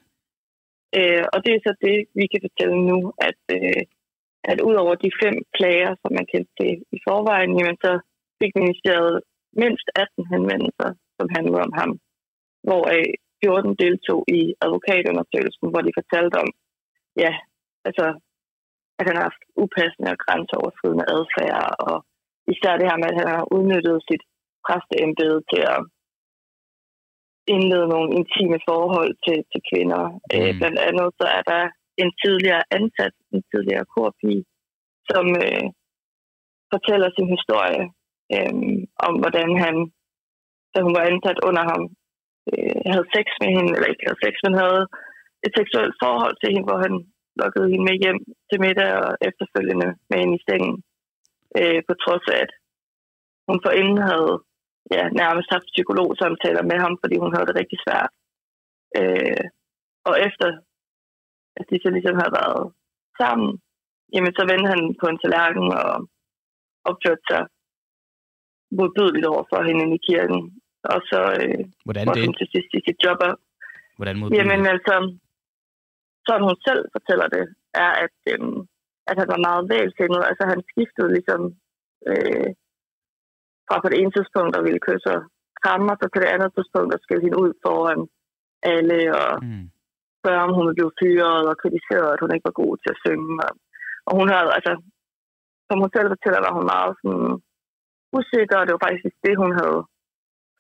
Øh, 0.97 1.23
og 1.33 1.37
det 1.43 1.51
er 1.53 1.61
så 1.67 1.73
det, 1.87 1.97
vi 2.19 2.25
kan 2.31 2.41
fortælle 2.45 2.77
nu, 2.91 2.99
at, 3.29 3.41
øh, 3.57 3.81
at 4.51 4.57
ud 4.69 4.75
over 4.83 4.95
de 5.03 5.11
fem 5.23 5.35
klager, 5.57 5.91
som 6.01 6.11
man 6.17 6.29
kendte 6.31 6.51
til 6.59 6.71
i 6.95 6.97
forvejen, 7.07 7.51
jamen, 7.57 7.77
så 7.85 7.91
fik 8.41 8.53
ministeriet 8.61 9.17
mindst 9.63 9.87
18 9.95 10.31
henvendelser, 10.33 10.89
som 11.17 11.27
handlede 11.35 11.65
om 11.67 11.73
ham, 11.79 11.91
hvoraf 12.67 13.05
øh, 13.07 13.13
14 13.43 13.75
deltog 13.83 14.21
i 14.39 14.41
advokatundersøgelsen, 14.65 15.67
hvor 15.71 15.81
de 15.83 15.97
fortalte 15.99 16.35
om, 16.43 16.49
ja, 17.23 17.31
altså, 17.87 18.05
at 18.99 19.05
han 19.07 19.15
har 19.17 19.25
haft 19.29 19.43
upassende 19.63 20.11
og 20.13 20.21
grænseoverskridende 20.23 21.09
adfærd, 21.15 21.67
og 21.87 21.95
især 22.53 22.73
det 22.77 22.89
her 22.89 22.97
med, 22.99 23.09
at 23.11 23.19
han 23.21 23.29
har 23.35 23.45
udnyttet 23.55 23.97
sit 24.09 24.23
præsteembede 24.65 25.39
til 25.51 25.61
at 25.75 25.79
indlede 27.55 27.87
nogle 27.93 28.09
intime 28.19 28.59
forhold 28.69 29.11
til, 29.25 29.37
til 29.51 29.61
kvinder. 29.69 30.03
Mm. 30.09 30.33
Øh, 30.35 30.51
blandt 30.59 30.79
andet 30.87 31.07
så 31.19 31.25
er 31.37 31.43
der 31.51 31.61
en 32.03 32.11
tidligere 32.23 32.63
ansat, 32.77 33.15
en 33.33 33.43
tidligere 33.51 33.85
korpige, 33.95 34.43
som 35.09 35.25
øh, 35.45 35.65
fortæller 36.73 37.09
sin 37.11 37.29
historie 37.35 37.83
øh, 38.35 38.53
om, 39.07 39.13
hvordan 39.21 39.49
han, 39.63 39.75
da 40.73 40.77
hun 40.85 40.93
var 40.97 41.03
ansat 41.11 41.39
under 41.47 41.63
ham, 41.71 41.83
øh, 42.51 42.79
havde 42.91 43.11
sex 43.15 43.25
med 43.41 43.49
hende, 43.55 43.71
eller 43.75 43.89
ikke 43.91 44.07
havde 44.07 44.23
sex, 44.25 44.33
men 44.45 44.53
havde 44.63 44.83
et 45.45 45.53
seksuelt 45.59 45.95
forhold 46.03 46.35
til 46.37 46.49
hende, 46.53 46.67
hvor 46.69 46.79
han 46.85 46.93
lukkede 47.41 47.67
hende 47.71 47.85
med 47.89 47.95
hjem 48.03 48.19
til 48.49 48.57
middag 48.65 48.91
og 49.03 49.11
efterfølgende 49.29 49.89
med 50.09 50.17
hende 50.21 50.35
i 50.37 50.45
sengen. 50.47 50.75
Øh, 51.59 51.79
på 51.87 51.93
trods 52.03 52.25
af, 52.33 52.39
at 52.45 52.51
hun 53.47 53.57
forinden 53.65 53.99
havde 54.09 54.33
ja, 54.95 55.03
nærmest 55.21 55.53
haft 55.55 55.73
psykologsamtaler 55.73 56.63
med 56.71 56.77
ham, 56.83 56.93
fordi 57.01 57.15
hun 57.23 57.31
havde 57.33 57.47
det 57.49 57.59
rigtig 57.61 57.79
svært. 57.85 58.11
Øh, 58.99 59.45
og 60.09 60.15
efter 60.27 60.47
at 61.59 61.65
de 61.69 61.77
så 61.83 61.89
ligesom 61.95 62.15
havde 62.21 62.37
været 62.41 62.63
sammen, 63.21 63.49
jamen 64.13 64.33
så 64.37 64.43
vendte 64.51 64.67
han 64.73 64.81
på 65.01 65.05
en 65.09 65.19
tallerken 65.19 65.67
og 65.81 65.89
opførte 66.89 67.25
sig 67.31 67.41
modbydeligt 68.77 69.29
over 69.33 69.43
for 69.51 69.59
hende 69.67 69.85
i 69.97 69.99
kirken 70.09 70.39
og 70.93 70.99
så 71.11 71.21
øh, 71.41 71.61
Hvordan 71.87 72.07
det? 72.07 72.25
hun 72.25 72.35
til 72.39 72.47
sidst 72.53 72.71
i 72.77 72.81
sit 72.87 72.99
job. 73.05 73.19
Hvordan 73.97 74.15
mod 74.19 74.27
Jamen 74.37 74.61
altså, 74.75 74.95
som 76.27 76.39
hun 76.47 76.57
selv 76.67 76.83
fortæller 76.95 77.27
det, 77.35 77.45
er, 77.83 77.91
at, 78.05 78.17
øh, 78.33 78.39
at 79.09 79.15
han 79.19 79.27
var 79.33 79.45
meget 79.47 79.63
vælsindet. 79.73 80.21
Altså 80.29 80.43
han 80.51 80.59
skiftede 80.69 81.13
ligesom 81.17 81.41
øh, 82.09 82.49
fra 83.69 83.81
på 83.83 83.89
det 83.89 83.97
ene 83.99 84.13
tidspunkt 84.17 84.53
at 84.55 84.65
ville 84.67 84.85
kysse 84.87 85.09
og 85.15 85.21
kramme, 85.63 85.87
og 85.91 85.97
så 85.97 86.05
på 86.13 86.19
det 86.21 86.29
andet 86.33 86.49
tidspunkt 86.57 86.91
at 86.93 87.03
skille 87.03 87.23
hende 87.25 87.41
ud 87.43 87.51
foran 87.65 88.01
alle, 88.73 88.99
og 89.21 89.31
mm. 89.45 89.65
spørge, 90.19 90.45
om 90.47 90.53
hun 90.55 90.65
ville 90.65 90.79
blive 90.79 90.97
fyret, 90.99 91.43
og 91.51 91.59
kritiseret, 91.61 92.09
at 92.13 92.21
hun 92.21 92.31
ikke 92.33 92.47
var 92.49 92.59
god 92.61 92.73
til 92.77 92.89
at 92.93 93.01
synge. 93.05 93.33
Og, 93.45 93.51
og 94.07 94.13
hun 94.19 94.27
havde, 94.33 94.49
altså, 94.57 94.73
som 95.67 95.77
hun 95.81 95.91
selv 95.95 96.09
fortæller, 96.13 96.39
var 96.45 96.53
hun 96.57 96.65
meget 96.73 96.93
sådan, 97.01 97.31
usikker, 98.17 98.57
og 98.57 98.65
det 98.65 98.73
var 98.75 98.85
faktisk 98.87 99.15
det, 99.25 99.35
hun 99.43 99.51
havde 99.59 99.79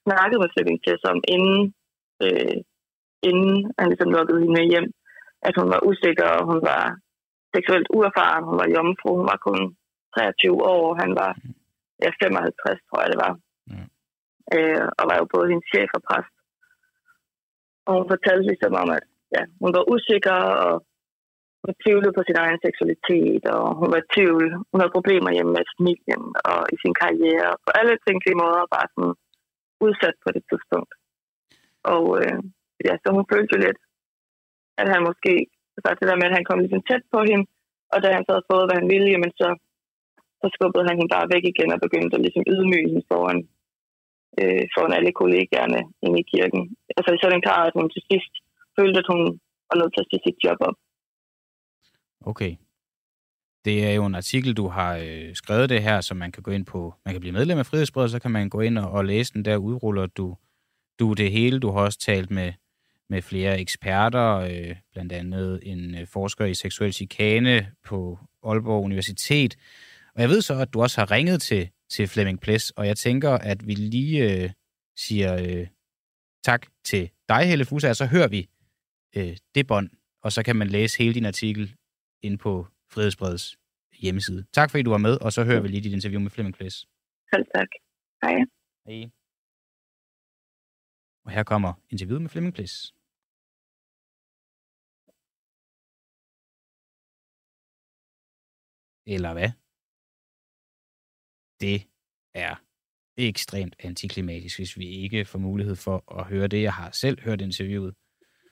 snakket 0.05 0.37
med 0.39 0.51
Flemming 0.53 0.79
Tess 0.83 1.01
om, 1.11 1.19
inden, 1.35 1.61
øh, 2.25 2.57
inden 3.29 3.55
han 3.79 3.87
ligesom 3.89 4.13
lukkede 4.15 4.39
hende 4.41 4.55
med 4.57 4.65
hjem, 4.71 4.87
at 5.47 5.53
hun 5.59 5.67
var 5.73 5.81
usikker, 5.89 6.27
og 6.37 6.43
hun 6.51 6.59
var 6.71 6.83
seksuelt 7.55 7.87
uerfaren, 7.97 8.47
hun 8.49 8.57
var 8.61 8.67
jomfru, 8.75 9.09
hun 9.19 9.29
var 9.31 9.39
kun 9.47 9.61
23 10.15 10.63
år, 10.75 10.85
han 11.03 11.11
var 11.21 11.31
ja, 12.03 12.09
55, 12.23 12.79
tror 12.87 13.01
jeg 13.01 13.11
det 13.13 13.19
var. 13.25 13.33
Mm. 13.69 13.89
Øh, 14.55 14.85
og 14.99 15.03
var 15.09 15.17
jo 15.21 15.25
både 15.35 15.49
hendes 15.51 15.69
chef 15.71 15.89
og 15.97 16.03
præst. 16.07 16.35
Og 17.87 17.91
hun 17.97 18.07
fortalte 18.13 18.47
ligesom 18.49 18.73
om, 18.81 18.89
at 18.97 19.05
ja, 19.35 19.43
hun 19.63 19.71
var 19.77 19.83
usikker, 19.93 20.37
og 20.65 20.73
hun 21.63 21.73
tvivlede 21.83 22.13
på 22.15 22.23
sin 22.25 22.37
egen 22.43 22.59
seksualitet, 22.65 23.43
og 23.55 23.63
hun 23.79 23.87
var 23.93 23.99
i 24.01 24.09
tvivl. 24.15 24.45
Hun 24.69 24.79
havde 24.79 24.97
problemer 24.97 25.29
hjemme 25.35 25.51
med 25.57 25.69
familien 25.75 26.23
og 26.51 26.59
i 26.73 26.75
sin 26.83 26.95
karriere. 27.01 27.49
På 27.65 27.69
alle 27.79 27.95
tænkelige 28.05 28.41
måder 28.43 28.73
bare 28.75 28.87
sådan 28.93 29.15
udsat 29.85 30.15
på 30.23 30.29
det 30.35 30.43
tidspunkt. 30.49 30.91
Og 31.93 32.03
øh, 32.21 32.39
ja, 32.87 32.93
så 33.01 33.07
hun 33.17 33.25
følte 33.31 33.53
jo 33.55 33.59
lidt, 33.65 33.79
at 34.81 34.87
han 34.93 35.01
måske, 35.09 35.33
altså 35.75 35.89
det 35.99 36.07
der 36.09 36.19
med, 36.19 36.29
at 36.29 36.37
han 36.37 36.47
kom 36.47 36.59
ligesom 36.59 36.83
tæt 36.89 37.03
på 37.13 37.19
hende, 37.29 37.45
og 37.93 37.97
da 38.03 38.07
han 38.15 38.23
så 38.25 38.31
havde 38.33 38.49
fået, 38.51 38.67
hvad 38.67 38.77
han 38.81 38.89
ville, 38.93 39.09
jamen 39.13 39.33
så, 39.41 39.47
så 40.41 40.47
skubbede 40.55 40.87
han 40.87 40.97
hende 40.99 41.13
bare 41.15 41.31
væk 41.33 41.45
igen 41.51 41.73
og 41.75 41.79
begyndte 41.85 42.15
at 42.15 42.23
ligesom 42.25 42.45
ydmyge 42.53 42.89
hende 42.89 43.05
foran, 43.11 43.39
øh, 44.39 44.63
foran 44.73 44.93
alle 44.97 45.11
kollegaerne 45.21 45.81
inde 46.05 46.19
i 46.23 46.29
kirken. 46.33 46.61
Altså 46.97 47.09
i 47.13 47.21
sådan 47.23 47.45
grad, 47.47 47.63
at 47.67 47.77
hun 47.77 47.89
til 47.89 48.03
sidst 48.11 48.33
følte, 48.77 48.99
at 49.01 49.11
hun 49.11 49.21
var 49.69 49.77
nødt 49.79 49.93
til 49.93 50.03
at 50.03 50.09
sige 50.09 50.25
sit 50.25 50.39
job 50.45 50.59
op. 50.67 50.77
Okay. 52.31 52.53
Det 53.65 53.85
er 53.87 53.93
jo 53.93 54.05
en 54.05 54.15
artikel, 54.15 54.53
du 54.53 54.67
har 54.67 54.97
øh, 54.97 55.35
skrevet 55.35 55.69
det 55.69 55.81
her, 55.81 56.01
som 56.01 56.17
man 56.17 56.31
kan 56.31 56.43
gå 56.43 56.51
ind 56.51 56.65
på. 56.65 56.93
Man 57.05 57.13
kan 57.13 57.21
blive 57.21 57.33
medlem 57.33 57.59
af 57.59 57.65
Frihedsbrevet, 57.65 58.11
så 58.11 58.19
kan 58.19 58.31
man 58.31 58.49
gå 58.49 58.59
ind 58.61 58.77
og, 58.77 58.91
og 58.91 59.05
læse 59.05 59.33
den. 59.33 59.45
Der 59.45 59.57
udruller 59.57 60.05
du, 60.05 60.35
du 60.99 61.13
det 61.13 61.31
hele. 61.31 61.59
Du 61.59 61.71
har 61.71 61.81
også 61.81 61.99
talt 61.99 62.31
med, 62.31 62.53
med 63.09 63.21
flere 63.21 63.59
eksperter, 63.59 64.35
øh, 64.35 64.75
blandt 64.93 65.11
andet 65.11 65.59
en 65.63 65.95
øh, 65.95 66.07
forsker 66.07 66.45
i 66.45 66.53
seksuel 66.53 66.93
chikane 66.93 67.67
på 67.85 68.19
Aalborg 68.43 68.83
Universitet. 68.83 69.55
Og 70.19 70.23
jeg 70.23 70.31
ved 70.33 70.41
så, 70.41 70.53
at 70.61 70.73
du 70.73 70.81
også 70.81 71.01
har 71.01 71.11
ringet 71.11 71.41
til, 71.41 71.71
til 71.89 72.07
Flemming 72.07 72.39
Ples, 72.41 72.71
og 72.71 72.87
jeg 72.87 72.97
tænker, 72.97 73.31
at 73.51 73.67
vi 73.67 73.73
lige 73.73 74.43
øh, 74.43 74.49
siger 75.05 75.31
øh, 75.33 75.67
tak 76.43 76.61
til 76.83 77.11
dig, 77.29 77.41
Helle 77.49 77.65
Fusa, 77.65 77.89
og 77.89 77.95
så 77.95 78.05
hører 78.05 78.27
vi 78.27 78.49
øh, 79.17 79.37
det 79.55 79.67
bånd 79.67 79.89
og 80.25 80.31
så 80.31 80.43
kan 80.43 80.55
man 80.55 80.67
læse 80.67 80.97
hele 80.97 81.13
din 81.13 81.25
artikel 81.25 81.75
ind 82.21 82.39
på 82.39 82.67
Frihedsbreds 82.91 83.57
hjemmeside. 84.01 84.45
Tak 84.53 84.71
fordi 84.71 84.83
du 84.83 84.89
var 84.89 84.97
med, 85.07 85.15
og 85.25 85.33
så 85.33 85.43
hører 85.43 85.61
vi 85.61 85.67
lige 85.67 85.83
dit 85.83 85.93
interview 85.93 86.21
med 86.21 86.31
Flemming 86.31 86.55
Plæs. 86.55 86.75
Selv 87.33 87.45
tak. 87.55 87.69
Hej. 88.23 88.35
Hej. 88.87 89.09
Og 91.25 91.31
her 91.31 91.43
kommer 91.43 91.73
interviewet 91.89 92.21
med 92.21 92.29
Flemming 92.29 92.53
Plæs. 92.55 92.93
Eller 99.15 99.33
hvad? 99.33 99.49
Det 101.61 101.77
er 102.33 102.55
ekstremt 103.17 103.75
antiklimatisk, 103.79 104.59
hvis 104.59 104.77
vi 104.77 104.87
ikke 105.03 105.25
får 105.25 105.39
mulighed 105.39 105.75
for 105.75 106.19
at 106.19 106.25
høre 106.27 106.47
det. 106.47 106.61
Jeg 106.61 106.73
har 106.73 106.89
selv 106.91 107.17
hørt 107.21 107.41
interviewet. 107.41 107.93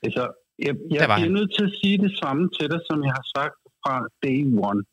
Altså, 0.03 0.23
jeg, 0.59 0.75
jeg 0.91 0.99
Der 0.99 1.07
var 1.07 1.15
er 1.15 1.19
han. 1.19 1.31
nødt 1.31 1.51
til 1.57 1.63
at 1.65 1.73
sige 1.81 1.97
det 1.97 2.17
samme 2.17 2.49
til 2.59 2.69
dig, 2.71 2.79
som 2.89 3.03
jeg 3.03 3.13
har 3.19 3.25
sagt 3.37 3.55
fra 3.83 3.95
day 4.23 4.39
one. 4.69 4.83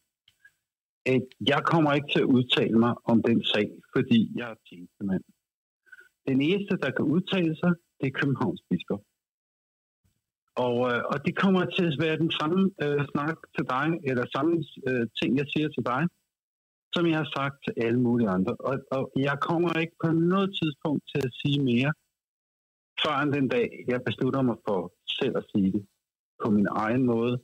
At 1.07 1.27
jeg 1.53 1.61
kommer 1.73 1.93
ikke 1.93 2.09
til 2.15 2.21
at 2.21 2.31
udtale 2.37 2.79
mig 2.85 2.95
om 3.05 3.23
den 3.29 3.45
sag, 3.45 3.69
fordi 3.97 4.21
jeg 4.39 4.51
er 4.51 4.59
tjenestemand. 4.69 5.23
Den 6.29 6.39
eneste, 6.49 6.77
der 6.85 6.91
kan 6.97 7.05
udtale 7.15 7.57
sig, 7.62 7.73
det 8.01 8.07
er 8.07 8.19
Københavns 8.21 8.62
biskop. 8.71 9.03
Og, 10.67 10.77
øh, 10.91 11.01
og 11.12 11.17
det 11.27 11.35
kommer 11.37 11.65
til 11.77 11.87
at 11.93 11.97
være 12.05 12.17
den 12.25 12.31
samme 12.39 12.61
øh, 12.83 13.01
snak 13.12 13.37
til 13.57 13.65
dig, 13.75 13.87
eller 14.09 14.25
samme 14.37 14.53
øh, 14.89 15.05
ting, 15.19 15.31
jeg 15.41 15.47
siger 15.55 15.69
til 15.69 15.85
dig, 15.93 16.03
som 16.95 17.03
jeg 17.11 17.17
har 17.23 17.31
sagt 17.39 17.57
til 17.65 17.73
alle 17.87 18.01
mulige 18.07 18.29
andre. 18.37 18.53
Og, 18.69 18.75
og 18.97 19.03
jeg 19.29 19.37
kommer 19.49 19.71
ikke 19.83 19.97
på 20.05 20.11
noget 20.33 20.51
tidspunkt 20.61 21.03
til 21.13 21.21
at 21.29 21.33
sige 21.41 21.61
mere, 21.71 21.93
før 23.03 23.15
end 23.23 23.33
den 23.39 23.49
dag, 23.49 23.67
jeg 23.89 24.01
beslutter 24.09 24.43
mig 24.43 24.57
for 24.69 24.79
selv 25.21 25.35
at 25.41 25.45
sige 25.53 25.73
det 25.73 25.85
på 26.45 26.51
min 26.51 26.67
egen 26.85 27.03
måde 27.13 27.35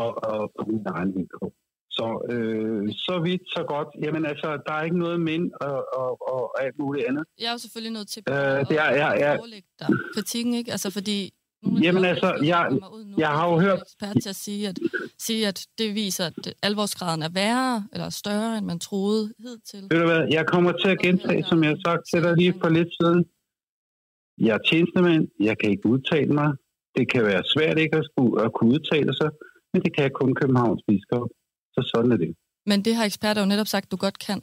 og, 0.00 0.10
og 0.32 0.52
på 0.58 0.62
min 0.70 0.82
egen 0.96 1.10
vilkår. 1.16 1.52
Så, 1.98 2.06
øh, 2.32 2.82
så 3.06 3.14
vidt, 3.26 3.42
så 3.56 3.62
godt. 3.68 3.88
Jamen 4.04 4.26
altså, 4.26 4.48
der 4.66 4.72
er 4.72 4.82
ikke 4.82 4.98
noget 4.98 5.20
men 5.20 5.52
og, 5.60 5.78
og, 6.00 6.10
og 6.34 6.62
alt 6.64 6.78
muligt 6.78 7.06
andet. 7.08 7.24
Jeg 7.40 7.46
er 7.48 7.52
jo 7.52 7.58
selvfølgelig 7.58 7.92
nødt 7.98 8.08
til 8.08 8.20
Øh, 8.28 8.34
bare 8.34 8.64
det 8.70 8.76
er- 8.78 8.82
at, 8.82 8.96
ja, 9.02 9.12
at 9.14 9.20
ja. 9.20 9.34
forelægge 9.36 9.68
dig 9.80 9.88
kritikken, 10.14 10.54
ikke? 10.54 10.70
Altså 10.72 10.90
fordi... 10.90 11.18
nogle 11.62 11.80
Jamen 11.84 12.04
altså, 12.04 12.38
jeg- 12.52 12.68
ud 12.92 13.04
nu, 13.04 13.14
jeg 13.18 13.28
har 13.28 13.50
jo 13.50 13.60
hørt- 13.60 13.82
ekspert 13.82 14.16
til 14.22 14.28
at 14.28 14.36
sige, 14.36 14.68
at, 14.68 14.78
sige, 15.18 15.48
at 15.48 15.66
det 15.78 15.94
viser, 15.94 16.24
at 16.26 16.54
alvorsgraden 16.62 17.22
er 17.22 17.28
værre 17.28 17.88
eller 17.92 18.10
større, 18.10 18.58
end 18.58 18.66
man 18.66 18.78
troede 18.78 19.32
hidtil. 19.38 19.82
Ved 19.90 20.00
du 20.00 20.06
hvad, 20.06 20.26
jeg 20.30 20.46
kommer 20.46 20.72
til 20.72 20.88
at 20.88 20.98
gentage, 20.98 21.44
som 21.44 21.62
jeg 21.64 21.70
har 21.70 21.80
sagt 21.86 22.02
til 22.14 22.22
dig 22.22 22.36
lige 22.36 22.54
for 22.62 22.68
lidt 22.68 22.88
siden. 23.00 23.24
Jeg 24.46 24.54
er 24.58 24.62
tjenestemand, 24.70 25.28
jeg 25.40 25.58
kan 25.58 25.70
ikke 25.70 25.86
udtale 25.86 26.32
mig. 26.40 26.50
Det 26.96 27.04
kan 27.12 27.22
være 27.24 27.42
svært 27.54 27.78
ikke 27.78 27.96
at, 27.96 28.04
skulle, 28.10 28.44
at 28.44 28.50
kunne 28.56 28.70
udtale 28.74 29.12
sig, 29.20 29.30
men 29.72 29.82
det 29.84 29.96
kan 29.96 30.10
kun 30.20 30.34
Københavns 30.34 30.82
biskop. 30.88 31.28
Så 31.74 31.90
sådan 31.94 32.12
er 32.12 32.16
det. 32.16 32.34
Men 32.66 32.84
det 32.84 32.94
har 32.96 33.04
eksperter 33.04 33.40
jo 33.42 33.46
netop 33.48 33.66
sagt, 33.66 33.90
du 33.90 33.96
godt 33.96 34.18
kan. 34.26 34.42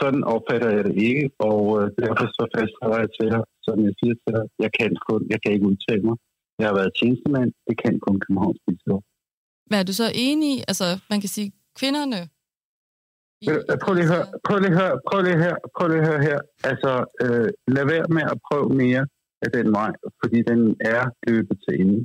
Sådan 0.00 0.22
opfatter 0.34 0.70
jeg 0.76 0.82
det 0.88 0.96
ikke, 1.08 1.24
og 1.48 1.60
øh, 1.78 1.84
derfor 2.02 2.26
så 2.38 2.44
fastholder 2.56 2.98
jeg 3.02 3.10
til 3.18 3.26
dig, 3.34 3.42
som 3.66 3.76
jeg 3.86 3.92
siger 4.00 4.14
til 4.22 4.30
dig, 4.36 4.44
jeg 4.64 4.70
kan, 4.78 4.90
kun, 5.08 5.20
jeg 5.32 5.38
kan 5.42 5.50
ikke 5.54 5.66
udtale 5.72 6.02
mig. 6.08 6.16
Jeg 6.60 6.66
har 6.68 6.76
været 6.80 6.92
tjenestemand, 6.98 7.48
det 7.68 7.74
kan 7.82 7.94
kun 8.06 8.16
Københavns 8.24 8.60
biskop. 8.66 9.02
Men 9.68 9.76
er 9.80 9.84
du 9.90 9.94
så 10.02 10.06
enig 10.26 10.48
i, 10.56 10.58
altså 10.70 10.86
man 11.12 11.18
kan 11.22 11.30
sige, 11.36 11.48
kvinderne... 11.80 12.20
i- 13.44 13.48
Øh, 13.50 13.78
Prøv 13.84 13.92
lige 13.94 14.08
at 14.08 14.12
høre, 14.14 14.26
prøv 14.46 14.58
lige 14.64 14.76
høre, 14.80 14.94
prøv 15.08 15.20
lige 15.26 15.38
høre, 15.44 15.58
prøv 15.76 15.86
lige 15.92 16.06
høre 16.10 16.22
her. 16.28 16.38
Altså, 16.70 16.92
øh, 17.24 17.48
lad 17.76 17.84
være 17.92 18.06
med 18.16 18.24
at 18.34 18.38
prøve 18.48 18.68
mere 18.82 19.02
af 19.44 19.50
den 19.56 19.66
vej, 19.78 19.92
fordi 20.20 20.38
den 20.50 20.60
er 20.94 21.02
løbet 21.28 21.56
til 21.64 21.74
ende. 21.82 21.98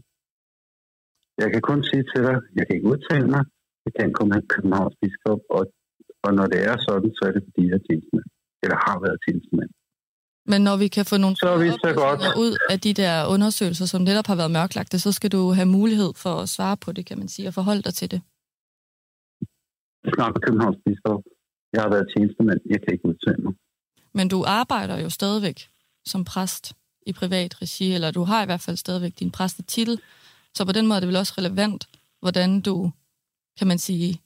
Jeg 1.41 1.47
kan 1.53 1.61
kun 1.69 1.79
sige 1.89 2.03
til 2.11 2.21
dig, 2.27 2.37
jeg 2.57 2.63
kan 2.65 2.75
ikke 2.77 2.89
udtale 2.93 3.27
mig. 3.35 3.43
Jeg 3.85 3.93
kan 3.99 4.09
kun 4.19 4.29
have 4.35 4.45
Københavns 4.53 4.95
biskop, 5.01 5.41
og, 5.57 5.61
og 6.27 6.31
når 6.37 6.45
det 6.53 6.59
er 6.69 6.75
sådan, 6.87 7.11
så 7.17 7.21
er 7.27 7.31
det 7.35 7.41
fordi, 7.47 7.61
jeg 7.69 7.75
er 7.79 7.83
tjenestemand. 7.87 8.27
Eller 8.63 8.77
har 8.87 8.97
været 9.05 9.17
tjenestemand. 9.25 9.71
Men 10.51 10.59
når 10.67 10.75
vi 10.83 10.87
kan 10.87 11.05
få 11.11 11.17
nogle 11.23 11.35
Så 11.35 11.57
vi 11.63 11.69
så 11.85 11.91
godt. 12.03 12.21
ud 12.45 12.53
af 12.69 12.77
de 12.85 12.93
der 13.01 13.13
undersøgelser, 13.35 13.85
som 13.85 14.01
netop 14.01 14.27
har 14.31 14.37
været 14.41 14.51
mørklagte, 14.51 14.99
så 15.05 15.11
skal 15.17 15.31
du 15.31 15.41
have 15.57 15.69
mulighed 15.79 16.11
for 16.23 16.33
at 16.43 16.49
svare 16.55 16.77
på 16.77 16.89
det, 16.91 17.03
kan 17.09 17.17
man 17.21 17.27
sige, 17.27 17.47
og 17.47 17.53
forholde 17.53 17.81
dig 17.87 17.93
til 17.93 18.11
det. 18.13 18.21
Jeg 20.05 20.11
snakker 20.17 20.39
Københavns 20.45 20.79
biskop. 20.85 21.21
Jeg 21.73 21.81
har 21.83 21.89
været 21.89 22.07
tjenestemand. 22.13 22.59
Jeg 22.73 22.79
kan 22.81 22.91
ikke 22.93 23.05
udtale 23.11 23.41
mig. 23.45 23.53
Men 24.13 24.27
du 24.33 24.43
arbejder 24.59 24.97
jo 24.99 25.09
stadigvæk 25.09 25.59
som 26.05 26.23
præst 26.25 26.73
i 27.09 27.13
privat 27.13 27.61
regi, 27.61 27.93
eller 27.93 28.11
du 28.11 28.23
har 28.23 28.43
i 28.43 28.45
hvert 28.45 28.61
fald 28.61 28.77
stadigvæk 28.77 29.13
din 29.19 29.31
præstetitel. 29.31 30.01
Så 30.53 30.65
på 30.65 30.71
den 30.71 30.87
måde 30.87 30.95
er 30.95 30.99
det 30.99 31.07
vel 31.07 31.15
også 31.15 31.33
relevant, 31.37 31.89
hvordan 32.19 32.61
du, 32.61 32.91
kan 33.57 33.67
man 33.67 33.77
sige, 33.77 34.21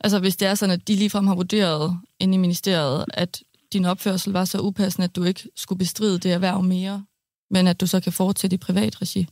altså 0.00 0.20
hvis 0.20 0.36
det 0.36 0.48
er 0.48 0.54
sådan, 0.54 0.74
at 0.78 0.88
de 0.88 0.94
ligefrem 0.96 1.26
har 1.26 1.34
vurderet 1.34 1.98
inde 2.20 2.34
i 2.34 2.38
ministeriet, 2.46 3.04
at 3.14 3.42
din 3.72 3.84
opførsel 3.84 4.32
var 4.32 4.44
så 4.44 4.58
upassende, 4.60 5.04
at 5.08 5.16
du 5.16 5.22
ikke 5.24 5.42
skulle 5.56 5.78
bestride 5.78 6.18
det 6.18 6.32
erhverv 6.32 6.62
mere, 6.62 7.06
men 7.50 7.66
at 7.66 7.80
du 7.80 7.86
så 7.86 8.00
kan 8.00 8.12
fortsætte 8.12 8.54
i 8.54 8.64
privat 8.66 9.02
regi. 9.02 9.22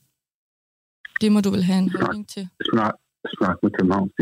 Det 1.21 1.33
må 1.33 1.41
du 1.41 1.51
vel 1.51 1.65
have 1.71 1.79
en 1.79 1.93
holdning 2.01 2.29
til. 2.29 2.49
Snak, 2.71 2.95
snak 3.37 3.57
med 3.63 3.71
Københavns. 3.79 4.13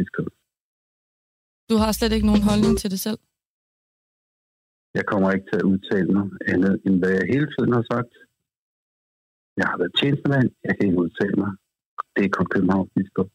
Du 1.71 1.77
har 1.83 1.93
slet 1.93 2.13
ikke 2.13 2.27
nogen 2.27 2.43
holdning 2.51 2.79
til 2.79 2.91
det 2.91 3.01
selv. 3.01 3.19
Jeg 4.95 5.05
kommer 5.11 5.29
ikke 5.35 5.47
til 5.51 5.59
at 5.63 5.69
udtale 5.73 6.11
mig 6.17 6.27
andet, 6.53 6.75
end 6.87 6.95
hvad 7.01 7.13
jeg 7.19 7.27
hele 7.35 7.49
tiden 7.55 7.73
har 7.79 7.85
sagt. 7.93 8.13
Jeg 9.59 9.67
har 9.71 9.77
været 9.81 9.95
tjenestemand. 10.01 10.49
Jeg 10.67 10.73
kan 10.77 10.85
ikke 10.89 11.03
udtale 11.07 11.37
mig. 11.45 11.53
Det 12.15 12.23
er 12.25 12.33
kun 12.39 12.47
Københavns 12.55 12.91
biskop. 12.97 13.31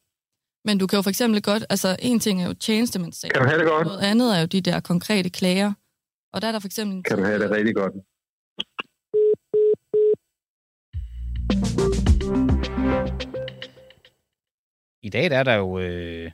Men 0.66 0.78
du 0.78 0.88
kan 0.88 0.97
jo 0.97 1.01
for 1.01 1.09
eksempel 1.09 1.41
godt, 1.41 1.66
altså 1.70 1.95
en 1.99 2.20
ting 2.20 2.43
er 2.43 2.47
jo 2.47 2.53
tjenestemandssag. 2.53 3.32
Kan 3.32 3.41
du 3.41 3.47
have 3.47 3.59
det 3.59 3.68
godt? 3.68 3.88
Noget 3.88 4.01
andet 4.01 4.38
er 4.38 4.39
jo 4.39 4.45
de 4.45 4.61
der 4.61 4.80
konkrete 4.80 5.30
klager. 5.30 5.74
Og 6.34 6.41
der 6.41 6.47
er 6.47 6.51
der 6.51 6.59
for 6.59 6.68
eksempel... 6.68 6.97
en 6.97 7.03
Kan 7.03 7.18
du 7.18 7.24
have 7.24 7.39
det 7.39 7.51
rigtig 7.51 7.76
godt? 7.76 7.93
I 15.03 15.09
dag 15.09 15.30
der 15.30 15.38
er 15.38 15.43
der 15.43 15.53
jo 15.53 15.80
øh, 15.80 16.32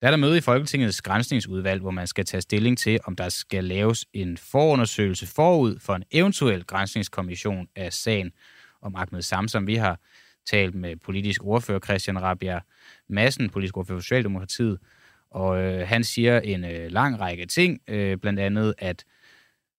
der 0.00 0.06
er 0.06 0.10
der 0.10 0.16
møde 0.16 0.38
i 0.38 0.40
Folketingets 0.40 1.02
grænsningsudvalg, 1.02 1.80
hvor 1.80 1.90
man 1.90 2.06
skal 2.06 2.24
tage 2.24 2.40
stilling 2.40 2.78
til, 2.78 3.00
om 3.04 3.16
der 3.16 3.28
skal 3.28 3.64
laves 3.64 4.06
en 4.12 4.36
forundersøgelse 4.38 5.26
forud 5.26 5.78
for 5.78 5.94
en 5.94 6.04
eventuel 6.10 6.64
grænsningskommission 6.64 7.68
af 7.76 7.92
sagen 7.92 8.32
om 8.82 8.96
Ahmed 8.96 9.22
Samsam. 9.22 9.66
Vi 9.66 9.74
har 9.74 10.00
talt 10.46 10.74
med 10.74 10.96
politisk 10.96 11.44
ordfører 11.44 11.80
Christian 11.80 12.22
Rabia 12.22 12.60
Madsen, 13.10 13.50
politisk 13.50 13.76
ordfører 13.76 13.98
for 13.98 14.02
Socialdemokratiet, 14.02 14.78
og 15.30 15.62
øh, 15.62 15.88
han 15.88 16.04
siger 16.04 16.40
en 16.40 16.64
øh, 16.64 16.90
lang 16.90 17.20
række 17.20 17.46
ting, 17.46 17.80
øh, 17.88 18.16
blandt 18.16 18.40
andet, 18.40 18.74
at 18.78 19.04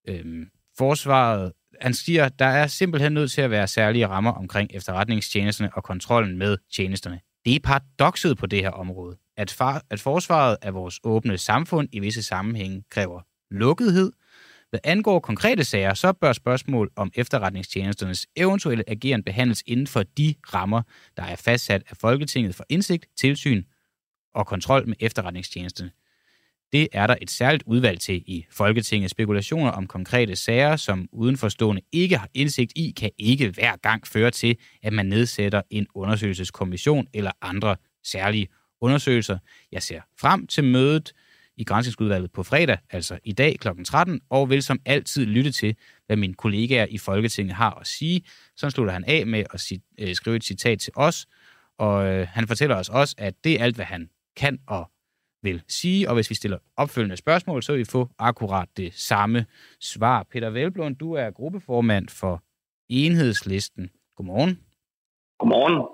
øh, 0.07 0.45
forsvaret, 0.77 1.51
han 1.81 1.93
siger, 1.93 2.29
der 2.29 2.45
er 2.45 2.67
simpelthen 2.67 3.13
nødt 3.13 3.31
til 3.31 3.41
at 3.41 3.51
være 3.51 3.67
særlige 3.67 4.07
rammer 4.07 4.31
omkring 4.31 4.69
efterretningstjenesterne 4.73 5.71
og 5.73 5.83
kontrollen 5.83 6.37
med 6.37 6.57
tjenesterne. 6.75 7.19
Det 7.45 7.55
er 7.55 7.59
paradokset 7.63 8.37
på 8.37 8.45
det 8.45 8.59
her 8.59 8.69
område, 8.69 9.17
at, 9.37 9.51
far, 9.51 9.83
at 9.89 9.99
forsvaret 9.99 10.57
af 10.61 10.73
vores 10.73 10.99
åbne 11.03 11.37
samfund 11.37 11.89
i 11.91 11.99
visse 11.99 12.23
sammenhænge 12.23 12.83
kræver 12.89 13.21
lukkethed. 13.51 14.11
Hvad 14.71 14.79
angår 14.83 15.19
konkrete 15.19 15.63
sager, 15.63 15.93
så 15.93 16.13
bør 16.13 16.33
spørgsmål 16.33 16.91
om 16.95 17.11
efterretningstjenesternes 17.15 18.27
eventuelle 18.35 18.83
ageren 18.89 19.23
behandles 19.23 19.63
inden 19.65 19.87
for 19.87 20.03
de 20.03 20.35
rammer, 20.53 20.81
der 21.17 21.23
er 21.23 21.35
fastsat 21.35 21.83
af 21.89 21.97
Folketinget 21.97 22.55
for 22.55 22.65
indsigt, 22.69 23.05
tilsyn 23.17 23.63
og 24.33 24.47
kontrol 24.47 24.87
med 24.87 24.95
efterretningstjenesterne. 24.99 25.91
Det 26.71 26.87
er 26.91 27.07
der 27.07 27.15
et 27.21 27.31
særligt 27.31 27.63
udvalg 27.65 27.99
til 27.99 28.23
i 28.27 28.45
Folketinget. 28.51 29.11
Spekulationer 29.11 29.71
om 29.71 29.87
konkrete 29.87 30.35
sager, 30.35 30.75
som 30.75 31.09
udenforstående 31.11 31.81
ikke 31.91 32.17
har 32.17 32.29
indsigt 32.33 32.71
i, 32.75 32.93
kan 32.97 33.11
ikke 33.17 33.49
hver 33.49 33.75
gang 33.75 34.07
føre 34.07 34.31
til, 34.31 34.57
at 34.83 34.93
man 34.93 35.05
nedsætter 35.05 35.61
en 35.69 35.87
undersøgelseskommission 35.95 37.07
eller 37.13 37.31
andre 37.41 37.75
særlige 38.03 38.47
undersøgelser. 38.81 39.37
Jeg 39.71 39.83
ser 39.83 40.01
frem 40.19 40.47
til 40.47 40.63
mødet 40.63 41.13
i 41.57 41.63
Grænsningsudvalget 41.63 42.31
på 42.31 42.43
fredag, 42.43 42.77
altså 42.89 43.19
i 43.23 43.31
dag 43.31 43.55
kl. 43.59 43.67
13, 43.85 44.21
og 44.29 44.49
vil 44.49 44.63
som 44.63 44.79
altid 44.85 45.25
lytte 45.25 45.51
til, 45.51 45.75
hvad 46.05 46.17
mine 46.17 46.33
kollegaer 46.33 46.85
i 46.89 46.97
Folketinget 46.97 47.55
har 47.55 47.71
at 47.71 47.87
sige. 47.87 48.21
Så 48.55 48.69
slutter 48.69 48.93
han 48.93 49.03
af 49.07 49.27
med 49.27 49.43
at 49.53 49.59
sige, 49.59 49.81
øh, 49.99 50.15
skrive 50.15 50.35
et 50.35 50.43
citat 50.43 50.79
til 50.79 50.93
os, 50.95 51.27
og 51.77 52.05
øh, 52.05 52.27
han 52.27 52.47
fortæller 52.47 52.75
os 52.75 52.89
også, 52.89 53.15
at 53.17 53.33
det 53.43 53.59
er 53.59 53.63
alt, 53.63 53.75
hvad 53.75 53.85
han 53.85 54.09
kan 54.35 54.59
og 54.67 54.91
vil 55.43 55.63
sige, 55.67 56.09
og 56.09 56.15
hvis 56.15 56.29
vi 56.29 56.35
stiller 56.35 56.57
opfølgende 56.77 57.17
spørgsmål, 57.17 57.63
så 57.63 57.71
vil 57.71 57.79
vi 57.79 57.85
få 57.85 58.09
akkurat 58.19 58.69
det 58.77 58.93
samme 58.93 59.45
svar. 59.79 60.23
Peter 60.31 60.49
Velblom, 60.49 60.95
du 60.95 61.13
er 61.13 61.31
gruppeformand 61.31 62.09
for 62.09 62.43
Enhedslisten. 62.89 63.89
Godmorgen. 64.15 64.59
Godmorgen. 65.39 65.87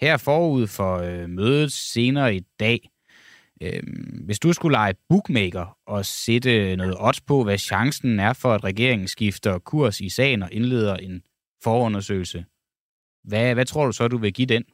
Her 0.00 0.16
forud 0.16 0.66
for 0.66 0.96
øh, 0.96 1.28
mødet 1.28 1.72
senere 1.72 2.36
i 2.36 2.40
dag, 2.60 2.90
øh, 3.62 3.82
hvis 4.26 4.38
du 4.38 4.52
skulle 4.52 4.72
lege 4.80 4.94
bookmaker 5.08 5.66
og 5.86 6.04
sætte 6.04 6.76
noget 6.76 6.94
odds 7.00 7.20
på, 7.20 7.44
hvad 7.44 7.58
chancen 7.58 8.20
er 8.20 8.32
for, 8.32 8.52
at 8.54 8.64
regeringen 8.64 9.08
skifter 9.08 9.58
kurs 9.58 10.00
i 10.00 10.08
sagen 10.08 10.42
og 10.42 10.48
indleder 10.52 10.96
en 10.96 11.22
forundersøgelse, 11.64 12.44
Hvad, 13.30 13.54
hvad 13.54 13.66
tror 13.70 13.86
du 13.86 13.92
så, 13.92 14.08
du 14.08 14.18
vil 14.18 14.32
give 14.38 14.46
den? 14.54 14.64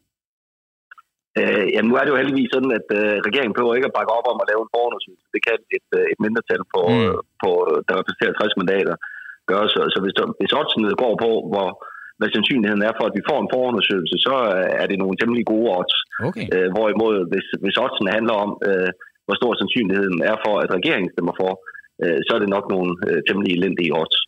Øh, 1.40 1.66
jamen, 1.72 1.88
nu 1.90 1.94
er 1.96 2.02
det 2.04 2.12
jo 2.12 2.20
heldigvis 2.22 2.50
sådan, 2.54 2.72
at 2.78 2.88
øh, 2.98 3.14
regeringen 3.28 3.54
behøver 3.54 3.74
ikke 3.74 3.90
at 3.90 3.96
bakke 3.98 4.12
op 4.18 4.26
om 4.32 4.38
at 4.42 4.48
lave 4.50 4.62
en 4.64 4.74
forundersøgelse. 4.76 5.26
Det 5.34 5.40
kan 5.46 5.58
et, 5.76 5.88
øh, 5.98 6.04
et 6.12 6.18
mindretal 6.24 6.62
på, 6.74 6.80
Mm. 6.94 7.16
på, 7.42 7.50
der 7.86 7.94
repræsenterer 7.98 8.32
60 8.34 8.60
mandater 8.60 8.94
gøre. 9.50 9.66
Så, 9.74 9.80
så 9.92 9.98
hvis, 10.04 10.16
hvis 10.40 10.56
oddsene 10.60 10.90
går 11.02 11.14
på, 11.24 11.30
hvor, 11.52 11.68
hvad 12.18 12.28
sandsynligheden 12.34 12.84
er 12.88 12.94
for, 12.98 13.04
at 13.08 13.16
vi 13.18 13.22
får 13.30 13.38
en 13.40 13.52
forundersøgelse, 13.54 14.16
så 14.26 14.34
øh, 14.56 14.82
er 14.82 14.86
det 14.90 14.98
nogle 15.02 15.16
temmelig 15.20 15.44
gode 15.52 15.68
odds. 15.78 15.96
Okay. 16.28 16.46
Øh, 16.54 16.68
hvorimod, 16.76 17.16
hvis, 17.30 17.46
hvis 17.62 17.76
oddsene 17.84 18.10
handler 18.16 18.34
om, 18.44 18.50
øh, 18.68 18.90
hvor 19.26 19.36
stor 19.40 19.52
sandsynligheden 19.60 20.18
er 20.32 20.36
for, 20.44 20.54
at 20.62 20.68
regeringen 20.78 21.10
stemmer 21.14 21.34
for, 21.42 21.52
øh, 22.02 22.18
så 22.26 22.30
er 22.36 22.40
det 22.42 22.50
nok 22.56 22.66
nogle 22.74 22.90
øh, 23.08 23.18
temmelig 23.28 23.50
elendige 23.58 23.92
odds. 24.00 24.18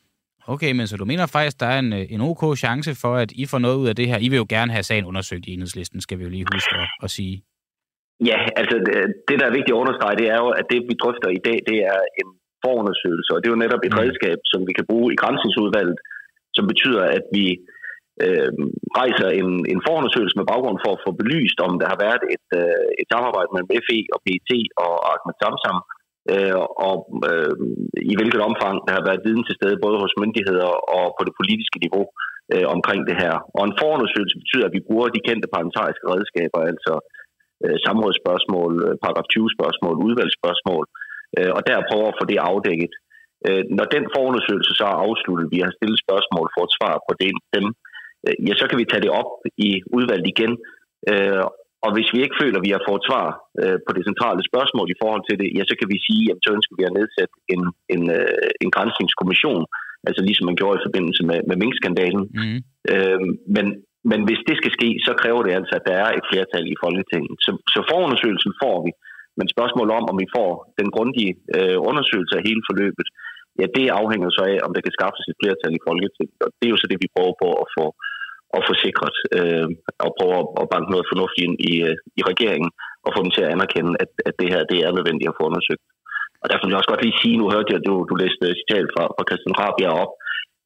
Okay, 0.55 0.73
men 0.79 0.87
så 0.91 0.95
du 1.01 1.05
mener 1.13 1.27
faktisk, 1.37 1.57
der 1.63 1.69
er 1.75 1.79
en, 1.85 1.93
øh, 1.99 2.05
en 2.15 2.21
ok 2.31 2.43
chance 2.65 2.91
for, 3.03 3.13
at 3.25 3.31
I 3.43 3.45
får 3.53 3.61
noget 3.67 3.77
ud 3.83 3.89
af 3.93 3.97
det 4.01 4.07
her? 4.11 4.19
I 4.27 4.29
vil 4.33 4.43
jo 4.43 4.49
gerne 4.57 4.73
have 4.77 4.87
sagen 4.91 5.05
undersøgt 5.11 5.45
i 5.47 5.53
enhedslisten, 5.55 5.99
skal 6.01 6.19
vi 6.19 6.25
jo 6.27 6.31
lige 6.37 6.47
huske 6.55 6.75
at, 6.83 6.89
at 7.07 7.11
sige. 7.19 7.35
Ja, 8.31 8.39
altså 8.61 8.77
det, 8.87 8.95
det, 9.29 9.37
der 9.41 9.47
er 9.47 9.57
vigtigt 9.59 9.75
at 9.77 9.83
understrege, 9.83 10.17
det 10.23 10.29
er 10.35 10.39
jo, 10.45 10.49
at 10.61 10.67
det, 10.73 10.81
vi 10.91 10.95
drøfter 11.03 11.29
i 11.39 11.43
dag, 11.49 11.59
det 11.71 11.79
er 11.93 12.01
en 12.21 12.29
forundersøgelse, 12.65 13.31
og 13.33 13.39
det 13.39 13.47
er 13.47 13.55
jo 13.55 13.65
netop 13.65 13.83
et 13.89 13.95
Mm. 13.95 14.01
redskab, 14.03 14.39
som 14.53 14.61
vi 14.69 14.73
kan 14.79 14.87
bruge 14.91 15.09
i 15.15 15.21
grænsningsudvalget, 15.23 15.99
som 16.57 16.65
betyder, 16.73 17.05
at 17.19 17.25
vi 17.37 17.45
øh, 17.53 17.59
øh, 18.25 18.51
rejser 19.01 19.29
en, 19.41 19.51
en 19.73 19.81
forundersøgelse 19.87 20.39
med 20.39 20.47
baggrund 20.53 20.79
for 20.85 20.93
at 20.95 21.03
få 21.07 21.11
belyst, 21.21 21.59
om 21.67 21.73
der 21.81 21.89
har 21.93 22.01
været 22.07 22.23
et, 22.35 22.47
øh, 22.61 22.87
et 23.01 23.09
samarbejde 23.13 23.51
mellem 23.53 23.71
FE 23.87 24.01
og 24.15 24.19
PET 24.25 24.51
og 24.85 24.93
Ahmed 25.13 25.37
Samsam, 25.43 25.79
øh, 26.33 26.61
og 26.87 26.97
øh, 27.31 27.55
i 28.13 28.15
hvilket 28.19 28.41
omfang 28.49 28.77
der 28.87 28.93
har 28.99 29.05
været 29.09 29.25
viden 29.27 29.45
til 29.47 29.57
stede 29.59 29.83
både 29.85 29.97
hos 30.05 30.15
myndigheder 30.23 30.71
og 30.97 31.07
på 31.17 31.23
det 31.27 31.35
politiske 31.41 31.79
niveau 31.85 32.05
øh, 32.55 32.67
omkring 32.77 33.01
det 33.09 33.17
her. 33.23 33.35
Og 33.57 33.63
en 33.65 33.79
forundersøgelse 33.83 34.37
betyder, 34.43 34.67
at 34.67 34.77
vi 34.77 34.87
bruger 34.89 35.09
de 35.09 35.25
kendte 35.29 35.53
parlamentariske 35.55 36.07
redskaber, 36.13 36.61
altså 36.73 36.95
øh, 37.65 37.77
samrådsspørgsmål, 37.87 38.73
øh, 38.87 38.95
paragraf 39.03 39.27
20-spørgsmål, 39.35 39.95
udvalgsspørgsmål, 40.07 40.85
øh, 41.39 41.51
og 41.57 41.63
der 41.69 41.87
prøver 41.91 42.09
at 42.11 42.19
få 42.21 42.25
det 42.33 42.39
afdækket. 42.51 42.95
Øh, 43.47 43.63
når 43.79 43.87
den 43.97 44.05
forundersøgelse 44.15 44.73
så 44.81 44.85
er 44.93 45.03
afsluttet, 45.07 45.53
vi 45.55 45.59
har 45.65 45.73
stillet 45.77 46.05
spørgsmål 46.07 46.47
for 46.55 46.63
et 46.65 46.77
svar 46.79 46.95
på 47.07 47.13
det, 47.23 47.33
dem, 47.57 47.67
ja, 48.47 48.53
så 48.61 48.65
kan 48.69 48.79
vi 48.81 48.91
tage 48.91 49.05
det 49.05 49.13
op 49.21 49.31
i 49.67 49.71
udvalget 49.97 50.29
igen, 50.35 50.53
øh, 51.11 51.45
og 51.85 51.91
hvis 51.95 52.13
vi 52.15 52.19
ikke 52.23 52.41
føler, 52.43 52.59
at 52.59 52.67
vi 52.67 52.75
har 52.77 52.87
fået 52.89 53.07
svar 53.09 53.27
øh, 53.61 53.79
på 53.87 53.91
det 53.97 54.03
centrale 54.09 54.43
spørgsmål 54.51 54.87
i 54.91 55.01
forhold 55.03 55.23
til 55.27 55.37
det, 55.41 55.49
ja, 55.57 55.63
så 55.71 55.75
kan 55.81 55.89
vi 55.93 55.99
sige, 56.09 56.25
at 56.33 56.39
så 56.45 56.51
ønsker 56.57 56.75
vi 56.79 56.85
at 56.87 56.97
nedsætte 56.99 57.37
en, 57.55 57.63
en, 57.95 58.03
øh, 58.19 58.51
en 58.65 58.71
grænsningskommission, 58.77 59.65
altså 60.09 60.21
ligesom 60.29 60.47
man 60.47 60.59
gjorde 60.61 60.79
i 60.79 60.87
forbindelse 60.87 61.23
med, 61.31 61.39
med 61.49 61.57
minkskandalen. 61.63 62.25
Mm. 62.41 62.59
Øh, 62.93 63.21
men, 63.57 63.67
men 64.11 64.21
hvis 64.27 64.43
det 64.49 64.57
skal 64.59 64.73
ske, 64.79 64.89
så 65.07 65.13
kræver 65.23 65.43
det 65.45 65.53
altså, 65.59 65.73
at 65.79 65.87
der 65.89 65.97
er 66.05 66.11
et 66.19 66.29
flertal 66.31 66.65
i 66.75 66.81
Folketinget. 66.85 67.35
Så, 67.45 67.51
så 67.75 67.81
forundersøgelsen 67.91 68.53
får 68.63 68.77
vi, 68.87 68.91
men 69.39 69.47
spørgsmålet 69.55 69.93
om, 69.99 70.05
om 70.11 70.17
vi 70.23 70.29
får 70.37 70.51
den 70.81 70.89
grundige 70.97 71.33
øh, 71.57 71.79
undersøgelse 71.91 72.35
af 72.39 72.47
hele 72.49 72.63
forløbet, 72.69 73.09
ja, 73.61 73.67
det 73.77 73.97
afhænger 74.01 74.31
så 74.37 74.43
af, 74.53 74.59
om 74.67 74.73
der 74.75 74.83
kan 74.85 74.97
skaffes 74.99 75.25
et 75.27 75.41
flertal 75.43 75.73
i 75.79 75.85
Folketinget. 75.89 76.37
Og 76.45 76.51
det 76.59 76.65
er 76.67 76.75
jo 76.75 76.81
så 76.81 76.89
det, 76.91 77.05
vi 77.05 77.15
prøver 77.17 77.35
på 77.43 77.49
at 77.63 77.67
få, 77.77 77.87
at 78.57 78.63
få 78.69 78.73
sikret, 78.85 79.17
øh, 79.39 79.69
og 80.05 80.11
prøve 80.19 80.35
at, 80.41 80.47
at 80.63 80.71
banke 80.75 80.91
noget 80.93 81.11
fornuftigt 81.13 81.45
ind 81.47 81.57
i, 81.71 81.73
øh, 81.89 81.97
i 82.19 82.23
regeringen, 82.31 82.71
og 83.07 83.11
få 83.15 83.21
dem 83.25 83.33
til 83.35 83.45
at 83.45 83.53
anerkende, 83.55 83.93
at, 84.03 84.11
at 84.29 84.35
det 84.41 84.49
her 84.53 84.63
det 84.73 84.79
er 84.87 84.97
nødvendigt 84.97 85.31
at 85.31 85.39
få 85.39 85.45
undersøgt. 85.51 85.85
Og 86.43 86.47
derfor 86.49 86.65
vil 86.65 86.73
jeg 86.73 86.81
også 86.81 86.93
godt 86.93 87.05
lige 87.05 87.21
sige, 87.23 87.37
nu 87.37 87.47
hørte 87.55 87.71
jeg, 87.71 87.81
at 87.81 87.89
du, 87.89 87.95
du 88.11 88.15
læste 88.23 88.45
øh, 88.49 88.55
citat 88.61 88.87
fra, 88.95 89.05
fra 89.17 89.27
Christian 89.29 89.59
Rabia 89.63 89.91
op, 90.03 90.13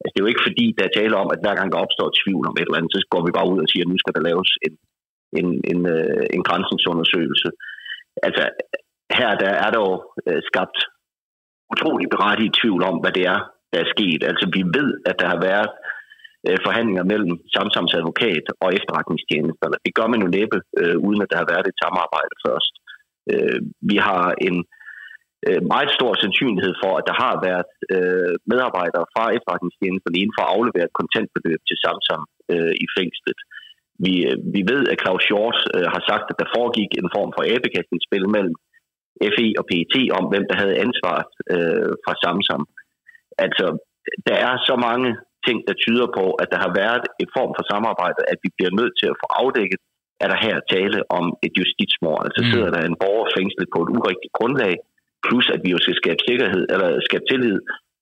Altså, 0.01 0.13
det 0.13 0.19
er 0.19 0.25
jo 0.25 0.33
ikke 0.33 0.47
fordi, 0.49 0.65
der 0.77 0.83
er 0.85 0.97
tale 0.99 1.15
om, 1.21 1.27
at 1.33 1.41
hver 1.43 1.55
gang 1.59 1.69
der 1.71 1.83
opstår 1.83 2.17
tvivl 2.21 2.43
om 2.49 2.55
et 2.55 2.67
eller 2.67 2.79
andet, 2.79 2.93
så 2.93 2.99
går 3.13 3.21
vi 3.25 3.31
bare 3.37 3.49
ud 3.51 3.59
og 3.63 3.69
siger, 3.69 3.83
at 3.83 3.91
nu 3.91 3.97
skal 3.99 4.15
der 4.15 4.27
laves 4.29 4.49
en, 4.67 4.73
en, 5.39 5.47
en, 5.71 5.79
øh, 5.95 6.23
en 6.35 6.43
grænsningsundersøgelse. 6.47 7.49
Altså, 8.27 8.43
her 9.17 9.29
der 9.43 9.51
er 9.65 9.69
der 9.73 9.81
jo 9.87 9.93
skabt 10.49 10.77
utrolig 11.73 12.07
berettiget 12.13 12.57
tvivl 12.59 12.81
om, 12.89 12.95
hvad 13.01 13.13
det 13.17 13.23
er, 13.33 13.39
der 13.71 13.79
er 13.81 13.93
sket. 13.95 14.21
Altså, 14.29 14.45
vi 14.55 14.61
ved, 14.77 14.89
at 15.09 15.15
der 15.21 15.27
har 15.33 15.39
været 15.49 15.69
øh, 16.47 16.57
forhandlinger 16.65 17.03
mellem 17.11 17.33
Samsams 17.55 17.93
advokat 17.99 18.45
og 18.63 18.69
efterretningstjenesterne. 18.77 19.77
Det 19.85 19.93
gør 19.97 20.07
man 20.13 20.21
jo 20.23 20.29
næppe, 20.37 20.57
øh, 20.79 20.97
uden 21.07 21.21
at 21.23 21.31
der 21.31 21.37
har 21.41 21.51
været 21.53 21.67
et 21.67 21.81
samarbejde 21.83 22.35
først. 22.45 22.73
Øh, 23.31 23.59
vi 23.91 23.97
har 24.07 24.25
en 24.47 24.57
øh, 25.47 25.61
meget 25.73 25.91
stor 25.97 26.11
sandsynlighed 26.23 26.73
for, 26.83 26.91
at 26.99 27.07
der 27.09 27.15
har 27.23 27.35
været 27.47 27.71
øh, 27.95 28.33
medarbejdere 28.51 29.05
fra 29.13 29.25
efterretningstjenesterne 29.37 30.17
inden 30.19 30.35
for 30.37 30.43
at 30.45 30.53
aflevere 30.55 30.87
et 30.89 30.99
kontantbeløb 31.01 31.61
til 31.69 31.77
Samsam 31.83 32.23
øh, 32.53 32.73
i 32.85 32.87
fængslet. 32.97 33.39
Vi, 34.05 34.13
øh, 34.29 34.37
vi 34.55 34.61
ved, 34.71 34.83
at 34.91 35.01
Claus 35.03 35.25
Hjort 35.29 35.59
øh, 35.75 35.87
har 35.93 36.01
sagt, 36.09 36.25
at 36.31 36.39
der 36.41 36.53
foregik 36.57 36.91
en 36.93 37.09
form 37.15 37.31
for 37.35 37.43
abekastningsspil 37.55 38.25
mellem 38.35 38.55
FE 39.35 39.47
og 39.59 39.65
PET 39.69 39.95
om, 40.17 40.23
hvem 40.31 40.45
der 40.49 40.57
havde 40.61 40.81
ansvaret 40.85 41.31
øh, 41.53 41.91
fra 42.03 42.13
Samsam. 42.23 42.63
Altså, 43.45 43.65
der 44.27 44.35
er 44.47 44.53
så 44.69 44.75
mange 44.87 45.09
ting, 45.47 45.57
der 45.67 45.75
tyder 45.85 46.07
på, 46.17 46.25
at 46.41 46.47
der 46.53 46.59
har 46.65 46.71
været 46.83 47.05
et 47.23 47.29
form 47.37 47.51
for 47.57 47.63
samarbejde, 47.73 48.21
at 48.33 48.37
vi 48.43 48.49
bliver 48.57 48.73
nødt 48.79 48.93
til 48.99 49.07
at 49.11 49.19
få 49.21 49.27
afdækket, 49.41 49.81
er 50.23 50.27
der 50.31 50.39
her 50.47 50.57
tale 50.75 50.99
om 51.19 51.25
et 51.45 51.53
justitsmord. 51.59 52.21
Altså 52.25 52.41
Mm. 52.41 52.49
sidder 52.51 52.69
der 52.75 52.81
en 52.83 52.99
borger 53.03 53.27
fængslet 53.37 53.67
på 53.73 53.79
et 53.85 53.89
urigtigt 53.97 54.33
grundlag, 54.39 54.73
plus 55.25 55.45
at 55.55 55.61
vi 55.65 55.69
jo 55.75 55.79
skal 55.85 55.95
skabe 56.01 56.21
sikkerhed, 56.29 56.63
eller 56.73 56.89
skabe 57.09 57.25
tillid, 57.31 57.57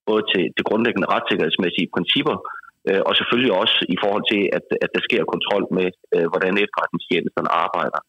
både 0.10 0.24
til 0.32 0.44
det 0.58 0.64
grundlæggende 0.70 1.12
retssikkerhedsmæssige 1.14 1.92
principper, 1.96 2.36
øh, 2.90 3.02
og 3.08 3.14
selvfølgelig 3.20 3.54
også 3.62 3.78
i 3.96 3.98
forhold 4.04 4.26
til, 4.34 4.42
at, 4.58 4.66
at 4.86 4.90
der 4.96 5.02
sker 5.08 5.32
kontrol 5.34 5.66
med, 5.78 5.90
øh, 6.16 6.28
hvordan 6.32 6.54
efterretningstjenesterne 6.66 7.52
arbejder. 7.66 8.00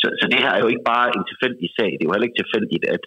Så, 0.00 0.06
så 0.20 0.24
det 0.32 0.38
her 0.44 0.52
er 0.54 0.60
jo 0.64 0.70
ikke 0.72 0.88
bare 0.94 1.08
en 1.16 1.24
tilfældig 1.30 1.68
sag. 1.78 1.90
Det 1.94 2.02
er 2.02 2.08
jo 2.08 2.14
heller 2.14 2.28
ikke 2.30 2.42
tilfældigt, 2.42 2.84
at 2.94 3.02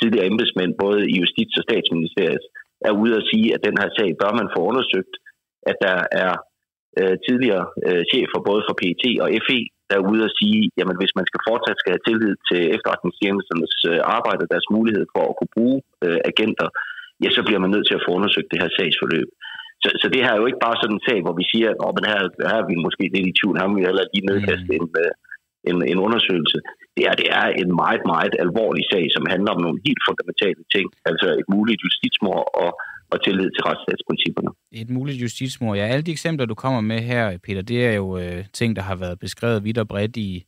tidligere 0.00 0.28
embedsmænd, 0.32 0.72
både 0.84 1.00
i 1.12 1.14
Justits- 1.22 1.58
og 1.60 1.64
Statsministeriet, 1.68 2.44
er 2.86 2.92
ude 3.02 3.14
at 3.20 3.28
sige, 3.30 3.48
at 3.54 3.64
den 3.66 3.76
her 3.80 3.88
sag 3.98 4.08
bør 4.20 4.32
man 4.40 4.52
få 4.54 4.60
undersøgt, 4.70 5.14
at 5.70 5.76
der 5.86 5.98
er 6.24 6.32
øh, 7.00 7.16
tidligere 7.26 7.64
øh, 7.86 8.02
chefer 8.12 8.38
både 8.48 8.62
for 8.66 8.74
PET 8.80 9.04
og 9.24 9.28
FE, 9.46 9.60
der 9.88 9.94
er 9.96 10.08
ude 10.12 10.22
at 10.28 10.36
sige, 10.40 10.60
jamen 10.78 10.96
hvis 11.00 11.16
man 11.18 11.26
skal 11.28 11.40
fortsat 11.48 11.80
skal 11.80 11.92
have 11.94 12.06
tillid 12.08 12.34
til 12.48 12.60
efterretningstjenesternes 12.76 13.74
øh, 13.90 14.00
arbejde 14.16 14.44
og 14.44 14.50
deres 14.54 14.68
mulighed 14.76 15.04
for 15.14 15.24
at 15.28 15.36
kunne 15.38 15.54
bruge 15.56 15.78
øh, 16.06 16.20
agenter, 16.30 16.68
ja, 17.24 17.28
så 17.36 17.40
bliver 17.46 17.62
man 17.64 17.72
nødt 17.74 17.86
til 17.86 17.98
at 17.98 18.04
få 18.06 18.10
undersøgt 18.18 18.50
det 18.52 18.60
her 18.62 18.70
sagsforløb. 18.76 19.28
Så, 19.82 19.88
så 20.00 20.06
det 20.12 20.20
her 20.24 20.32
er 20.34 20.40
jo 20.42 20.48
ikke 20.50 20.64
bare 20.66 20.80
sådan 20.80 20.96
en 20.96 21.06
sag, 21.08 21.18
hvor 21.24 21.34
vi 21.40 21.44
siger, 21.52 21.68
at 21.70 22.06
her, 22.12 22.20
her 22.50 22.58
er 22.62 22.68
vi 22.70 22.76
måske 22.86 23.04
lidt 23.14 23.30
i 23.30 23.38
tvivl, 23.38 23.56
må 23.68 23.74
vi 23.78 23.88
heller 23.88 24.04
lige 24.14 24.28
nedkaste 24.30 24.70
en, 24.78 24.88
øh, 25.02 25.12
en, 25.70 25.76
en 25.92 25.98
undersøgelse. 26.06 26.58
Det 26.96 27.02
er, 27.08 27.14
det 27.22 27.28
er 27.40 27.46
en 27.62 27.70
meget, 27.82 28.02
meget 28.12 28.34
alvorlig 28.44 28.84
sag, 28.92 29.04
som 29.16 29.24
handler 29.32 29.50
om 29.56 29.60
nogle 29.66 29.78
helt 29.86 30.02
fundamentale 30.08 30.62
ting, 30.74 30.86
altså 31.10 31.26
et 31.40 31.46
muligt 31.54 31.80
justitsmord 31.84 32.44
og, 32.62 32.70
og 33.12 33.16
tillid 33.24 33.48
til 33.54 33.62
retsstatsprincipperne. 33.68 34.50
Et 34.82 34.90
muligt 34.90 35.18
justitsmord. 35.22 35.76
Ja, 35.76 35.84
alle 35.92 36.02
de 36.06 36.10
eksempler, 36.16 36.46
du 36.46 36.54
kommer 36.54 36.80
med 36.80 37.00
her, 37.10 37.38
Peter, 37.44 37.62
det 37.62 37.86
er 37.86 37.92
jo 38.02 38.18
øh, 38.18 38.44
ting, 38.58 38.76
der 38.76 38.82
har 38.82 38.96
været 38.96 39.18
beskrevet 39.18 39.64
vidt 39.64 39.78
og 39.78 39.88
bredt 39.88 40.16
i, 40.16 40.44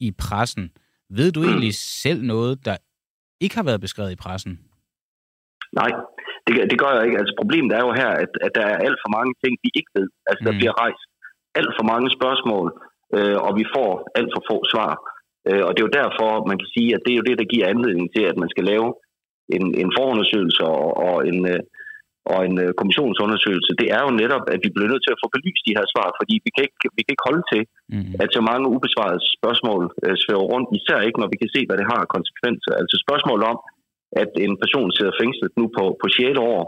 i 0.00 0.08
pressen. 0.10 0.70
Ved 1.10 1.32
du 1.32 1.40
egentlig 1.42 1.74
selv 1.74 2.22
noget, 2.22 2.64
der 2.66 2.76
ikke 3.40 3.56
har 3.56 3.64
været 3.64 3.80
beskrevet 3.80 4.12
i 4.12 4.16
pressen? 4.24 4.52
Nej, 5.80 5.90
det, 6.46 6.52
det 6.70 6.78
gør 6.82 6.92
jeg 6.96 7.04
ikke. 7.06 7.18
Altså 7.22 7.34
problemet 7.40 7.70
er 7.78 7.82
jo 7.86 7.92
her, 8.00 8.10
at, 8.24 8.32
at 8.46 8.52
der 8.58 8.64
er 8.72 8.76
alt 8.86 8.98
for 9.04 9.10
mange 9.16 9.32
ting, 9.42 9.52
vi 9.64 9.68
ikke 9.78 9.90
ved. 9.98 10.08
Altså 10.28 10.42
der 10.46 10.52
Mm. 10.52 10.58
bliver 10.60 10.74
rejst 10.84 11.04
alt 11.58 11.72
for 11.78 11.84
mange 11.92 12.08
spørgsmål, 12.18 12.66
øh, 13.18 13.38
og 13.46 13.52
vi 13.58 13.64
får 13.74 13.90
alt 14.18 14.30
for 14.34 14.42
få 14.50 14.56
svar. 14.72 14.92
Øh, 15.48 15.62
og 15.66 15.70
det 15.72 15.80
er 15.80 15.88
jo 15.88 15.98
derfor, 16.02 16.30
man 16.50 16.58
kan 16.60 16.70
sige, 16.76 16.90
at 16.96 17.02
det 17.04 17.12
er 17.12 17.20
jo 17.20 17.28
det, 17.28 17.36
der 17.40 17.52
giver 17.52 17.66
anledning 17.74 18.06
til, 18.16 18.24
at 18.30 18.36
man 18.42 18.50
skal 18.52 18.64
lave 18.72 18.88
en, 19.56 19.64
en 19.82 19.90
forundersøgelse 19.98 20.62
og, 20.76 20.86
og 21.06 21.16
en, 21.30 21.40
øh, 21.52 21.62
og 22.32 22.38
en 22.48 22.56
øh, 22.64 22.70
kommissionsundersøgelse. 22.80 23.70
Det 23.80 23.88
er 23.96 24.00
jo 24.06 24.10
netop, 24.22 24.44
at 24.54 24.60
vi 24.64 24.68
bliver 24.74 24.90
nødt 24.92 25.04
til 25.04 25.14
at 25.14 25.22
få 25.22 25.28
belyst 25.34 25.66
de 25.68 25.76
her 25.78 25.86
svar, 25.92 26.08
fordi 26.18 26.34
vi 26.44 26.50
kan 26.54 26.62
ikke, 26.66 26.78
vi 26.96 27.02
kan 27.02 27.14
ikke 27.14 27.28
holde 27.30 27.46
til, 27.54 27.64
Mm. 27.94 28.14
at 28.22 28.28
så 28.36 28.40
mange 28.50 28.66
ubesvarede 28.74 29.22
spørgsmål 29.38 29.82
øh, 30.04 30.16
svæver 30.22 30.46
rundt, 30.52 30.68
især 30.78 30.98
ikke, 31.06 31.20
når 31.22 31.30
vi 31.32 31.38
kan 31.42 31.50
se, 31.54 31.60
hvad 31.66 31.78
det 31.80 31.90
har 31.92 32.12
konsekvenser. 32.16 32.72
Altså 32.80 32.94
spørgsmål 33.04 33.40
om, 33.52 33.56
at 34.22 34.30
en 34.46 34.54
person 34.62 34.88
sidder 34.96 35.14
fængslet 35.20 35.50
nu 35.60 35.64
på, 35.76 35.84
på 36.00 36.06
6. 36.08 36.38
år, 36.52 36.60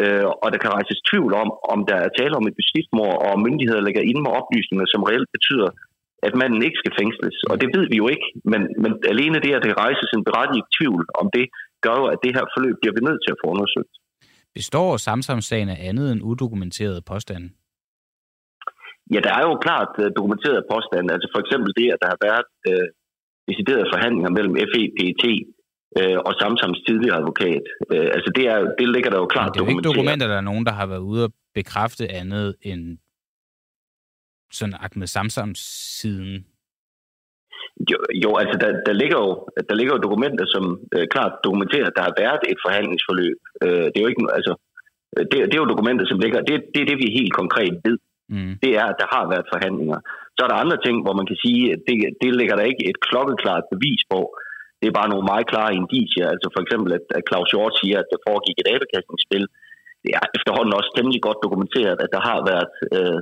øh, 0.00 0.26
og 0.42 0.48
der 0.52 0.58
kan 0.62 0.74
rejses 0.76 1.00
tvivl 1.08 1.32
om, 1.42 1.48
om 1.72 1.78
der 1.90 1.98
er 2.04 2.16
tale 2.18 2.34
om 2.40 2.46
et 2.48 2.58
justitsmord, 2.60 3.16
og 3.26 3.42
myndigheder 3.46 3.82
lægger 3.86 4.08
ind 4.10 4.20
med 4.22 4.32
oplysninger, 4.40 4.86
som 4.92 5.06
reelt 5.08 5.30
betyder, 5.36 5.70
at 6.26 6.38
manden 6.40 6.62
ikke 6.66 6.80
skal 6.82 6.96
fængsles. 7.00 7.36
Og 7.50 7.56
det 7.60 7.68
ved 7.76 7.84
vi 7.92 7.96
jo 8.02 8.06
ikke, 8.14 8.28
men, 8.52 8.60
men 8.82 8.90
alene 9.12 9.38
det, 9.44 9.52
at 9.58 9.64
det 9.66 9.80
rejses 9.84 10.10
en 10.16 10.26
berettiget 10.28 10.66
tvivl 10.76 11.02
om 11.20 11.26
det, 11.36 11.46
gør 11.84 11.96
jo, 12.00 12.06
at 12.14 12.18
det 12.24 12.32
her 12.36 12.44
forløb 12.54 12.76
bliver 12.80 12.94
vi 12.96 13.06
nødt 13.08 13.20
til 13.22 13.34
at 13.34 13.40
få 13.42 13.46
undersøgt. 13.54 13.92
Består 14.58 14.90
Samsam-sagen 15.06 15.68
af 15.74 15.78
andet 15.88 16.06
end 16.12 16.26
udokumenterede 16.30 17.02
påstande? 17.12 17.48
Ja, 19.14 19.20
der 19.26 19.32
er 19.38 19.44
jo 19.48 19.54
klart 19.66 19.92
uh, 20.02 20.06
dokumenterede 20.18 20.64
påstande. 20.74 21.08
Altså 21.14 21.28
for 21.34 21.40
eksempel 21.44 21.70
det, 21.80 21.88
at 21.94 22.00
der 22.02 22.08
har 22.14 22.20
været 22.28 22.48
uh, 22.70 22.86
deciderede 23.48 23.90
forhandlinger 23.94 24.30
mellem 24.36 24.54
FE, 24.70 24.82
PET 24.96 25.24
uh, 26.00 26.18
og 26.26 26.32
Samsams 26.40 26.80
tidligere 26.88 27.16
advokat. 27.20 27.64
Uh, 27.92 28.08
altså 28.16 28.30
det, 28.36 28.44
er, 28.52 28.58
det 28.78 28.88
ligger 28.94 29.10
der 29.10 29.18
jo 29.24 29.28
klart 29.34 29.46
Men 29.46 29.52
det 29.52 29.60
er 29.60 29.64
jo 29.64 29.70
ikke 29.70 29.88
dokumenteret. 29.88 29.96
dokumenter, 29.96 30.26
der 30.32 30.38
er 30.42 30.48
nogen, 30.50 30.64
der 30.68 30.74
har 30.80 30.86
været 30.92 31.04
ude 31.12 31.24
og 31.24 31.32
bekræfte 31.54 32.04
andet 32.20 32.48
end 32.62 32.82
sådan 34.58 34.76
Ahmed 34.84 35.08
Samsam-siden? 35.16 36.46
Jo, 37.90 37.98
jo 38.24 38.30
altså 38.40 38.56
der, 38.62 38.70
der, 38.88 38.94
ligger 39.00 39.18
jo, 39.24 39.30
der 39.68 39.74
ligger 39.78 39.92
jo 39.94 40.04
dokumenter, 40.06 40.44
som 40.54 40.64
øh, 40.94 41.06
klart 41.14 41.32
dokumenterer, 41.46 41.86
at 41.86 41.96
der 41.96 42.04
har 42.08 42.14
været 42.22 42.42
et 42.52 42.60
forhandlingsforløb. 42.66 43.38
Øh, 43.64 43.86
det 43.90 43.96
er 43.96 44.04
jo 44.04 44.12
ikke, 44.12 44.24
altså, 44.38 44.52
det, 45.30 45.38
det 45.48 45.54
er 45.54 45.62
jo 45.64 45.72
dokumenter, 45.74 46.04
som 46.08 46.18
ligger, 46.24 46.38
det, 46.48 46.54
det 46.72 46.80
er 46.82 46.88
det, 46.90 46.98
vi 47.02 47.18
helt 47.20 47.34
konkret 47.40 47.74
ved. 47.86 47.96
Mm. 48.34 48.54
Det 48.64 48.70
er, 48.80 48.86
at 48.92 48.98
der 49.02 49.08
har 49.14 49.24
været 49.32 49.50
forhandlinger. 49.52 49.98
Så 50.36 50.40
er 50.44 50.48
der 50.50 50.62
andre 50.64 50.78
ting, 50.84 50.96
hvor 51.04 51.14
man 51.20 51.26
kan 51.30 51.38
sige, 51.44 51.62
at 51.74 51.80
det, 51.88 51.96
det 52.22 52.30
ligger 52.40 52.56
der 52.56 52.70
ikke 52.70 52.84
et 52.90 52.98
klokkeklart 53.08 53.64
bevis 53.72 54.02
på. 54.12 54.20
Det 54.80 54.86
er 54.88 54.98
bare 55.00 55.12
nogle 55.12 55.30
meget 55.32 55.46
klare 55.52 55.76
indicier. 55.80 56.26
Altså 56.34 56.48
for 56.54 56.60
eksempel, 56.64 56.90
at, 56.98 57.04
at 57.18 57.26
Claus 57.28 57.50
Hjort 57.52 57.74
siger, 57.80 57.96
at 58.02 58.08
der 58.12 58.26
foregik 58.28 58.56
et 58.58 58.72
abekastningsspil. 58.74 59.44
Det 60.02 60.10
er 60.18 60.22
efterhånden 60.38 60.78
også 60.78 60.90
temmelig 60.92 61.20
godt 61.28 61.44
dokumenteret, 61.46 61.96
at 62.04 62.10
der 62.14 62.22
har 62.28 62.38
været 62.50 62.68
øh, 62.96 63.20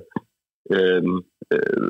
øhm, 0.74 1.16
øh, 1.54 1.88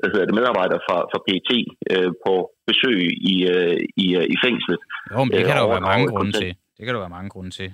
hvad 0.00 0.10
hedder 0.12 0.28
det, 0.28 0.38
medarbejdere 0.40 0.80
fra, 0.86 0.98
fra 1.10 1.20
PET 1.26 1.50
øh, 1.94 2.10
på 2.24 2.34
besøg 2.68 3.00
i, 3.32 3.34
øh, 3.52 3.78
i, 4.04 4.06
øh, 4.18 4.26
i 4.34 4.36
fængslet. 4.44 4.80
Jo, 5.12 5.18
men 5.24 5.32
det 5.36 5.44
kan 5.46 5.54
der 5.56 5.64
jo 5.66 5.72
være 5.76 5.88
mange 5.92 6.06
grunde 6.12 6.32
til. 6.42 6.50
Det 6.76 6.82
kan 6.84 6.92
der 6.94 7.02
være 7.06 7.16
mange 7.18 7.30
grunde 7.34 7.52
til. 7.58 7.68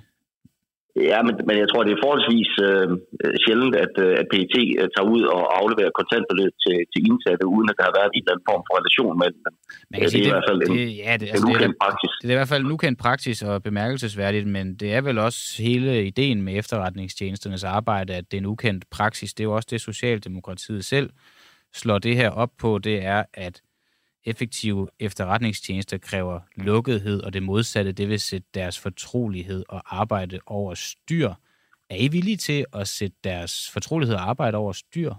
Ja, 0.95 1.19
men, 1.25 1.33
men 1.47 1.55
jeg 1.61 1.67
tror, 1.69 1.81
det 1.83 1.93
er 1.93 2.03
forholdsvis 2.05 2.51
øh, 2.67 2.87
sjældent, 3.43 3.75
at, 3.85 3.93
øh, 4.05 4.19
at 4.21 4.25
PET 4.31 4.55
øh, 4.81 4.87
tager 4.93 5.07
ud 5.15 5.21
og 5.35 5.41
afleverer 5.59 5.91
kontantbeløb 5.99 6.53
til, 6.63 6.77
til 6.91 7.01
indsatte, 7.09 7.43
uden 7.55 7.67
at 7.71 7.75
der 7.77 7.85
har 7.89 7.95
været 7.99 8.11
en 8.11 8.23
eller 8.23 8.33
anden 8.33 8.49
form 8.51 8.63
for 8.67 8.73
relation 8.79 9.13
med 9.21 9.29
dem. 9.35 9.41
Man 9.91 9.97
kan 9.99 10.05
det, 10.05 10.11
sige, 10.11 10.23
det 10.23 10.27
er 10.27 10.31
i 10.31 10.35
hvert 10.35 10.49
fald 10.49 10.59
en, 10.67 10.71
det, 10.77 10.85
ja, 11.03 11.13
det, 11.21 11.27
altså, 11.33 11.45
en 11.47 11.53
ukendt 11.53 11.75
det, 11.75 11.83
praksis. 11.83 12.11
Det 12.21 12.27
er 12.29 12.35
i 12.37 12.41
hvert 12.41 12.53
fald 12.53 12.63
en 12.65 12.73
ukendt 12.75 12.97
praksis 13.05 13.37
og 13.49 13.55
bemærkelsesværdigt, 13.69 14.47
men 14.57 14.65
det 14.81 14.89
er 14.97 15.01
vel 15.07 15.17
også 15.27 15.41
hele 15.67 15.89
ideen 16.11 16.39
med 16.45 16.53
efterretningstjenesternes 16.61 17.63
arbejde, 17.77 18.11
at 18.19 18.25
det 18.29 18.35
er 18.37 18.41
en 18.45 18.51
ukendt 18.55 18.83
praksis. 18.97 19.29
Det 19.33 19.41
er 19.43 19.49
jo 19.49 19.55
også 19.57 19.69
det, 19.71 19.81
Socialdemokratiet 19.81 20.83
selv 20.93 21.09
slår 21.81 21.99
det 22.07 22.15
her 22.21 22.29
op 22.43 22.51
på, 22.63 22.69
det 22.87 22.97
er, 23.05 23.23
at 23.33 23.55
effektive 24.25 24.87
efterretningstjenester 24.99 25.97
kræver 25.97 26.39
lukkethed, 26.55 27.23
og 27.23 27.33
det 27.33 27.43
modsatte, 27.43 27.91
det 27.91 28.09
vil 28.09 28.19
sætte 28.19 28.47
deres 28.53 28.79
fortrolighed 28.79 29.63
og 29.69 29.81
arbejde 30.01 30.39
over 30.45 30.73
styr. 30.73 31.29
Er 31.89 31.97
I 32.05 32.07
villige 32.07 32.37
til 32.37 32.65
at 32.73 32.87
sætte 32.87 33.17
deres 33.23 33.53
fortrolighed 33.73 34.15
og 34.15 34.29
arbejde 34.29 34.57
over 34.57 34.71
styr? 34.71 35.13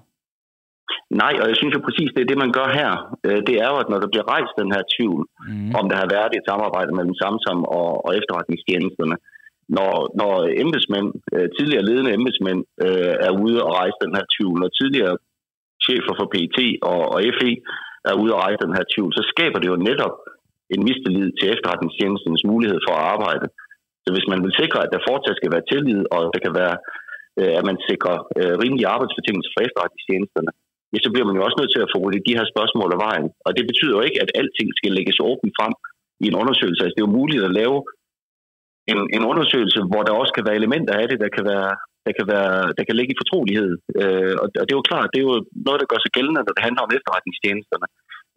Nej, 1.23 1.35
og 1.43 1.47
jeg 1.51 1.57
synes 1.57 1.75
jo 1.77 1.81
præcis, 1.87 2.11
det 2.15 2.23
er 2.23 2.31
det, 2.31 2.39
man 2.45 2.53
gør 2.59 2.69
her. 2.81 2.91
Øh, 3.27 3.41
det 3.49 3.55
er 3.63 3.69
jo, 3.73 3.77
at 3.83 3.89
når 3.91 4.01
der 4.01 4.11
bliver 4.13 4.27
rejst 4.35 4.53
den 4.63 4.71
her 4.75 4.83
tvivl, 4.95 5.23
mm. 5.49 5.71
om 5.79 5.85
der 5.91 5.97
har 6.03 6.09
været 6.17 6.33
et 6.33 6.49
samarbejde 6.51 6.93
mellem 6.99 7.15
Samsam 7.23 7.61
og, 7.79 7.91
og 8.07 8.11
efterretningstjenesterne, 8.19 9.17
når, 9.77 9.93
når 10.21 10.35
embedsmænd, 10.65 11.09
øh, 11.35 11.49
tidligere 11.57 11.87
ledende 11.89 12.15
embedsmænd, 12.19 12.61
øh, 12.87 13.15
er 13.27 13.33
ude 13.45 13.59
og 13.67 13.73
rejse 13.81 13.99
den 14.05 14.13
her 14.17 14.25
tvivl, 14.35 14.59
og 14.67 14.71
tidligere 14.81 15.15
chefer 15.87 16.15
for 16.19 16.27
PET 16.33 16.59
og, 16.91 17.01
og 17.15 17.19
FE 17.39 17.53
er 18.09 18.15
ude 18.23 18.35
og 18.35 18.41
rejse 18.45 18.65
den 18.67 18.77
her 18.79 18.87
tvivl, 18.93 19.11
så 19.19 19.23
skaber 19.33 19.59
det 19.61 19.69
jo 19.73 19.85
netop 19.89 20.15
en 20.75 20.85
mistillid 20.89 21.29
til 21.39 21.47
efterretningstjenestens 21.55 22.43
mulighed 22.53 22.79
for 22.87 22.95
at 22.97 23.07
arbejde. 23.15 23.47
Så 24.05 24.09
hvis 24.15 24.31
man 24.33 24.41
vil 24.45 24.59
sikre, 24.61 24.79
at 24.85 24.93
der 24.95 25.07
fortsat 25.09 25.39
skal 25.39 25.53
være 25.55 25.69
tillid, 25.73 26.01
og 26.15 26.21
der 26.35 26.41
kan 26.45 26.55
være, 26.61 26.77
øh, 27.41 27.53
at 27.59 27.65
man 27.71 27.79
sikrer 27.89 28.17
øh, 28.39 28.55
rimelige 28.63 28.93
arbejdsbetingelser 28.95 29.53
for 29.55 29.63
efterretningstjenesterne, 29.67 30.51
ja, 30.93 30.99
så 31.05 31.09
bliver 31.13 31.27
man 31.29 31.37
jo 31.39 31.45
også 31.47 31.59
nødt 31.61 31.73
til 31.75 31.85
at 31.85 31.93
få 31.95 31.99
de 32.29 32.37
her 32.39 32.47
spørgsmål 32.53 32.91
af 32.97 33.01
vejen. 33.07 33.29
Og 33.47 33.51
det 33.57 33.65
betyder 33.71 33.95
jo 33.97 34.03
ikke, 34.09 34.21
at 34.25 34.35
alting 34.41 34.69
skal 34.79 34.93
lægges 34.99 35.19
åbent 35.31 35.53
frem 35.59 35.75
i 36.23 36.27
en 36.31 36.39
undersøgelse. 36.43 36.83
Altså, 36.83 36.95
det 36.95 37.03
er 37.03 37.09
jo 37.09 37.19
muligt 37.21 37.43
at 37.49 37.57
lave 37.61 37.79
en, 38.93 38.99
en 39.17 39.25
undersøgelse, 39.31 39.81
hvor 39.91 40.03
der 40.05 40.21
også 40.21 40.33
kan 40.35 40.47
være 40.47 40.61
elementer 40.61 40.95
af 41.01 41.07
det, 41.09 41.19
der 41.25 41.31
kan 41.37 41.45
være 41.53 41.71
der 42.07 42.13
kan, 42.19 42.27
være, 42.35 42.55
der 42.77 42.85
kan 42.87 42.97
ligge 42.97 43.13
i 43.15 43.21
fortrolighed. 43.23 43.71
Øh, 44.01 44.35
og, 44.43 44.47
og 44.61 44.65
det 44.65 44.73
er 44.73 44.81
jo 44.81 44.91
klart, 44.91 45.13
det 45.13 45.21
er 45.21 45.29
jo 45.31 45.37
noget, 45.67 45.81
der 45.81 45.91
gør 45.93 46.01
sig 46.03 46.13
gældende, 46.17 46.41
når 46.43 46.55
det 46.57 46.67
handler 46.67 46.83
om 46.87 46.95
efterretningstjenesterne. 46.97 47.87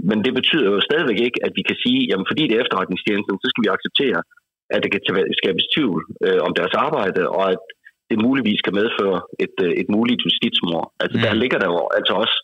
Men 0.10 0.18
det 0.26 0.34
betyder 0.40 0.68
jo 0.72 0.88
stadigvæk 0.90 1.20
ikke, 1.28 1.40
at 1.48 1.54
vi 1.58 1.64
kan 1.70 1.78
sige, 1.84 2.02
jamen 2.10 2.28
fordi 2.30 2.44
det 2.46 2.56
er 2.56 2.64
efterretningstjenesterne, 2.66 3.42
så 3.44 3.50
skal 3.50 3.64
vi 3.64 3.76
acceptere, 3.76 4.20
at 4.74 4.80
det 4.84 4.90
kan 4.94 5.04
skabes 5.42 5.66
tvivl 5.74 6.00
øh, 6.26 6.40
om 6.48 6.52
deres 6.60 6.76
arbejde, 6.86 7.22
og 7.38 7.46
at 7.56 7.64
det 8.10 8.18
muligvis 8.28 8.62
kan 8.66 8.78
medføre 8.82 9.20
et, 9.46 9.56
øh, 9.66 9.72
et 9.82 9.90
muligt 9.96 10.24
justitsmord. 10.26 10.88
Altså 11.04 11.18
mm. 11.18 11.24
der 11.26 11.42
ligger 11.42 11.58
der 11.64 11.70
jo 11.74 11.80
altså 12.00 12.14
også 12.24 12.38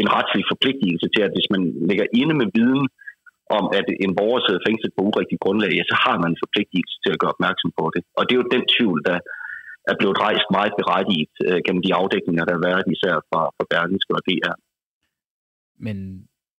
en 0.00 0.08
retslig 0.16 0.44
forpligtelse 0.52 1.06
til, 1.14 1.22
at 1.26 1.34
hvis 1.36 1.48
man 1.54 1.62
ligger 1.90 2.06
inde 2.20 2.34
med 2.40 2.48
viden 2.56 2.86
om, 3.58 3.64
at 3.78 3.86
en 4.04 4.12
borger 4.18 4.40
sidder 4.42 4.66
fængslet 4.68 4.92
på 4.94 5.02
urigtigt 5.10 5.42
grundlag, 5.44 5.72
ja, 5.78 5.84
så 5.92 5.96
har 6.04 6.16
man 6.22 6.30
en 6.32 6.42
forpligtelse 6.44 6.96
til 7.02 7.10
at 7.12 7.20
gøre 7.20 7.34
opmærksom 7.36 7.70
på 7.78 7.84
det. 7.94 8.02
Og 8.18 8.22
det 8.24 8.32
er 8.32 8.40
jo 8.42 8.54
den 8.56 8.64
tvivl, 8.74 8.98
der, 9.08 9.18
er 9.90 9.94
blevet 9.98 10.16
rejst 10.26 10.46
meget 10.56 10.72
berettiget 10.80 11.34
øh, 11.46 11.58
gennem 11.66 11.82
de 11.86 11.94
afdækninger, 12.00 12.44
der 12.44 12.54
har 12.56 12.64
været, 12.68 12.84
især 12.94 13.14
fra, 13.28 13.40
fra 13.56 13.64
Berlingske 13.70 14.14
og 14.18 14.22
DR. 14.28 14.54
Men 15.86 15.96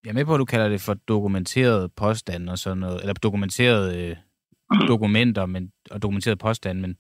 jeg 0.04 0.10
er 0.10 0.14
med 0.14 0.26
på, 0.26 0.34
at 0.34 0.40
du 0.40 0.46
kalder 0.46 0.70
det 0.70 0.82
for 0.82 0.94
dokumenteret 0.94 1.92
påstand 1.94 2.50
og 2.50 2.58
sådan 2.58 2.78
noget, 2.78 3.02
eller 3.02 3.14
dokumenteret 3.14 3.84
øh, 3.98 4.16
dokumenter 4.88 5.46
men, 5.46 5.72
og 5.92 6.02
dokumenteret 6.02 6.40
påstand, 6.40 6.80
men, 6.80 6.98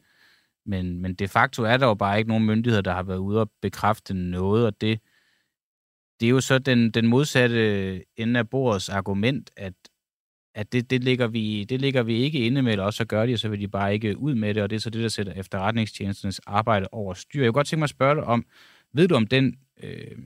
men, 0.65 1.01
men 1.01 1.13
de 1.13 1.27
facto 1.27 1.63
er 1.63 1.77
der 1.77 1.87
jo 1.87 1.93
bare 1.93 2.17
ikke 2.17 2.27
nogen 2.27 2.45
myndigheder, 2.45 2.81
der 2.81 2.93
har 2.93 3.03
været 3.03 3.17
ude 3.17 3.41
og 3.41 3.51
bekræfte 3.61 4.13
noget, 4.13 4.65
og 4.65 4.81
det, 4.81 4.99
det 6.19 6.25
er 6.25 6.29
jo 6.29 6.41
så 6.41 6.59
den, 6.59 6.91
den 6.91 7.07
modsatte 7.07 8.19
ende 8.19 8.39
af 8.39 8.49
bordets 8.49 8.89
argument, 8.89 9.51
at 9.57 9.73
at 10.55 10.73
det, 10.73 10.89
det, 10.89 11.03
ligger 11.03 11.27
vi, 11.27 11.63
det 11.63 11.81
ligger 11.81 12.03
vi 12.03 12.15
ikke 12.15 12.39
inde 12.39 12.61
med, 12.61 12.71
eller 12.71 12.85
også 12.85 12.97
så 12.97 13.05
gør 13.05 13.25
de, 13.25 13.33
og 13.33 13.39
så 13.39 13.49
vil 13.49 13.59
de 13.59 13.67
bare 13.67 13.93
ikke 13.93 14.17
ud 14.17 14.35
med 14.35 14.53
det, 14.53 14.63
og 14.63 14.69
det 14.69 14.75
er 14.75 14.79
så 14.79 14.89
det, 14.89 15.03
der 15.03 15.09
sætter 15.09 15.33
efterretningstjenesternes 15.33 16.39
arbejde 16.39 16.87
over 16.91 17.13
styr. 17.13 17.41
Jeg 17.41 17.47
kunne 17.47 17.59
godt 17.59 17.67
tænke 17.67 17.79
mig 17.79 17.83
at 17.83 17.89
spørge 17.89 18.15
dig 18.15 18.23
om, 18.23 18.45
ved 18.93 19.07
du 19.07 19.15
om 19.15 19.27
den 19.27 19.55
øh, 19.83 20.17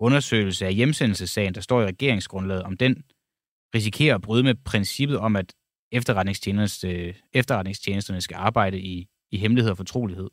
undersøgelse 0.00 0.66
af 0.66 0.74
hjemsendelsessagen, 0.74 1.54
der 1.54 1.60
står 1.60 1.82
i 1.82 1.86
regeringsgrundlaget, 1.86 2.62
om 2.62 2.76
den 2.76 3.04
risikerer 3.74 4.14
at 4.14 4.22
bryde 4.22 4.42
med 4.42 4.54
princippet 4.64 5.18
om, 5.18 5.36
at 5.36 5.52
efterretningstjenesterne, 5.92 6.94
øh, 6.94 7.14
efterretningstjenesterne 7.32 8.20
skal 8.20 8.36
arbejde 8.36 8.78
i, 8.78 9.06
i 9.32 9.36
hemmelighed 9.36 9.70
og 9.70 9.76
fortrolighed? 9.76 10.28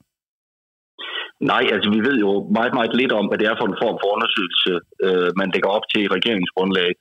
Nej, 1.52 1.64
altså 1.76 1.90
vi 1.96 2.00
ved 2.08 2.18
jo 2.26 2.32
meget, 2.58 2.74
meget 2.74 2.96
lidt 3.02 3.12
om, 3.20 3.26
hvad 3.28 3.38
det 3.38 3.48
er 3.48 3.56
for 3.60 3.68
en 3.72 3.80
form 3.84 3.98
for 4.02 4.10
undersøgelse, 4.16 4.72
øh, 5.06 5.30
man 5.40 5.52
dækker 5.54 5.70
op 5.78 5.86
til 5.92 6.02
i 6.04 6.14
regeringsgrundlaget 6.18 6.98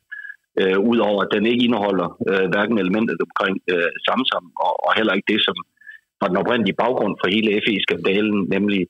øh, 0.61 0.79
udover 0.91 1.21
at 1.23 1.33
den 1.35 1.45
ikke 1.47 1.65
indeholder 1.65 2.09
øh, 2.31 2.47
hverken 2.53 2.79
elementet 2.79 3.19
omkring 3.27 3.57
øh, 3.73 3.91
Samsam, 4.07 4.47
og, 4.67 4.73
og 4.87 4.91
heller 4.99 5.15
ikke 5.15 5.33
det, 5.33 5.41
som 5.49 5.57
var 6.21 6.29
den 6.29 6.41
oprindelige 6.43 6.81
baggrund 6.83 7.15
for 7.21 7.29
hele 7.35 7.61
FE-skandalen, 7.65 8.39
nemlig 8.55 8.83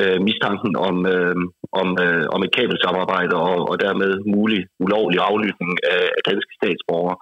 øh, 0.00 0.18
mistanken 0.28 0.72
om, 0.88 0.96
øh, 1.14 1.36
om, 1.80 1.88
øh, 2.04 2.24
om 2.34 2.40
et 2.46 2.54
kabelsamarbejde 2.56 3.34
og, 3.48 3.58
og 3.70 3.76
dermed 3.84 4.12
mulig 4.36 4.60
ulovlig 4.84 5.18
aflytning 5.30 5.72
af, 5.94 6.04
af 6.16 6.22
danske 6.30 6.52
statsborgere. 6.60 7.16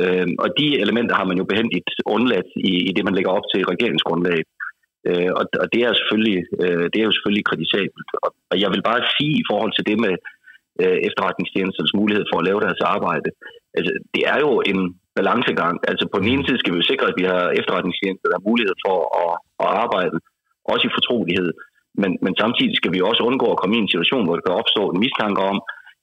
Øh, 0.00 0.28
og 0.44 0.48
de 0.58 0.66
elementer 0.84 1.14
har 1.20 1.26
man 1.30 1.38
jo 1.40 1.44
behendigt 1.50 1.90
undladt 2.16 2.50
i, 2.70 2.72
i 2.88 2.90
det, 2.96 3.04
man 3.04 3.16
lægger 3.16 3.32
op 3.38 3.46
til 3.52 3.68
regeringsgrundlaget. 3.72 4.48
Øh, 5.08 5.30
og, 5.38 5.44
og 5.62 5.66
det 5.72 5.80
er 5.82 5.92
selvfølgelig 6.00 6.40
øh, 6.62 6.84
det 6.90 6.98
er 6.98 7.08
jo 7.08 7.16
selvfølgelig 7.16 7.44
kritisabelt. 7.50 8.10
Og, 8.24 8.30
og 8.50 8.56
jeg 8.62 8.70
vil 8.74 8.82
bare 8.90 9.02
sige 9.16 9.34
i 9.42 9.44
forhold 9.50 9.72
til 9.74 9.84
det 9.90 9.98
med 10.06 10.14
øh, 10.82 10.98
efterretningstjenesternes 11.08 11.98
mulighed 12.00 12.24
for 12.28 12.36
at 12.38 12.46
lave 12.48 12.60
deres 12.66 12.82
arbejde. 12.94 13.28
Altså, 13.76 13.92
det 14.14 14.22
er 14.32 14.38
jo 14.44 14.52
en 14.70 14.80
balancegang. 15.18 15.74
Altså 15.90 16.04
på 16.12 16.16
den 16.20 16.28
ene 16.32 16.44
side 16.44 16.60
skal 16.60 16.72
vi 16.72 16.80
jo 16.80 16.90
sikre, 16.90 17.06
at 17.10 17.18
vi 17.20 17.24
har 17.32 17.44
efterretningstjenester, 17.60 18.26
der 18.28 18.38
har 18.38 18.48
mulighed 18.50 18.74
for 18.86 18.96
at, 19.22 19.32
at 19.64 19.68
arbejde, 19.84 20.16
også 20.72 20.84
i 20.86 20.96
fortrolighed. 20.98 21.50
Men, 22.02 22.10
men 22.24 22.32
samtidig 22.42 22.74
skal 22.76 22.92
vi 22.94 23.08
også 23.10 23.22
undgå 23.28 23.46
at 23.50 23.60
komme 23.60 23.74
i 23.76 23.82
en 23.82 23.92
situation, 23.92 24.24
hvor 24.24 24.36
der 24.36 24.46
kan 24.46 24.60
opstå 24.62 24.82
en 24.90 25.02
mistanke 25.04 25.40
om, 25.52 25.58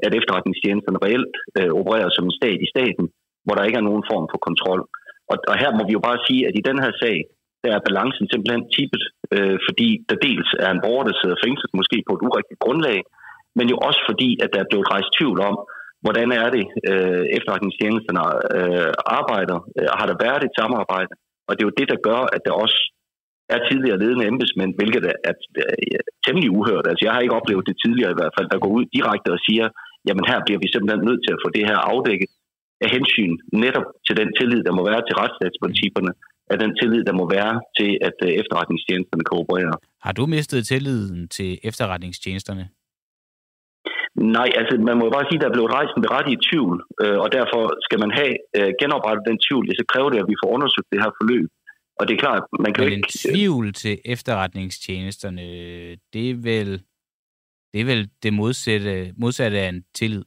at 0.06 0.12
efterretningstjenesterne 0.20 1.04
reelt 1.06 1.36
øh, 1.58 1.72
opererer 1.80 2.10
som 2.14 2.26
en 2.26 2.38
stat 2.40 2.60
i 2.66 2.72
staten, 2.74 3.06
hvor 3.46 3.56
der 3.56 3.68
ikke 3.68 3.80
er 3.82 3.90
nogen 3.90 4.06
form 4.12 4.26
for 4.32 4.40
kontrol. 4.48 4.82
Og, 5.32 5.38
og 5.52 5.56
her 5.62 5.72
må 5.78 5.82
vi 5.88 5.94
jo 5.98 6.02
bare 6.08 6.20
sige, 6.28 6.42
at 6.48 6.54
i 6.60 6.68
den 6.70 6.78
her 6.84 6.94
sag, 7.04 7.18
der 7.64 7.72
er 7.76 7.86
balancen 7.88 8.26
simpelthen 8.30 8.64
tippet, 8.76 9.04
øh, 9.36 9.58
fordi 9.68 9.88
der 10.10 10.18
dels 10.28 10.50
er 10.66 10.72
en 10.74 10.84
borger, 10.86 11.06
der 11.08 11.16
sidder 11.22 11.44
fængslet, 11.46 11.72
måske 11.80 11.98
på 12.08 12.14
et 12.16 12.26
urigtigt 12.28 12.64
grundlag, 12.66 13.00
men 13.58 13.66
jo 13.72 13.78
også 13.88 14.02
fordi, 14.10 14.30
at 14.44 14.50
der 14.54 14.60
er 14.62 14.70
blevet 14.72 14.92
rejst 14.94 15.10
tvivl 15.18 15.40
om, 15.50 15.56
hvordan 16.06 16.30
er 16.44 16.50
det, 16.56 16.66
øh, 16.92 17.26
efterretningstjenesterne 17.38 18.22
øh, 18.58 18.92
arbejder, 19.20 19.58
øh, 19.78 19.90
har 20.00 20.06
der 20.10 20.24
været 20.26 20.44
et 20.44 20.58
samarbejde, 20.60 21.14
og 21.48 21.52
det 21.52 21.62
er 21.62 21.70
jo 21.70 21.80
det, 21.80 21.88
der 21.94 22.06
gør, 22.08 22.22
at 22.36 22.42
der 22.48 22.54
også 22.64 22.80
er 23.56 23.60
tidligere 23.70 24.02
ledende 24.04 24.28
embedsmænd, 24.32 24.72
hvilket 24.80 25.04
er, 25.12 25.18
er, 25.30 25.36
er 25.70 25.76
øh, 25.94 26.04
temmelig 26.26 26.50
uhørt. 26.58 26.86
Altså, 26.90 27.04
jeg 27.06 27.14
har 27.14 27.22
ikke 27.22 27.40
oplevet 27.40 27.70
det 27.70 27.78
tidligere 27.84 28.14
i 28.14 28.20
hvert 28.20 28.36
fald, 28.38 28.48
der 28.54 28.64
går 28.64 28.72
ud 28.78 28.86
direkte 28.98 29.30
og 29.36 29.42
siger, 29.48 29.66
jamen 30.08 30.26
her 30.32 30.40
bliver 30.46 30.60
vi 30.64 30.68
simpelthen 30.74 31.04
nødt 31.10 31.22
til 31.24 31.34
at 31.36 31.42
få 31.44 31.50
det 31.58 31.64
her 31.70 31.80
afdækket 31.94 32.32
af 32.86 32.90
hensyn 32.96 33.34
netop 33.64 33.88
til 34.08 34.16
den 34.22 34.30
tillid, 34.38 34.62
der 34.68 34.74
må 34.78 34.84
være 34.92 35.02
til 35.08 35.16
retsstatsprincipperne, 35.22 36.12
af 36.54 36.58
den 36.64 36.72
tillid, 36.80 37.04
der 37.10 37.16
må 37.22 37.26
være 37.38 37.54
til, 37.80 37.92
at 38.08 38.18
øh, 38.28 38.32
efterretningstjenesterne 38.42 39.24
kan. 39.30 39.74
Har 40.06 40.14
du 40.20 40.24
mistet 40.36 40.68
tilliden 40.74 41.28
til 41.38 41.50
efterretningstjenesterne? 41.70 42.66
Nej, 44.16 44.50
altså 44.60 44.74
man 44.88 44.98
må 44.98 45.04
jo 45.06 45.14
bare 45.18 45.28
sige, 45.28 45.38
at 45.38 45.44
der 45.44 45.50
er 45.50 45.58
blevet 45.58 45.76
rejst 45.78 45.94
en 45.98 46.06
berettiget 46.08 46.42
tvivl, 46.50 46.76
øh, 47.04 47.18
og 47.24 47.28
derfor 47.38 47.64
skal 47.86 48.00
man 48.04 48.12
have 48.20 48.34
øh, 48.58 48.72
genoprettet 48.82 49.24
den 49.30 49.38
tvivl, 49.46 49.64
så 49.80 49.86
kræver 49.92 50.10
det, 50.10 50.20
at 50.24 50.30
vi 50.32 50.42
får 50.42 50.50
undersøgt 50.56 50.92
det 50.94 51.00
her 51.04 51.12
forløb. 51.20 51.50
Og 52.00 52.04
det 52.06 52.14
er 52.14 52.22
klart, 52.26 52.44
man 52.66 52.72
kan 52.74 52.84
Men 52.84 52.94
ikke... 52.94 53.08
en 53.08 53.14
tvivl 53.26 53.68
til 53.84 53.96
efterretningstjenesterne, 54.14 55.46
det 56.14 56.24
er 56.32 56.38
vel, 56.52 56.72
Det 57.72 57.80
er 57.82 57.88
vel 57.94 58.02
det 58.24 58.32
modsatte, 58.42 58.94
modsatte 59.24 59.58
af 59.64 59.70
en 59.76 59.82
tillid? 60.00 60.26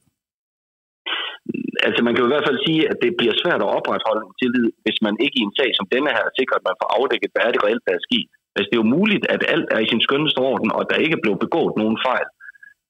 Altså 1.87 1.99
man 2.03 2.11
kan 2.13 2.21
jo 2.23 2.29
i 2.29 2.33
hvert 2.33 2.49
fald 2.49 2.59
sige, 2.67 2.81
at 2.91 2.97
det 3.03 3.11
bliver 3.19 3.35
svært 3.41 3.61
at 3.65 3.73
opretholde 3.77 4.23
en 4.27 4.37
tillid, 4.41 4.67
hvis 4.83 4.99
man 5.05 5.15
ikke 5.23 5.37
i 5.39 5.45
en 5.47 5.55
sag 5.59 5.69
som 5.77 5.85
denne 5.93 6.11
her 6.17 6.25
sikrer, 6.37 6.57
at 6.59 6.67
man 6.69 6.79
får 6.81 6.89
afdækket, 6.97 7.31
hvad 7.33 7.43
er 7.47 7.51
det 7.53 7.63
reelt, 7.65 7.85
der 7.87 7.93
er 7.95 8.07
sket. 8.09 8.29
Altså 8.55 8.67
det 8.69 8.75
er 8.77 8.83
jo 8.83 8.95
muligt, 8.97 9.25
at 9.35 9.41
alt 9.53 9.69
er 9.75 9.79
i 9.83 9.89
sin 9.91 10.05
skønneste 10.05 10.39
orden, 10.51 10.69
og 10.77 10.83
der 10.89 11.03
ikke 11.03 11.15
er 11.17 11.23
blevet 11.25 11.43
begået 11.45 11.73
nogen 11.81 11.97
fejl. 12.07 12.27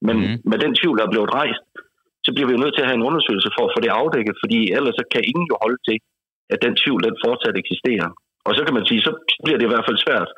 Men 0.08 0.16
mm. 0.24 0.36
med 0.52 0.58
den 0.64 0.74
tvivl, 0.80 0.95
der 0.97 1.06
er 1.06 1.14
blevet 1.16 1.34
rejst, 1.39 1.66
så 2.26 2.30
bliver 2.34 2.47
vi 2.47 2.56
jo 2.56 2.64
nødt 2.64 2.76
til 2.76 2.84
at 2.84 2.89
have 2.89 3.00
en 3.02 3.08
undersøgelse 3.10 3.50
for 3.56 3.64
at 3.66 3.74
få 3.76 3.80
det 3.86 3.97
afdækket, 4.02 4.36
fordi 4.43 4.60
ellers 4.78 4.95
så 5.00 5.06
kan 5.14 5.24
ingen 5.32 5.47
jo 5.52 5.56
holde 5.64 5.80
til, 5.88 5.97
at 6.54 6.60
den 6.66 6.74
tvivl 6.82 7.00
den 7.08 7.22
fortsat 7.26 7.56
eksisterer. 7.64 8.10
Og 8.47 8.52
så 8.58 8.62
kan 8.66 8.76
man 8.78 8.86
sige, 8.89 9.02
så 9.08 9.12
bliver 9.43 9.58
det 9.58 9.68
i 9.68 9.74
hvert 9.74 9.88
fald 9.88 10.04
svært 10.06 10.30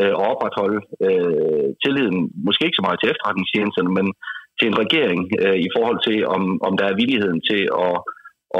øh, 0.00 0.14
at 0.20 0.26
opretholde 0.32 0.80
øh, 1.06 1.68
tilliden, 1.82 2.18
måske 2.46 2.66
ikke 2.66 2.80
så 2.80 2.86
meget 2.86 2.98
til 3.00 3.10
efterretningstjenesterne, 3.12 3.90
men 3.98 4.06
til 4.58 4.66
en 4.68 4.80
regering 4.84 5.20
øh, 5.44 5.58
i 5.66 5.68
forhold 5.76 5.98
til, 6.08 6.18
om, 6.36 6.42
om 6.68 6.72
der 6.80 6.86
er 6.88 7.00
villigheden 7.00 7.40
til 7.50 7.62
at, 7.86 7.96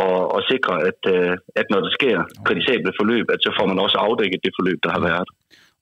at, 0.02 0.18
at 0.36 0.40
sikre, 0.52 0.74
at, 0.90 1.00
øh, 1.14 1.34
at 1.60 1.66
når 1.72 1.80
der 1.86 1.92
sker 1.98 2.16
kritisable 2.46 2.92
forløb, 3.00 3.26
at 3.34 3.40
så 3.46 3.50
får 3.58 3.66
man 3.70 3.78
også 3.84 3.96
afdækket 4.06 4.40
det 4.44 4.52
forløb, 4.58 4.78
der 4.86 4.92
har 4.96 5.02
været. 5.10 5.28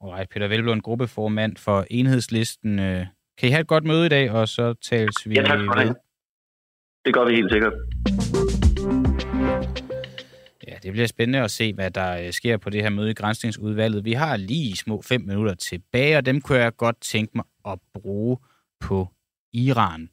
Alright, 0.02 0.30
Peter 0.32 0.48
Velblom, 0.48 0.80
gruppeformand 0.80 1.54
for 1.66 1.78
Enhedslisten. 1.90 2.72
Øh, 2.78 3.06
kan 3.38 3.48
I 3.48 3.52
have 3.52 3.60
et 3.60 3.66
godt 3.66 3.84
møde 3.84 4.06
i 4.06 4.08
dag, 4.08 4.30
og 4.30 4.48
så 4.48 4.74
tales 4.74 5.28
vi 5.28 5.34
Ja, 5.34 5.42
tak 5.42 5.58
for 5.66 5.74
det. 5.74 5.96
Det 7.04 7.14
gør 7.14 7.24
vi 7.24 7.34
helt 7.34 7.52
sikkert. 7.52 7.72
Ja, 10.68 10.74
det 10.82 10.92
bliver 10.92 11.06
spændende 11.06 11.40
at 11.40 11.50
se, 11.50 11.72
hvad 11.72 11.90
der 11.90 12.26
øh, 12.26 12.32
sker 12.32 12.56
på 12.56 12.70
det 12.70 12.82
her 12.82 12.90
møde 12.90 13.10
i 13.10 13.14
Grænsningsudvalget. 13.14 14.04
Vi 14.04 14.12
har 14.12 14.36
lige 14.36 14.76
små 14.76 15.02
fem 15.02 15.20
minutter 15.20 15.54
tilbage, 15.54 16.16
og 16.16 16.26
dem 16.26 16.40
kunne 16.40 16.58
jeg 16.58 16.76
godt 16.76 17.00
tænke 17.00 17.32
mig 17.34 17.44
at 17.66 17.78
bruge 17.94 18.38
på 18.80 19.08
Iran. 19.52 20.08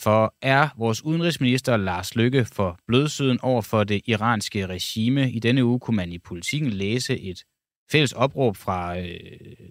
For 0.00 0.34
er 0.42 0.68
vores 0.76 1.04
udenrigsminister 1.04 1.76
Lars 1.76 2.16
Lykke 2.16 2.44
for 2.44 2.78
blødsøden 2.86 3.38
over 3.42 3.62
for 3.62 3.84
det 3.84 4.00
iranske 4.06 4.66
regime? 4.66 5.30
I 5.30 5.38
denne 5.38 5.64
uge 5.64 5.80
kunne 5.80 5.96
man 5.96 6.12
i 6.12 6.18
politikken 6.18 6.70
læse 6.70 7.20
et 7.20 7.44
fælles 7.92 8.12
opråb 8.12 8.56
fra 8.56 8.98
øh, 8.98 9.16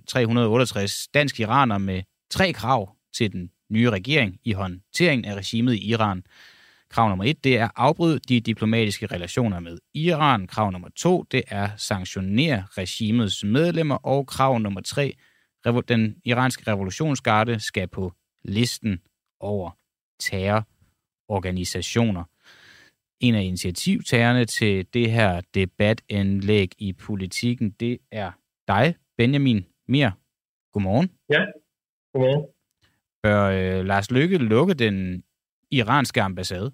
368 0.08 1.08
danske 1.14 1.44
iranere 1.44 1.80
med 1.80 2.02
tre 2.30 2.54
krav 2.54 2.96
til 3.14 3.32
den 3.32 3.52
nye 3.70 3.90
regering 3.90 4.40
i 4.44 4.52
håndteringen 4.52 5.26
af 5.26 5.36
regimet 5.36 5.74
i 5.74 5.90
Iran. 5.90 6.24
Krav 6.90 7.10
nummer 7.10 7.26
et, 7.26 7.44
det 7.44 7.58
er 7.58 7.70
afbryde 7.76 8.20
de 8.20 8.42
diplomatiske 8.42 9.06
relationer 9.06 9.60
med 9.60 9.78
Iran. 9.94 10.48
Krav 10.48 10.72
nummer 10.72 10.90
to, 10.96 11.24
det 11.32 11.44
er 11.48 11.70
sanktionere 11.78 12.64
regimets 12.78 13.44
medlemmer. 13.44 13.96
Og 13.96 14.28
krav 14.28 14.60
nummer 14.60 14.82
tre, 14.82 15.14
den 15.88 16.16
iranske 16.26 16.72
revolutionsgarde 16.72 17.60
skal 17.60 17.88
på 17.88 18.14
listen 18.44 19.00
over 19.40 19.72
terrororganisationer. 20.20 22.24
En 23.20 23.36
af 23.36 23.44
initiativtagerne 23.44 24.46
til 24.46 24.88
det 24.94 25.12
her 25.12 25.42
debatindlæg 25.54 26.72
i 26.78 26.94
politikken, 26.94 27.70
det 27.70 27.98
er 28.12 28.32
dig, 28.68 28.96
Benjamin 29.18 29.66
Mir. 29.88 30.12
Godmorgen. 30.74 31.12
Ja, 31.30 31.46
godmorgen. 32.14 32.44
Bør 33.24 33.42
øh, 33.58 33.86
Lars 33.86 34.12
Lykke 34.12 34.38
lukke 34.38 34.74
den 34.74 35.24
iranske 35.72 36.22
ambassade? 36.22 36.72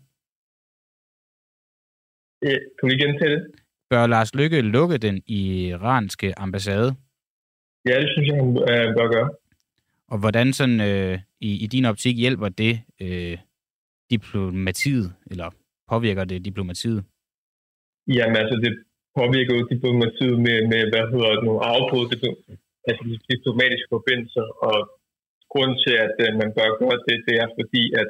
Ja, 2.42 2.56
kan 2.78 2.90
vi 2.90 2.96
gentage 3.04 3.32
det? 3.36 3.42
Bør 3.90 4.08
Lars 4.08 4.36
Lykke 4.36 4.62
lukke 4.62 4.98
den 4.98 5.24
iranske 5.28 6.40
ambassade? 6.40 6.96
Ja, 7.86 8.02
det 8.02 8.10
synes 8.10 8.28
jeg, 8.28 8.36
han 8.36 8.50
øh, 8.50 8.96
bør 8.98 9.08
gøre. 9.16 9.30
Og 10.08 10.18
hvordan 10.20 10.54
sådan 10.54 10.82
øh, 10.82 11.20
i, 11.40 11.64
i 11.64 11.68
din 11.68 11.86
optik 11.86 12.16
hjælper 12.18 12.50
det 12.50 12.82
øh, 13.02 13.38
diplomatiet, 14.10 15.14
eller 15.32 15.50
påvirker 15.92 16.24
det 16.24 16.46
diplomatiet? 16.46 17.04
Jamen 18.08 18.38
altså, 18.44 18.56
det 18.64 18.72
påvirker 19.20 19.54
jo 19.58 19.68
diplomatiet 19.74 20.38
med, 20.46 20.58
med 20.72 20.82
hvad 20.92 21.06
hedder 21.12 21.30
det 21.36 21.44
nu, 21.44 21.54
afbrud, 21.72 22.06
altså 22.88 23.04
diplomatiske 23.34 23.88
forbindelser, 23.96 24.46
og 24.68 24.78
grunden 25.54 25.78
til, 25.84 25.96
at 26.06 26.16
øh, 26.24 26.32
man 26.42 26.50
bør 26.58 26.70
gøre 26.82 27.00
det, 27.08 27.18
det 27.28 27.36
er 27.44 27.50
fordi, 27.60 27.84
at 28.02 28.10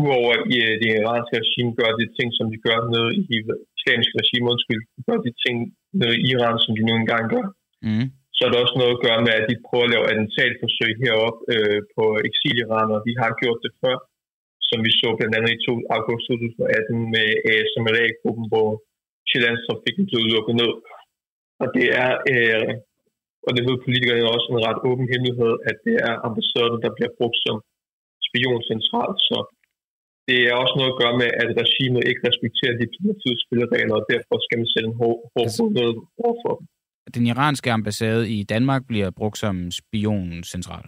uover 0.00 0.34
i 0.54 0.56
øh, 0.68 0.74
det 0.82 0.90
iranske 1.00 1.34
regime 1.42 1.72
gør 1.80 1.90
de 2.00 2.06
ting, 2.16 2.28
som 2.38 2.46
de 2.52 2.58
gør 2.66 2.78
nede 2.94 3.10
i 3.20 3.22
det 3.48 3.56
islamiske 3.78 4.16
regime, 4.22 4.50
undskyld, 4.52 4.82
gør 5.08 5.18
de 5.26 5.32
ting 5.44 5.56
nede 6.00 6.14
i 6.24 6.24
Iran, 6.34 6.56
som 6.64 6.72
de 6.76 6.82
nu 6.88 6.92
engang 6.96 7.24
gør. 7.34 7.46
Mm. 7.86 8.06
Så 8.34 8.40
er 8.44 8.50
der 8.50 8.64
også 8.64 8.76
noget 8.80 8.96
at 8.96 9.04
gøre 9.06 9.20
med, 9.26 9.34
at 9.40 9.46
de 9.50 9.64
prøver 9.66 9.86
at 9.86 9.92
lave 9.94 10.08
attentatforsøg 10.10 10.92
heroppe 11.04 11.40
øh, 11.54 11.80
på 11.94 12.04
eksiliranere. 12.28 13.06
De 13.08 13.12
har 13.22 13.30
gjort 13.40 13.60
det 13.64 13.72
før, 13.82 13.96
som 14.68 14.78
vi 14.86 14.90
så 15.00 15.08
blandt 15.18 15.34
andet 15.36 15.52
i 15.56 15.60
2, 15.66 15.72
august 15.98 16.24
2018 16.28 16.98
med 17.14 17.28
ASMLA-gruppen, 17.52 18.46
hvor 18.52 18.68
Chilands-trafikken 19.28 20.04
blev 20.10 20.22
lukket 20.34 20.54
ned. 20.62 20.72
Og 21.62 21.66
det 21.76 21.86
er, 22.02 22.10
øh, 22.32 22.70
og 23.46 23.50
det 23.56 23.62
ved 23.68 23.76
politikerne 23.84 24.34
også 24.36 24.46
en 24.50 24.64
ret 24.68 24.80
åben 24.88 25.06
hemmelighed, 25.12 25.52
at 25.70 25.76
det 25.86 25.96
er 26.08 26.14
ambassaden, 26.28 26.78
der 26.84 26.90
bliver 26.96 27.12
brugt 27.18 27.38
som 27.46 27.56
spioncentral. 28.28 29.12
Så 29.28 29.36
det 30.28 30.38
er 30.48 30.54
også 30.62 30.74
noget 30.78 30.92
at 30.92 31.00
gøre 31.02 31.16
med, 31.22 31.30
at 31.42 31.48
regimet 31.62 32.02
ikke 32.10 32.22
respekterer 32.28 32.80
diplomatiets 32.84 33.42
spilleregler, 33.44 33.94
og 34.00 34.04
derfor 34.14 34.34
skal 34.44 34.58
man 34.60 34.68
sætte 34.72 34.88
en 34.90 34.98
hård, 35.02 35.18
hård 35.34 35.48
altså, 35.50 35.64
noget 35.78 35.94
overfor 36.24 36.52
dem. 36.58 36.66
Den 37.16 37.24
iranske 37.32 37.68
ambassade 37.78 38.22
i 38.36 38.38
Danmark 38.54 38.82
bliver 38.90 39.10
brugt 39.18 39.38
som 39.44 39.56
spioncentral? 39.80 40.86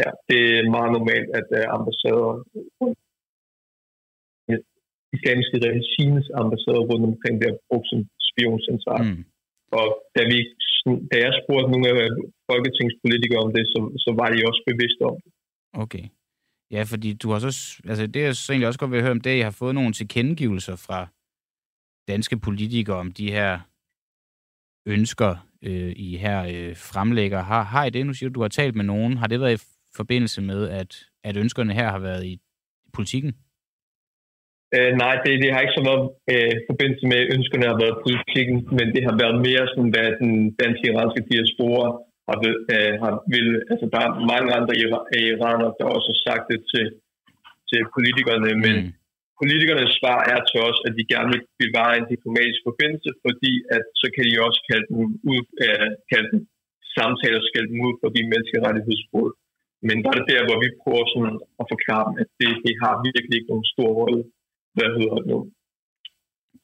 Ja, 0.00 0.10
det 0.28 0.40
er 0.58 0.74
meget 0.76 0.90
normalt, 0.98 1.30
at 1.40 1.48
uh, 1.58 1.64
ambassader, 1.76 2.30
islamiske 5.16 5.56
regimes 5.68 6.26
ambassader 6.42 6.82
rundt 6.90 7.04
omkring 7.10 7.34
bliver 7.40 7.56
brugt 7.68 7.86
som 7.92 8.00
spioncentral. 8.30 9.02
Mm. 9.06 9.24
Og 9.72 9.86
da, 10.16 10.22
vi, 10.32 10.38
da 11.10 11.16
jeg 11.24 11.32
spurgte 11.42 11.70
nogle 11.70 11.88
af 11.88 12.08
folketingspolitikere 12.50 13.40
om 13.46 13.52
det, 13.56 13.64
så, 13.72 13.80
så 14.04 14.10
var 14.20 14.28
de 14.30 14.48
også 14.48 14.62
bevidste 14.70 15.02
om 15.10 15.16
det. 15.24 15.32
Okay. 15.84 16.04
Ja, 16.70 16.82
fordi 16.82 17.12
du 17.12 17.30
har 17.30 17.38
så... 17.38 17.80
Altså, 17.88 18.06
det 18.06 18.24
er 18.24 18.32
så 18.32 18.52
egentlig 18.52 18.68
også 18.68 18.78
godt 18.78 18.90
ved 18.90 18.98
at 18.98 19.04
høre 19.04 19.18
om 19.18 19.20
det, 19.20 19.38
jeg 19.38 19.46
har 19.46 19.50
fået 19.62 19.74
nogle 19.74 19.92
tilkendegivelser 19.92 20.76
fra 20.76 21.08
danske 22.08 22.38
politikere 22.38 22.96
om 22.96 23.12
de 23.12 23.30
her 23.30 23.60
ønsker, 24.86 25.36
øh, 25.62 25.92
I 25.96 26.16
her 26.16 26.38
øh, 26.42 26.76
fremlægger. 26.76 27.42
Har, 27.42 27.62
har 27.62 27.84
I 27.84 27.90
det? 27.90 28.06
Nu 28.06 28.14
siger 28.14 28.30
du, 28.30 28.34
du 28.34 28.42
har 28.42 28.48
talt 28.48 28.74
med 28.76 28.84
nogen. 28.84 29.16
Har 29.16 29.26
det 29.26 29.40
været 29.40 29.60
i 29.60 29.64
forbindelse 29.96 30.42
med, 30.42 30.68
at, 30.68 31.06
at 31.24 31.36
ønskerne 31.36 31.72
her 31.72 31.90
har 31.90 31.98
været 31.98 32.24
i 32.24 32.38
politikken? 32.92 33.36
Øh, 34.76 34.90
nej, 35.02 35.14
det, 35.22 35.32
det 35.42 35.48
har 35.52 35.60
ikke 35.62 35.78
så 35.78 35.84
meget 35.88 36.04
øh, 36.32 36.54
forbindelse 36.70 37.04
med, 37.10 37.18
at 37.22 37.30
ønskerne 37.36 37.70
har 37.70 37.78
været 37.82 38.02
politikken, 38.06 38.56
men 38.78 38.86
det 38.94 39.02
har 39.08 39.16
været 39.22 39.36
mere 39.48 39.64
sådan, 39.72 39.92
hvad 39.94 40.08
den 40.22 40.32
danske 40.62 40.84
iranske 40.90 41.22
diaspora 41.30 41.86
har, 42.28 42.38
øh, 42.74 42.92
har 43.02 43.12
vil, 43.34 43.48
altså 43.72 43.86
der 43.92 44.00
er 44.06 44.10
mange 44.32 44.50
andre 44.58 44.74
iranere, 45.32 45.76
der 45.78 45.86
også 45.96 46.08
har 46.12 46.20
sagt 46.28 46.44
det 46.50 46.60
til, 46.72 46.86
til 47.70 47.80
politikerne, 47.94 48.50
men 48.64 48.74
mm. 48.80 48.90
politikernes 49.40 49.92
svar 50.00 50.18
er 50.34 50.40
til 50.50 50.60
os, 50.68 50.78
at 50.86 50.92
de 50.98 51.10
gerne 51.12 51.30
vil 51.34 51.42
bevare 51.64 51.94
en 51.96 52.10
diplomatisk 52.12 52.60
forbindelse, 52.68 53.10
fordi 53.24 53.52
at 53.76 53.84
så 54.00 54.06
kan 54.14 54.24
de 54.28 54.44
også 54.46 54.60
kalde 54.70 54.86
dem 54.90 55.00
ud, 55.32 55.42
øh, 55.64 55.88
kalde 56.12 56.28
dem 56.32 56.40
samtaler, 56.96 57.40
skælde 57.42 57.70
dem 57.72 57.80
ud 57.86 57.94
for 58.00 58.08
de 58.16 58.22
menneskerettighedsbrud. 58.32 59.30
Men 59.88 59.96
der 60.02 60.10
er 60.10 60.18
det 60.18 60.32
der, 60.34 60.42
hvor 60.48 60.58
vi 60.64 60.68
prøver 60.82 61.04
sådan 61.12 61.38
at 61.60 61.66
forklare 61.72 62.04
dem, 62.08 62.14
at 62.22 62.28
det, 62.40 62.50
det 62.66 62.74
har 62.82 62.94
virkelig 63.08 63.36
ikke 63.36 63.52
nogen 63.52 63.72
stor 63.74 63.90
rolle. 64.00 64.20
Hvad 64.76 64.88
hedder 64.96 65.16
det 65.20 65.26
nu? 65.32 65.38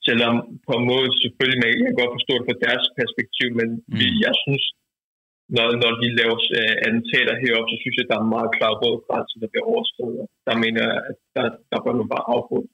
Selvom 0.06 0.34
på 0.66 0.72
en 0.78 0.86
måde 0.92 1.08
selvfølgelig, 1.22 1.60
man 1.62 1.72
kan 1.86 2.00
godt 2.00 2.14
forstå 2.16 2.32
det 2.38 2.46
fra 2.48 2.62
deres 2.66 2.86
perspektiv, 3.00 3.48
men 3.60 3.68
mm. 3.76 3.98
vi, 3.98 4.06
jeg 4.26 4.34
synes, 4.44 4.64
når, 5.56 5.66
når 5.82 5.92
de 6.02 6.08
laver 6.20 6.38
uh, 6.58 6.74
attentater 6.86 7.34
heroppe, 7.42 7.68
så 7.72 7.76
synes 7.82 7.96
jeg, 7.96 8.06
der 8.08 8.16
er 8.16 8.24
en 8.24 8.34
meget 8.36 8.50
klar 8.56 8.72
rød 8.82 8.96
grænse, 9.06 9.34
der 9.42 9.48
bliver 9.52 9.66
overskrevet. 9.72 10.26
Der 10.48 10.54
mener 10.64 10.82
jeg, 10.88 10.98
at 11.10 11.16
der, 11.36 11.44
der 11.70 11.78
bør 11.84 11.94
man 12.00 12.08
bare 12.14 12.26
afbryde. 12.34 12.68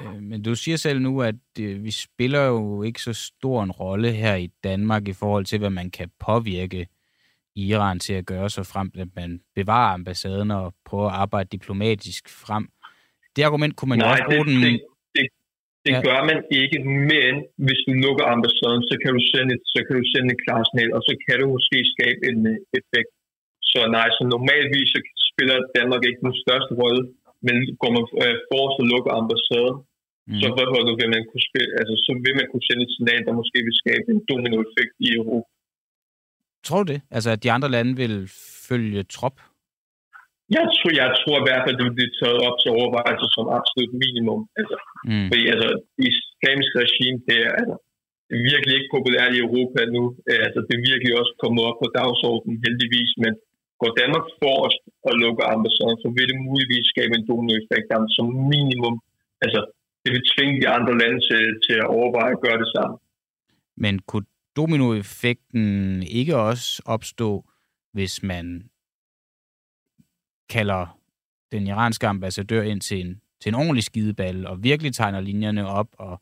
Øh, 0.00 0.22
men 0.30 0.42
du 0.42 0.54
siger 0.54 0.76
selv 0.76 1.00
nu, 1.00 1.22
at 1.22 1.44
øh, 1.60 1.84
vi 1.84 1.90
spiller 1.90 2.44
jo 2.54 2.82
ikke 2.82 3.00
så 3.02 3.12
stor 3.12 3.62
en 3.62 3.70
rolle 3.70 4.10
her 4.12 4.34
i 4.34 4.48
Danmark 4.64 5.08
i 5.08 5.12
forhold 5.12 5.44
til, 5.44 5.58
hvad 5.58 5.70
man 5.70 5.90
kan 5.90 6.08
påvirke 6.18 6.86
Iran 7.56 7.98
til 7.98 8.12
at 8.12 8.26
gøre 8.26 8.50
så 8.50 8.62
frem, 8.62 8.90
at 8.98 9.08
man 9.16 9.40
bevarer 9.54 9.94
ambassaden 9.94 10.50
og 10.50 10.74
prøver 10.84 11.08
at 11.08 11.14
arbejde 11.14 11.48
diplomatisk 11.52 12.28
frem. 12.28 12.68
Det 13.36 13.42
argument 13.48 13.74
kunne 13.76 13.90
man 13.92 13.98
Nej, 13.98 14.06
jo 14.06 14.12
også 14.12 14.26
bruge 14.30 14.46
det, 14.48 14.54
den... 14.54 14.62
Det, 14.64 14.80
det, 15.16 15.24
det 15.86 15.94
ja. 15.96 16.00
gør 16.08 16.20
man 16.30 16.38
ikke, 16.60 16.78
men 17.10 17.32
hvis 17.64 17.80
du 17.86 17.92
lukker 18.04 18.24
ambassaden, 18.34 18.82
så 18.90 18.94
kan 19.02 19.10
du 19.16 19.20
sende 19.32 19.50
et, 19.56 19.62
så 19.74 19.78
kan 19.86 19.94
du 20.00 20.04
sende 20.12 20.28
et 20.34 20.40
klar 20.44 20.60
signal, 20.68 20.90
og 20.96 21.02
så 21.08 21.12
kan 21.24 21.36
du 21.40 21.44
måske 21.56 21.78
skabe 21.94 22.20
en 22.30 22.38
uh, 22.52 22.78
effekt. 22.80 23.10
Så 23.70 23.78
nej, 23.96 24.08
så 24.16 24.22
normalvis 24.34 24.88
så 24.94 24.98
spiller 25.30 25.56
Danmark 25.78 26.02
ikke 26.08 26.24
den 26.26 26.36
største 26.44 26.72
rolle, 26.82 27.02
men 27.46 27.56
går 27.80 27.90
man 27.96 28.04
uh, 28.22 28.36
forrest 28.48 28.76
og 28.82 28.86
lukker 28.92 29.12
ambassaden, 29.20 29.76
mm. 30.30 30.40
så, 30.40 30.46
vil 31.00 31.08
man 31.14 31.22
kunne 31.30 31.44
spille, 31.50 31.70
altså, 31.80 31.94
så 32.06 32.12
vil 32.24 32.34
man 32.40 32.46
kunne 32.50 32.66
sende 32.68 32.82
et 32.86 32.92
signal, 32.96 33.20
der 33.26 33.34
måske 33.40 33.58
vil 33.66 33.76
skabe 33.82 34.06
en 34.14 34.20
dominoeffekt 34.30 34.94
i 35.06 35.08
Europa. 35.18 35.48
Tror 36.66 36.82
du 36.82 36.88
det? 36.92 37.00
Altså, 37.16 37.30
at 37.34 37.40
de 37.44 37.50
andre 37.56 37.70
lande 37.76 37.92
vil 38.02 38.16
følge 38.68 39.02
trop? 39.16 39.36
Jeg 40.56 40.64
tror, 40.76 40.90
jeg 41.02 41.10
tror 41.20 41.36
i 41.40 41.46
hvert 41.46 41.62
fald, 41.64 41.76
det 41.78 41.86
vil 41.86 41.98
blive 41.98 42.16
taget 42.20 42.40
op 42.48 42.56
til 42.62 42.70
overvejelse 42.80 43.26
som 43.36 43.44
absolut 43.58 43.92
minimum. 44.04 44.40
Altså, 44.60 44.76
Mm. 45.10 45.26
fordi 45.30 45.44
altså, 45.54 45.68
det 45.96 46.04
islamiske 46.12 46.76
regime, 46.84 47.18
det 47.28 47.36
er, 47.46 47.52
altså, 47.60 47.76
det 48.26 48.34
er 48.38 48.44
virkelig 48.52 48.74
ikke 48.78 48.94
populært 48.96 49.32
i 49.36 49.42
Europa 49.46 49.80
nu. 49.96 50.02
Øh, 50.28 50.40
Altså, 50.46 50.60
det 50.66 50.74
er 50.76 50.88
virkelig 50.90 51.12
også 51.20 51.32
kommet 51.42 51.62
op 51.68 51.76
på 51.82 51.88
dagsordenen, 51.98 52.56
heldigvis. 52.66 53.10
Men 53.24 53.32
går 53.80 53.90
Danmark 54.00 54.26
forrest 54.42 54.82
og 55.08 55.12
lukker 55.22 55.44
ambassaden, 55.54 55.98
så 56.02 56.08
vil 56.16 56.26
det 56.30 56.38
muligvis 56.48 56.86
skabe 56.92 57.12
en 57.18 57.26
dominoeffekt, 57.30 57.86
der 57.90 57.98
som 58.16 58.26
minimum. 58.54 58.96
Altså, 59.44 59.60
det 60.02 60.10
vil 60.14 60.24
tvinge 60.32 60.56
de 60.62 60.68
andre 60.76 60.92
lande 61.02 61.20
til, 61.28 61.42
til 61.66 61.76
at 61.82 61.90
overveje 61.98 62.32
at 62.36 62.42
gøre 62.46 62.58
det 62.64 62.70
samme. 62.76 62.94
Men 63.84 63.94
kunne 64.08 64.28
dominoeffekten 64.60 65.68
ikke 66.20 66.34
også 66.36 66.82
opstå, 66.86 67.30
hvis 67.96 68.22
man 68.22 68.46
kalder 70.54 70.98
den 71.52 71.66
iranske 71.66 72.06
ambassadør 72.06 72.62
ind 72.62 72.80
til 72.80 73.00
en, 73.00 73.20
til 73.40 73.48
en 73.48 73.54
ordentlig 73.54 73.84
skideball, 73.84 74.46
og 74.46 74.64
virkelig 74.64 74.94
tegner 74.94 75.20
linjerne 75.20 75.66
op, 75.80 75.88
og 75.98 76.14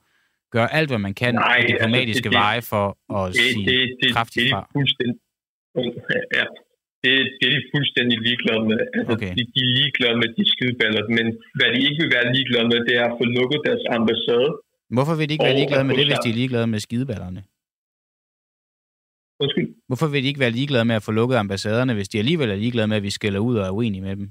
gør 0.55 0.67
alt, 0.67 0.89
hvad 0.91 0.99
man 1.07 1.15
kan 1.15 1.35
Nej, 1.35 1.57
af 1.61 1.65
diplomatiske 1.73 2.09
altså, 2.09 2.23
det- 2.23 2.33
det- 2.33 2.45
veje 2.47 2.63
for 2.73 2.87
at 3.19 3.25
det, 3.33 3.37
sige 3.41 3.67
det, 3.71 3.81
det, 4.03 4.09
kraftigt 4.15 4.45
det 4.45 4.51
er 4.51 4.55
fra. 4.55 4.63
fuldstændig, 4.77 5.17
ja, 6.39 6.45
det, 7.03 7.11
det 7.39 7.45
er 7.49 7.53
de 7.57 7.63
fuldstændig 7.75 8.17
ligeglade 8.27 8.63
med. 8.71 8.79
Altså, 8.97 9.13
Okay. 9.15 9.33
de, 9.39 9.43
de 9.55 9.61
er 9.67 9.71
ligeglade 9.81 10.17
med 10.23 10.29
de 10.39 10.45
skideballer, 10.53 11.03
men 11.17 11.27
hvad 11.59 11.69
de 11.75 11.79
ikke 11.89 11.99
vil 12.03 12.11
være 12.17 12.27
ligeglade 12.37 12.67
med, 12.73 12.79
det 12.89 12.95
er 13.03 13.05
at 13.11 13.15
få 13.21 13.25
lukket 13.39 13.61
deres 13.69 13.85
ambassade. 13.99 14.51
Hvorfor 14.97 15.15
vil 15.19 15.25
de 15.29 15.33
ikke 15.35 15.47
være 15.49 15.59
ligeglade 15.61 15.85
med 15.89 15.95
det, 15.99 16.07
hvis 16.09 16.21
de 16.25 16.31
er 16.33 16.39
ligeglade 16.41 16.67
med 16.75 16.81
skideballerne? 16.87 17.41
Undskyld. 19.43 19.69
Hvorfor 19.89 20.09
vil 20.13 20.23
de 20.23 20.29
ikke 20.31 20.45
være 20.45 20.57
ligeglade 20.59 20.85
med 20.91 20.97
at 21.01 21.07
få 21.09 21.13
lukket 21.21 21.37
ambassaderne, 21.45 21.95
hvis 21.95 22.09
de 22.13 22.19
alligevel 22.23 22.51
er 22.51 22.63
ligeglade 22.65 22.89
med, 22.91 22.97
at 23.01 23.07
vi 23.09 23.17
skælder 23.19 23.41
ud 23.49 23.55
og 23.61 23.65
er 23.67 23.77
uenige 23.79 24.05
med 24.09 24.15
dem? 24.21 24.27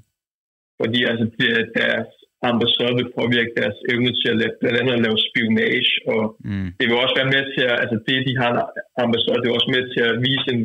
Fordi 0.80 0.98
altså, 1.10 1.24
det, 1.38 1.48
er- 1.58 1.70
deres 1.80 2.10
ambassade 2.50 2.94
vil 3.00 3.08
påvirke 3.18 3.52
deres 3.60 3.78
evne 3.92 4.10
til 4.20 4.28
at 4.32 4.38
lave, 4.40 4.54
blandt 4.60 4.76
andet 4.80 4.94
at 4.98 5.02
lave 5.06 5.18
spionage, 5.28 5.92
og 6.12 6.22
Mm. 6.50 6.68
det 6.78 6.84
vil 6.88 7.02
også 7.04 7.16
være 7.20 7.32
med 7.36 7.42
til 7.54 7.62
at, 7.70 7.76
altså 7.82 7.96
det, 8.08 8.16
de 8.28 8.32
har 8.42 8.48
en 8.54 8.60
ambassade, 9.04 9.38
det 9.42 9.48
er 9.48 9.58
også 9.60 9.70
med 9.76 9.82
til 9.94 10.02
at 10.10 10.14
vise 10.28 10.46
en 10.56 10.62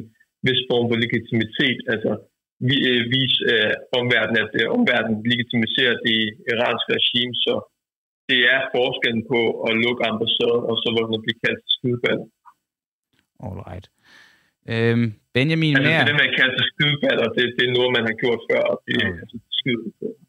vis 0.48 0.62
form 0.70 0.86
for 0.90 0.98
legitimitet, 1.06 1.80
altså 1.94 2.12
vi, 2.70 2.76
øh, 2.92 3.02
vise 3.16 3.38
øh, 3.52 3.72
omverdenen, 4.00 4.38
at 4.46 4.52
øh, 4.62 4.66
omverdenen 4.78 5.18
legitimiserer 5.32 5.96
det 6.08 6.20
iranske 6.52 6.90
regime, 7.00 7.34
så 7.46 7.54
det 8.30 8.40
er 8.56 8.60
forskellen 8.78 9.24
på 9.34 9.40
at 9.68 9.74
lukke 9.86 10.02
ambassaden, 10.12 10.64
og 10.70 10.76
så 10.82 10.88
hvor 10.94 11.06
den 11.12 11.20
bliver 11.26 11.40
kaldt 11.46 11.62
skideballer. 11.76 12.28
All 13.46 13.60
right. 13.70 13.86
Øhm, 14.68 15.14
Benjamin 15.34 15.76
Altså 15.76 15.90
Mær... 15.90 15.98
det 16.00 16.08
der 16.08 16.14
med 16.14 16.28
at 16.32 16.36
kalde 16.40 16.54
sig 16.58 16.66
skideballer, 16.74 17.28
det, 17.36 17.44
det 17.58 17.64
er 17.70 17.74
noget, 17.78 17.92
man 17.98 18.04
har 18.10 18.16
gjort 18.24 18.40
før, 18.52 18.62
og 18.72 18.82
det 18.88 18.96
er 19.04 19.08
altså 19.22 19.38
skide. 19.60 19.84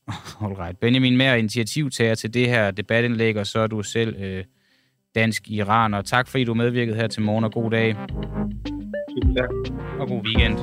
All 0.44 0.54
right. 0.62 0.78
Benjamin 0.78 1.16
Mær, 1.16 1.34
initiativtager 1.34 2.14
til 2.14 2.34
det 2.34 2.46
her 2.48 2.70
debatindlæg, 2.70 3.36
og 3.36 3.46
så 3.46 3.58
er 3.60 3.66
du 3.66 3.82
selv 3.82 4.22
øh, 4.22 4.44
dansk 5.14 5.42
iraner. 5.48 6.02
Tak 6.02 6.28
fordi 6.28 6.44
du 6.44 6.54
medvirkede 6.54 6.96
her 6.96 7.06
til 7.06 7.22
morgen, 7.22 7.44
og 7.44 7.52
god 7.52 7.70
dag 7.70 7.96
Tusind 9.14 9.36
tak. 9.36 9.50
og 10.00 10.08
god 10.08 10.22
weekend. 10.26 10.56